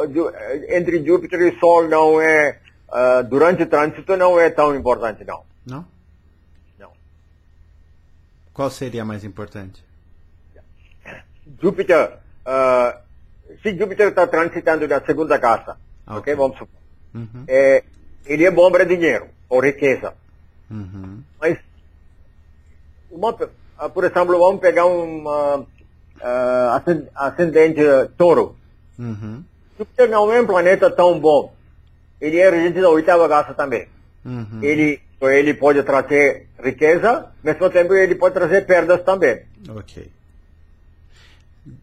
entre 0.69 1.05
Júpiter 1.05 1.39
e 1.41 1.59
Sol 1.59 1.87
não 1.87 2.19
é, 2.19 2.59
uh, 2.89 3.23
durante 3.27 3.63
o 3.63 3.67
trânsito 3.67 4.17
não 4.17 4.39
é 4.39 4.49
tão 4.49 4.75
importante, 4.75 5.23
não. 5.23 5.43
Não? 5.65 5.85
Não. 6.79 6.91
Qual 8.53 8.69
seria 8.71 9.05
mais 9.05 9.23
importante? 9.23 9.83
Júpiter, 11.61 12.17
uh, 12.45 12.99
se 13.61 13.77
Júpiter 13.77 14.09
está 14.09 14.25
transitando 14.25 14.87
na 14.87 14.99
segunda 15.01 15.37
casa, 15.37 15.77
ok, 16.07 16.19
okay 16.19 16.35
vamos 16.35 16.57
supor, 16.57 16.81
uhum. 17.13 17.45
é, 17.47 17.83
ele 18.25 18.45
é 18.45 18.51
bom 18.51 18.71
para 18.71 18.83
dinheiro 18.83 19.34
ou 19.49 19.59
riqueza. 19.61 20.13
Uhum. 20.69 21.21
Mas, 21.39 21.57
uma, 23.11 23.35
ah, 23.77 23.89
por 23.89 24.03
exemplo, 24.03 24.37
vamos 24.37 24.61
pegar 24.61 24.85
um 24.85 25.25
uh, 25.25 25.67
ascendente 27.15 27.81
touro. 28.17 28.55
Uhum. 28.97 29.43
Júpiter 29.77 30.09
não 30.09 30.31
é 30.31 30.41
um 30.41 30.45
planeta 30.45 30.89
tão 30.89 31.19
bom. 31.19 31.53
Ele 32.19 32.37
é 32.37 32.49
regente 32.49 32.81
da 32.81 32.89
oitava 32.89 33.27
casa 33.27 33.53
também. 33.53 33.87
Uhum. 34.23 34.59
Ele, 34.61 35.01
ele 35.21 35.53
pode 35.53 35.83
trazer 35.83 36.47
riqueza, 36.63 37.09
ao 37.11 37.31
mesmo 37.43 37.69
tempo 37.69 37.93
ele 37.93 38.15
pode 38.15 38.33
trazer 38.33 38.65
perdas 38.65 39.03
também. 39.03 39.43
Ok. 39.69 40.09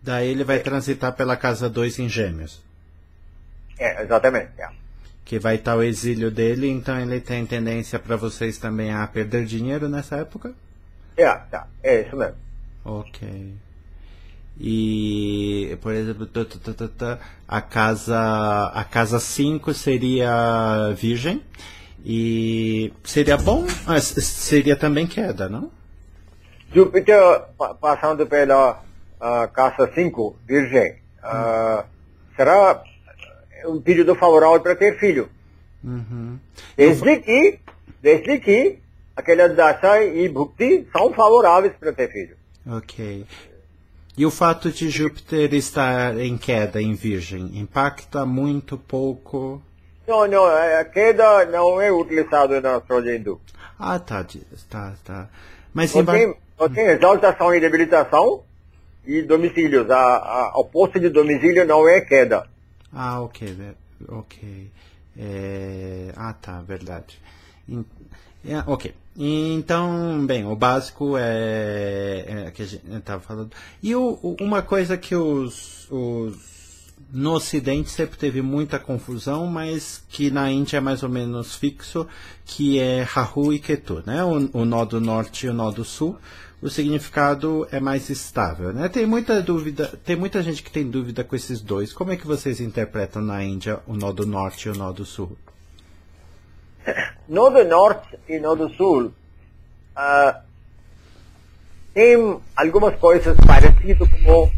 Daí 0.03 0.31
ele 0.31 0.45
vai 0.45 0.61
transitar 0.61 1.13
pela 1.15 1.37
casa 1.37 1.69
2 1.69 1.99
em 1.99 2.09
gêmeos. 2.09 2.63
É, 3.79 4.03
exatamente. 4.03 4.51
É 4.59 4.82
que 5.25 5.39
vai 5.39 5.57
estar 5.57 5.77
o 5.77 5.83
exílio 5.83 6.31
dele, 6.31 6.69
então 6.69 6.99
ele 7.01 7.21
tem 7.21 7.47
tendência 7.47 7.99
para 7.99 8.17
vocês 8.17 8.59
também 8.59 8.93
a 8.93 9.07
perder 9.07 9.45
dinheiro 9.45 9.89
nessa 9.89 10.17
época? 10.17 10.55
É, 11.17 11.29
tá. 11.29 11.67
É 11.83 12.03
isso 12.03 12.17
mesmo. 12.17 12.37
Ok. 12.85 13.55
E, 14.61 15.77
por 15.81 15.93
exemplo, 15.95 16.29
a 17.49 17.61
casa 17.61 18.71
a 18.75 18.85
casa 18.85 19.19
5 19.19 19.73
seria 19.73 20.93
virgem 20.95 21.43
e 22.05 22.93
seria 23.05 23.37
bom, 23.37 23.67
mas 23.87 24.05
seria 24.05 24.77
também 24.77 25.07
queda, 25.07 25.49
não? 25.49 25.71
Júpiter 26.75 27.19
passando 27.81 28.27
pela 28.27 28.83
uh, 29.21 29.49
casa 29.53 29.91
5, 29.95 30.37
virgem, 30.47 30.97
uh, 31.23 31.85
será 32.37 32.83
um 33.67 33.81
período 33.81 34.15
favorável 34.15 34.61
para 34.61 34.77
ter 34.77 34.99
filho. 34.99 35.29
Uhum. 35.83 36.39
Desde 36.77 37.17
que, 37.19 37.59
desde 38.01 38.39
que 38.39 38.79
aquelas 39.17 39.55
dasha 39.55 40.03
e 40.03 40.29
bhukti 40.29 40.87
são 40.93 41.13
favoráveis 41.13 41.75
para 41.79 41.93
ter 41.93 42.11
filho. 42.11 42.37
Ok. 42.67 43.27
E 44.17 44.27
o 44.27 44.31
fato 44.31 44.71
de 44.71 44.91
Júpiter 44.91 45.53
estar 45.55 46.19
em 46.19 46.37
queda 46.37 46.81
em 46.81 46.95
Virgem 46.95 47.59
impacta 47.59 48.27
muito 48.27 48.77
pouco? 48.77 49.63
Não, 50.07 50.27
não, 50.27 50.45
a 50.45 50.85
queda 50.85 51.47
não 51.47 51.81
é 51.81 51.91
utilizada 51.91 52.61
na 52.61 52.77
astrologia 52.77 53.17
hindu. 53.17 53.41
Ah, 53.79 53.99
tá, 53.99 54.25
tá, 54.69 54.95
tá. 55.03 55.29
Mas 55.73 55.93
tem, 55.93 56.03
embar... 56.03 56.17
tem 56.75 56.87
exaltação 56.89 57.55
e 57.55 57.61
debilitação 57.61 58.43
e 59.07 59.23
domicílios. 59.23 59.91
A, 59.91 59.99
a, 59.99 60.53
o 60.59 60.65
posto 60.65 61.01
de 61.01 61.09
domicílio 61.09 61.67
não 61.67 61.89
é 61.89 62.01
queda. 62.01 62.47
Ah, 62.93 63.21
ok, 63.21 63.75
ok. 64.09 64.71
É... 65.17 66.13
Ah, 66.17 66.33
tá, 66.33 66.61
verdade. 66.61 67.19
É, 68.45 68.59
ok. 68.67 68.95
Então, 69.17 70.25
bem, 70.27 70.45
o 70.47 70.57
básico 70.57 71.17
é, 71.17 72.47
é 72.47 72.51
que 72.51 72.63
a 72.63 72.67
gente 72.67 72.83
estava 72.97 73.21
falando. 73.21 73.51
E 73.83 73.95
o, 73.95 74.37
uma 74.41 74.63
coisa 74.63 74.97
que 74.97 75.15
os, 75.15 75.87
os 75.91 76.53
no 77.13 77.33
Ocidente 77.33 77.91
sempre 77.91 78.17
teve 78.17 78.41
muita 78.41 78.79
confusão, 78.79 79.47
mas 79.47 80.03
que 80.09 80.31
na 80.31 80.51
Índia 80.51 80.79
é 80.79 80.81
mais 80.81 81.03
ou 81.03 81.11
menos 81.11 81.55
fixo, 81.55 82.07
que 82.47 82.79
é 82.79 83.03
Rahu 83.03 83.53
e 83.53 83.59
Ketu, 83.59 84.03
né? 84.07 84.25
O, 84.25 84.61
o 84.61 84.65
nó 84.65 84.85
do 84.85 85.01
norte 85.01 85.47
e 85.47 85.51
o 85.51 85.55
nó 85.55 85.71
do 85.71 85.85
sul 85.85 86.19
o 86.63 86.71
significado 86.71 87.67
é 87.73 87.81
mais 87.81 88.09
estável. 88.09 88.73
Né? 88.73 88.89
Tem 88.89 89.05
muita 89.05 89.43
dúvida, 89.43 89.89
tem 90.05 90.15
muita 90.17 90.41
gente 90.43 90.63
que 90.63 90.71
tem 90.71 90.89
dúvida 90.89 91.25
com 91.25 91.35
esses 91.35 91.61
dois. 91.61 91.93
Como 91.93 92.13
é 92.13 92.17
que 92.17 92.27
vocês 92.27 92.61
interpretam 92.61 93.21
na 93.21 93.43
Índia 93.43 93.81
o 93.87 93.95
nó 93.95 94.13
do 94.13 94.25
norte 94.25 94.69
e 94.69 94.71
o 94.71 94.75
nó 94.75 94.93
do 94.93 95.05
sul? 95.05 95.37
No 97.29 97.49
do 97.51 97.65
norte 97.65 98.19
e 98.29 98.39
no 98.41 98.55
do 98.57 98.69
sul, 98.75 99.07
uh, 99.07 100.41
tem 101.95 102.41
algumas 102.57 102.95
coisas 102.99 103.37
parecidas 103.47 104.09
com 104.25 104.53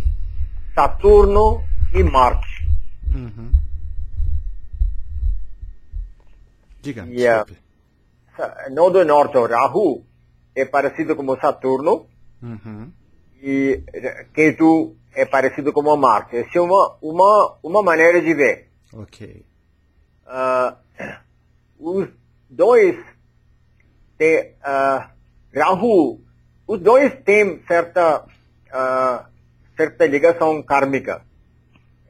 Saturno 0.74 1.62
e 1.92 2.02
Marte. 2.02 2.66
Uhum. 3.14 3.52
Diga, 6.82 7.04
Yeah. 7.06 7.44
desculpe. 7.44 7.62
Sa- 8.36 8.70
Nodo 8.70 9.04
norte, 9.04 9.36
o 9.36 9.46
Rahu, 9.46 10.04
é 10.54 10.64
parecido 10.64 11.16
com 11.16 11.36
Saturno 11.40 12.06
Uhum. 12.42 12.92
e 13.42 13.82
eh, 13.92 14.26
Ketu 14.34 14.96
é 15.14 15.24
parecido 15.24 15.72
com 15.72 15.96
Marte. 15.96 16.36
Essa 16.36 16.58
é 16.58 16.60
uma, 16.60 16.96
uma, 17.00 17.56
uma 17.62 17.82
maneira 17.82 18.20
de 18.20 18.34
ver. 18.34 18.68
Ok. 18.92 19.44
Ah, 20.26 20.76
os 21.78 22.08
dois 22.50 22.96
têm, 24.18 24.54
ah, 24.62 25.10
Rahu, 25.54 26.20
os 26.66 26.80
dois 26.80 27.14
têm 27.24 27.62
certa, 27.66 28.24
ah, 28.72 29.26
certa 29.76 30.06
ligação 30.06 30.62
kármica. 30.62 31.22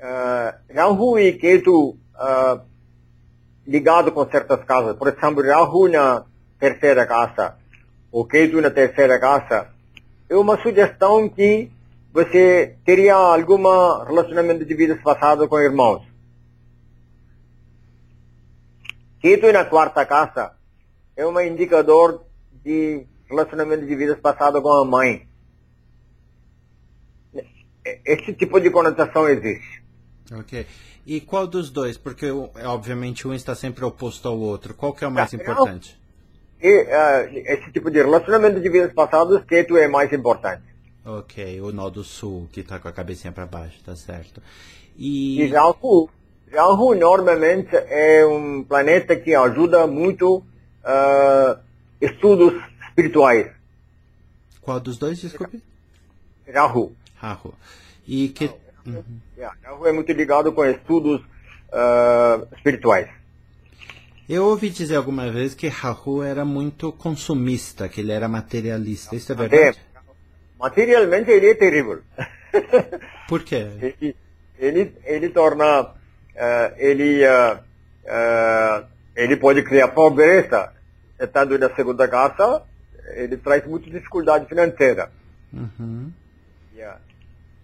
Ah, 0.00 0.58
Rahu 0.74 1.18
e 1.18 1.32
Ketu 1.34 1.96
ah, 2.14 2.60
ligado 3.66 4.12
com 4.12 4.28
certas 4.30 4.64
casas. 4.64 4.96
Por 4.96 5.08
exemplo, 5.08 5.42
Rahu 5.46 5.88
na 5.88 6.24
terceira 6.58 7.06
casa, 7.06 7.56
ou 8.14 8.24
Ketu 8.24 8.60
na 8.60 8.70
terceira 8.70 9.18
casa, 9.18 9.72
é 10.28 10.36
uma 10.36 10.56
sugestão 10.62 11.28
que 11.28 11.68
você 12.12 12.76
teria 12.84 13.16
algum 13.16 13.60
relacionamento 14.04 14.64
de 14.64 14.72
vidas 14.72 15.02
passadas 15.02 15.48
com 15.48 15.58
irmãos. 15.58 16.06
Ketu 19.20 19.52
na 19.52 19.64
quarta 19.64 20.06
casa 20.06 20.52
é 21.16 21.26
um 21.26 21.40
indicador 21.40 22.24
de 22.64 23.04
relacionamento 23.28 23.84
de 23.84 23.96
vidas 23.96 24.20
passadas 24.20 24.62
com 24.62 24.70
a 24.70 24.84
mãe. 24.84 25.26
Esse 28.04 28.32
tipo 28.32 28.60
de 28.60 28.70
conotação 28.70 29.28
existe. 29.28 29.82
Ok. 30.38 30.64
E 31.04 31.20
qual 31.20 31.48
dos 31.48 31.68
dois? 31.68 31.98
Porque, 31.98 32.30
obviamente, 32.30 33.26
um 33.26 33.34
está 33.34 33.56
sempre 33.56 33.84
oposto 33.84 34.28
ao 34.28 34.38
outro. 34.38 34.72
Qual 34.72 34.94
que 34.94 35.04
é 35.04 35.08
o 35.08 35.10
mais 35.10 35.34
importante? 35.34 36.03
E 36.64 36.86
ah, 36.90 37.28
esse 37.30 37.70
tipo 37.72 37.90
de 37.90 37.98
relacionamento 37.98 38.58
de 38.58 38.70
vidas 38.70 38.90
passadas, 38.94 39.44
Ketu 39.44 39.76
é 39.76 39.86
mais 39.86 40.10
importante. 40.14 40.62
Ok, 41.04 41.60
o 41.60 41.70
nó 41.70 41.90
do 41.90 42.02
sul, 42.02 42.48
que 42.50 42.60
está 42.60 42.78
com 42.78 42.88
a 42.88 42.92
cabecinha 42.92 43.30
para 43.30 43.44
baixo, 43.44 43.84
tá 43.84 43.94
certo. 43.94 44.40
E 44.96 45.42
E... 45.42 45.48
Rahu, 45.48 46.08
Rahu 46.50 46.94
normalmente 46.94 47.76
é 47.76 48.24
um 48.24 48.64
planeta 48.64 49.14
que 49.14 49.34
ajuda 49.34 49.86
muito 49.86 50.42
ah, 50.82 51.58
estudos 52.00 52.54
espirituais. 52.88 53.52
Qual 54.62 54.80
dos 54.80 54.96
dois, 54.96 55.20
desculpe? 55.20 55.62
Rahu. 56.50 56.96
Rahu. 57.16 57.52
E 58.08 58.28
que... 58.30 58.50
Uhum. 58.86 59.04
Yeah, 59.36 59.54
Rahu 59.62 59.86
é 59.86 59.92
muito 59.92 60.10
ligado 60.12 60.50
com 60.50 60.64
estudos 60.64 61.20
ah, 61.70 62.40
espirituais. 62.56 63.10
Eu 64.28 64.44
ouvi 64.46 64.70
dizer 64.70 64.96
alguma 64.96 65.30
vez 65.30 65.54
que 65.54 65.68
Rahu 65.68 66.22
era 66.22 66.44
muito 66.44 66.90
consumista, 66.92 67.88
que 67.88 68.00
ele 68.00 68.12
era 68.12 68.26
materialista. 68.26 69.14
Isso 69.14 69.30
é 69.32 69.34
verdade? 69.34 69.62
É, 69.62 70.00
materialmente 70.58 71.30
ele 71.30 71.50
é 71.50 71.54
terrível. 71.54 72.00
Por 73.28 73.42
quê? 73.42 73.94
ele, 74.00 74.16
ele, 74.58 74.92
ele 75.04 75.28
torna, 75.28 75.92
ah, 76.38 76.72
ele, 76.78 77.24
ah, 77.26 77.60
ah, 78.06 78.84
ele 79.14 79.36
pode 79.36 79.62
criar 79.62 79.88
pobreza, 79.88 80.72
estando 81.20 81.58
na 81.58 81.74
segunda 81.74 82.08
casa, 82.08 82.62
ele 83.16 83.36
traz 83.36 83.66
muita 83.66 83.90
dificuldade 83.90 84.46
financeira. 84.46 85.10
Uhum. 85.52 86.10
Yeah. 86.74 86.98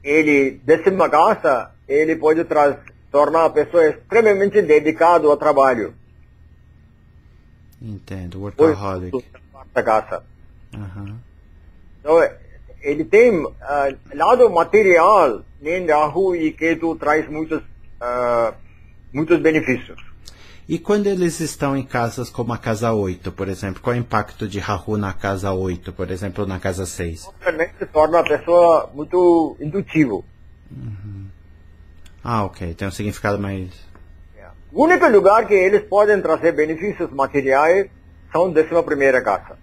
Ele, 0.05 0.61
décima 0.63 1.09
casa, 1.09 1.71
ele 1.89 2.17
pode 2.17 2.45
traz, 2.45 2.77
tornar 3.11 3.47
a 3.47 3.51
pessoa 3.51 3.89
extremamente 3.89 4.61
dedicada 4.61 5.27
ao 5.27 5.37
trabalho. 5.39 5.95
Entendo, 7.81 8.41
workaholic. 8.41 9.25
casa. 9.75 10.23
Aham. 10.75 11.19
Então, 12.01 12.19
ele 12.83 13.05
tem 13.05 13.47
ah, 13.61 13.89
lado 14.15 14.51
material, 14.51 15.43
nem 15.61 15.87
Rahu 15.87 16.35
e 16.35 16.53
Ketu 16.53 16.95
traz 16.97 17.29
muitos, 17.29 17.63
ah, 18.01 18.55
muitos 19.13 19.41
benefícios. 19.41 20.11
E 20.71 20.79
quando 20.79 21.09
eles 21.09 21.41
estão 21.41 21.77
em 21.77 21.83
casas 21.83 22.31
como 22.31 22.53
a 22.53 22.59
casa 22.59 22.93
8, 22.93 23.33
por 23.33 23.49
exemplo, 23.49 23.83
qual 23.83 23.93
é 23.93 23.99
o 23.99 24.01
impacto 24.01 24.47
de 24.47 24.61
Rahu 24.61 24.97
na 24.97 25.13
casa 25.13 25.51
8, 25.53 25.93
por 25.93 26.11
exemplo, 26.13 26.45
ou 26.45 26.49
na 26.49 26.61
casa 26.61 26.87
6? 26.87 27.27
Obviamente 27.27 27.87
torna 27.87 28.21
a 28.21 28.23
pessoa 28.23 28.89
muito 28.95 29.57
intuitivo. 29.61 30.25
Ah, 32.23 32.45
ok, 32.45 32.73
tem 32.75 32.87
um 32.87 32.93
significado 32.93 33.37
mais... 33.37 33.71
O 34.73 34.85
único 34.85 35.07
lugar 35.09 35.47
que 35.47 35.55
eles 35.55 35.83
podem 35.83 36.21
trazer 36.23 36.53
benefícios 36.53 37.11
materiais 37.11 37.91
são 38.33 38.53
décima 38.53 38.83
primeira 38.83 39.23
casa. 39.23 39.59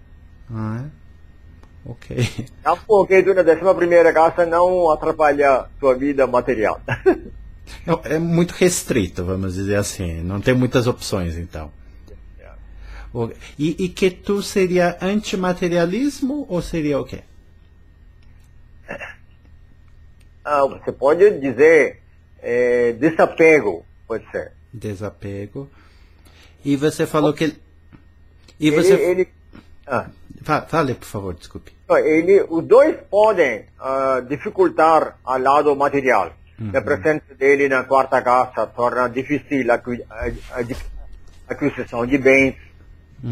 Ah, 0.50 0.84
é? 0.84 1.90
Ok. 1.90 2.46
Rahu 2.64 3.04
e 3.04 3.06
Ketu 3.08 3.34
na 3.34 3.42
décima 3.42 3.74
primeira 3.74 4.12
casa 4.12 4.44
não 4.44 4.90
atrapalha 4.90 5.66
sua 5.80 5.94
vida 5.94 6.26
material. 6.26 6.80
Não, 7.86 8.00
É 8.04 8.18
muito 8.18 8.52
restrito, 8.52 9.24
vamos 9.24 9.54
dizer 9.54 9.76
assim. 9.76 10.22
Não 10.22 10.40
tem 10.40 10.54
muitas 10.54 10.86
opções, 10.86 11.36
então. 11.36 11.70
E, 13.58 13.84
e 13.84 13.88
que 13.88 14.10
tu 14.10 14.42
seria 14.42 14.96
antimaterialismo 15.00 16.46
ou 16.48 16.60
seria 16.60 17.00
o 17.00 17.04
quê? 17.04 17.22
Ah, 20.44 20.64
você 20.66 20.92
pode 20.92 21.38
dizer 21.40 22.00
eh, 22.42 22.92
desapego, 22.98 23.84
pode 24.06 24.30
ser. 24.30 24.52
Desapego. 24.78 25.68
E 26.64 26.76
você 26.76 27.06
falou 27.06 27.32
que... 27.32 27.44
E 28.60 28.68
Ele, 28.68 28.70
você... 28.76 28.94
ele, 28.94 29.28
ah, 29.86 30.06
Fa- 30.42 30.62
Fale, 30.62 30.94
por 30.94 31.04
favor, 31.06 31.34
desculpe. 31.34 31.72
ele, 31.90 32.44
os 32.48 32.64
dois 32.64 32.96
podem 33.10 33.66
ah, 33.78 34.20
dificultar 34.28 35.18
o 35.24 35.36
lado 35.38 35.74
material. 35.76 36.32
A 36.74 36.80
presença 36.80 37.34
dele 37.38 37.68
na 37.68 37.84
quarta 37.84 38.20
casa 38.20 38.66
torna 38.66 39.08
difícil 39.08 39.70
a, 39.70 39.74
acqui- 39.74 40.04
a, 40.10 40.26
a 40.58 41.52
aquisição 41.52 42.04
de 42.04 42.18
bens, 42.18 42.56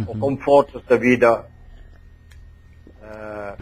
o 0.07 0.17
conforto 0.17 0.81
da 0.89 0.97
vida. 0.97 1.45
Ah, 3.03 3.57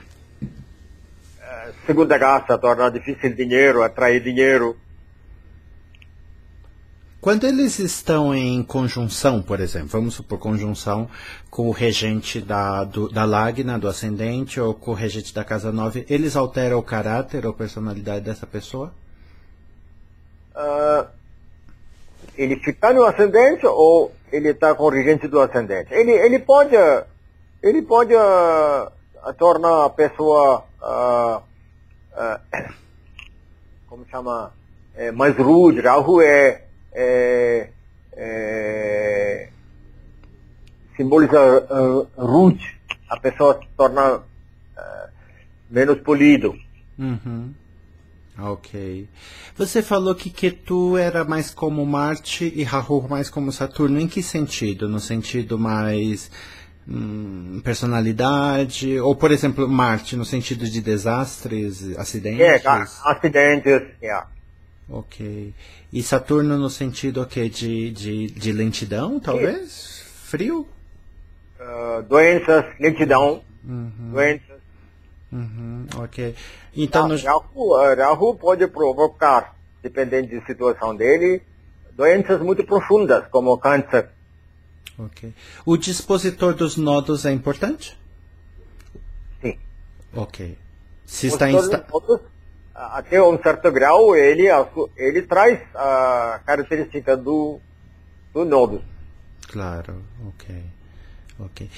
ah, 1.41 1.71
segunda 1.87 2.19
casa 2.19 2.59
torna 2.59 2.91
difícil 2.91 3.35
dinheiro, 3.35 3.83
atrair 3.83 4.21
dinheiro. 4.23 4.77
Quando 7.25 7.47
eles 7.47 7.79
estão 7.79 8.35
em 8.35 8.63
conjunção, 8.63 9.41
por 9.41 9.59
exemplo, 9.59 9.89
vamos 9.89 10.13
supor 10.13 10.39
conjunção 10.39 11.09
com 11.51 11.69
o 11.69 11.71
regente 11.71 12.39
da, 12.39 12.85
do, 12.85 13.09
da 13.09 13.25
Lagna, 13.25 13.79
do 13.79 13.89
ascendente, 13.89 14.61
ou 14.61 14.75
com 14.75 14.91
o 14.91 14.95
regente 14.95 15.33
da 15.33 15.43
casa 15.43 15.73
9, 15.73 16.05
eles 16.11 16.37
alteram 16.37 16.79
o 16.79 16.83
caráter 16.83 17.47
ou 17.47 17.55
personalidade 17.55 18.27
dessa 18.27 18.47
pessoa? 18.47 18.93
Ah, 20.55 21.07
ele 22.37 22.57
fica 22.57 22.93
no 22.93 23.05
ascendente 23.05 23.65
ou 23.65 24.13
ele 24.31 24.51
está 24.51 24.75
com 24.75 24.85
o 24.85 24.91
regente 24.91 25.27
do 25.27 25.41
ascendente? 25.41 25.95
Ele, 25.95 26.11
ele 26.11 26.41
pode, 26.41 26.77
ele 27.63 27.81
pode 27.81 28.15
ah, 28.15 28.93
tornar 29.39 29.87
a 29.87 29.89
pessoa, 29.89 30.63
ah, 30.83 31.41
como 33.89 34.05
chama, 34.11 34.53
é, 34.95 35.11
mais 35.11 35.35
rude. 35.39 35.81
Rahu 35.81 36.21
é, 36.21 36.65
é, 36.95 37.71
é 38.13 39.49
simboliza 40.97 41.39
ah, 41.39 42.07
rude. 42.17 42.65
A 43.09 43.19
pessoa 43.19 43.61
se 43.61 43.69
torna 43.77 44.23
ah, 44.77 45.09
menos 45.71 45.99
polido. 46.01 46.55
Uhum. 46.99 47.53
Ok. 48.39 49.09
Você 49.57 49.83
falou 49.83 50.15
que 50.15 50.29
Ketu 50.29 50.97
era 50.97 51.25
mais 51.25 51.51
como 51.51 51.87
Marte 51.87 52.53
e 52.55 52.65
Rahu 52.65 53.07
mais 53.09 53.31
como 53.31 53.53
Saturno. 53.53 54.01
Em 54.01 54.09
que 54.09 54.23
sentido? 54.23 54.89
No 54.89 54.99
sentido 54.99 55.57
mais 55.57 56.31
hum, 56.89 57.61
personalidade? 57.63 58.99
Ou, 58.99 59.15
por 59.15 59.31
exemplo, 59.31 59.69
Marte 59.69 60.17
no 60.17 60.25
sentido 60.25 60.69
de 60.69 60.81
desastres, 60.81 61.97
acidentes? 61.97 62.41
É, 62.41 62.61
acidentes, 63.05 63.83
yeah. 64.03 64.27
Ok. 64.89 65.55
E 65.93 66.03
Saturno 66.03 66.59
no 66.59 66.69
sentido 66.69 67.23
o 67.23 67.27
quê? 67.27 67.49
De, 67.49 67.91
de, 67.91 68.27
de 68.27 68.53
lentidão, 68.53 69.19
talvez? 69.19 70.03
Frio? 70.25 70.69
Ah, 71.59 72.03
doenças, 72.09 72.65
lentidão, 72.79 73.43
Uhum, 73.67 74.11
doenças. 74.13 74.61
uhum, 75.33 75.87
ok. 75.97 76.35
Então, 76.77 77.09
no, 77.09 77.17
Rahu, 77.17 77.75
ah, 77.77 77.95
Rahu 77.95 78.35
pode 78.37 78.67
provocar, 78.67 79.57
dependendo 79.83 80.29
da 80.39 80.45
situação 80.45 80.95
dele, 80.95 81.41
doenças 81.93 82.43
muito 82.43 82.63
profundas, 82.65 83.27
como 83.29 83.57
câncer. 83.57 84.11
ok. 84.99 85.33
O 85.65 85.79
dispositor 85.79 86.53
dos 86.55 86.77
nodos 86.77 87.25
é 87.25 87.33
importante? 87.33 87.97
Sim. 89.41 89.59
Ok. 90.15 90.59
Se 91.07 91.29
está 91.29 91.51
insta... 91.51 91.87
até 92.75 93.23
um 93.23 93.41
certo 93.41 93.71
grau, 93.71 94.17
ele, 94.17 94.49
ele 94.97 95.23
traz 95.23 95.61
a 95.75 96.41
característica 96.45 97.17
do, 97.17 97.61
do 98.33 98.45
nodo. 98.45 98.83
Claro, 99.49 100.03
ok. 100.27 100.65
ok. 101.39 101.71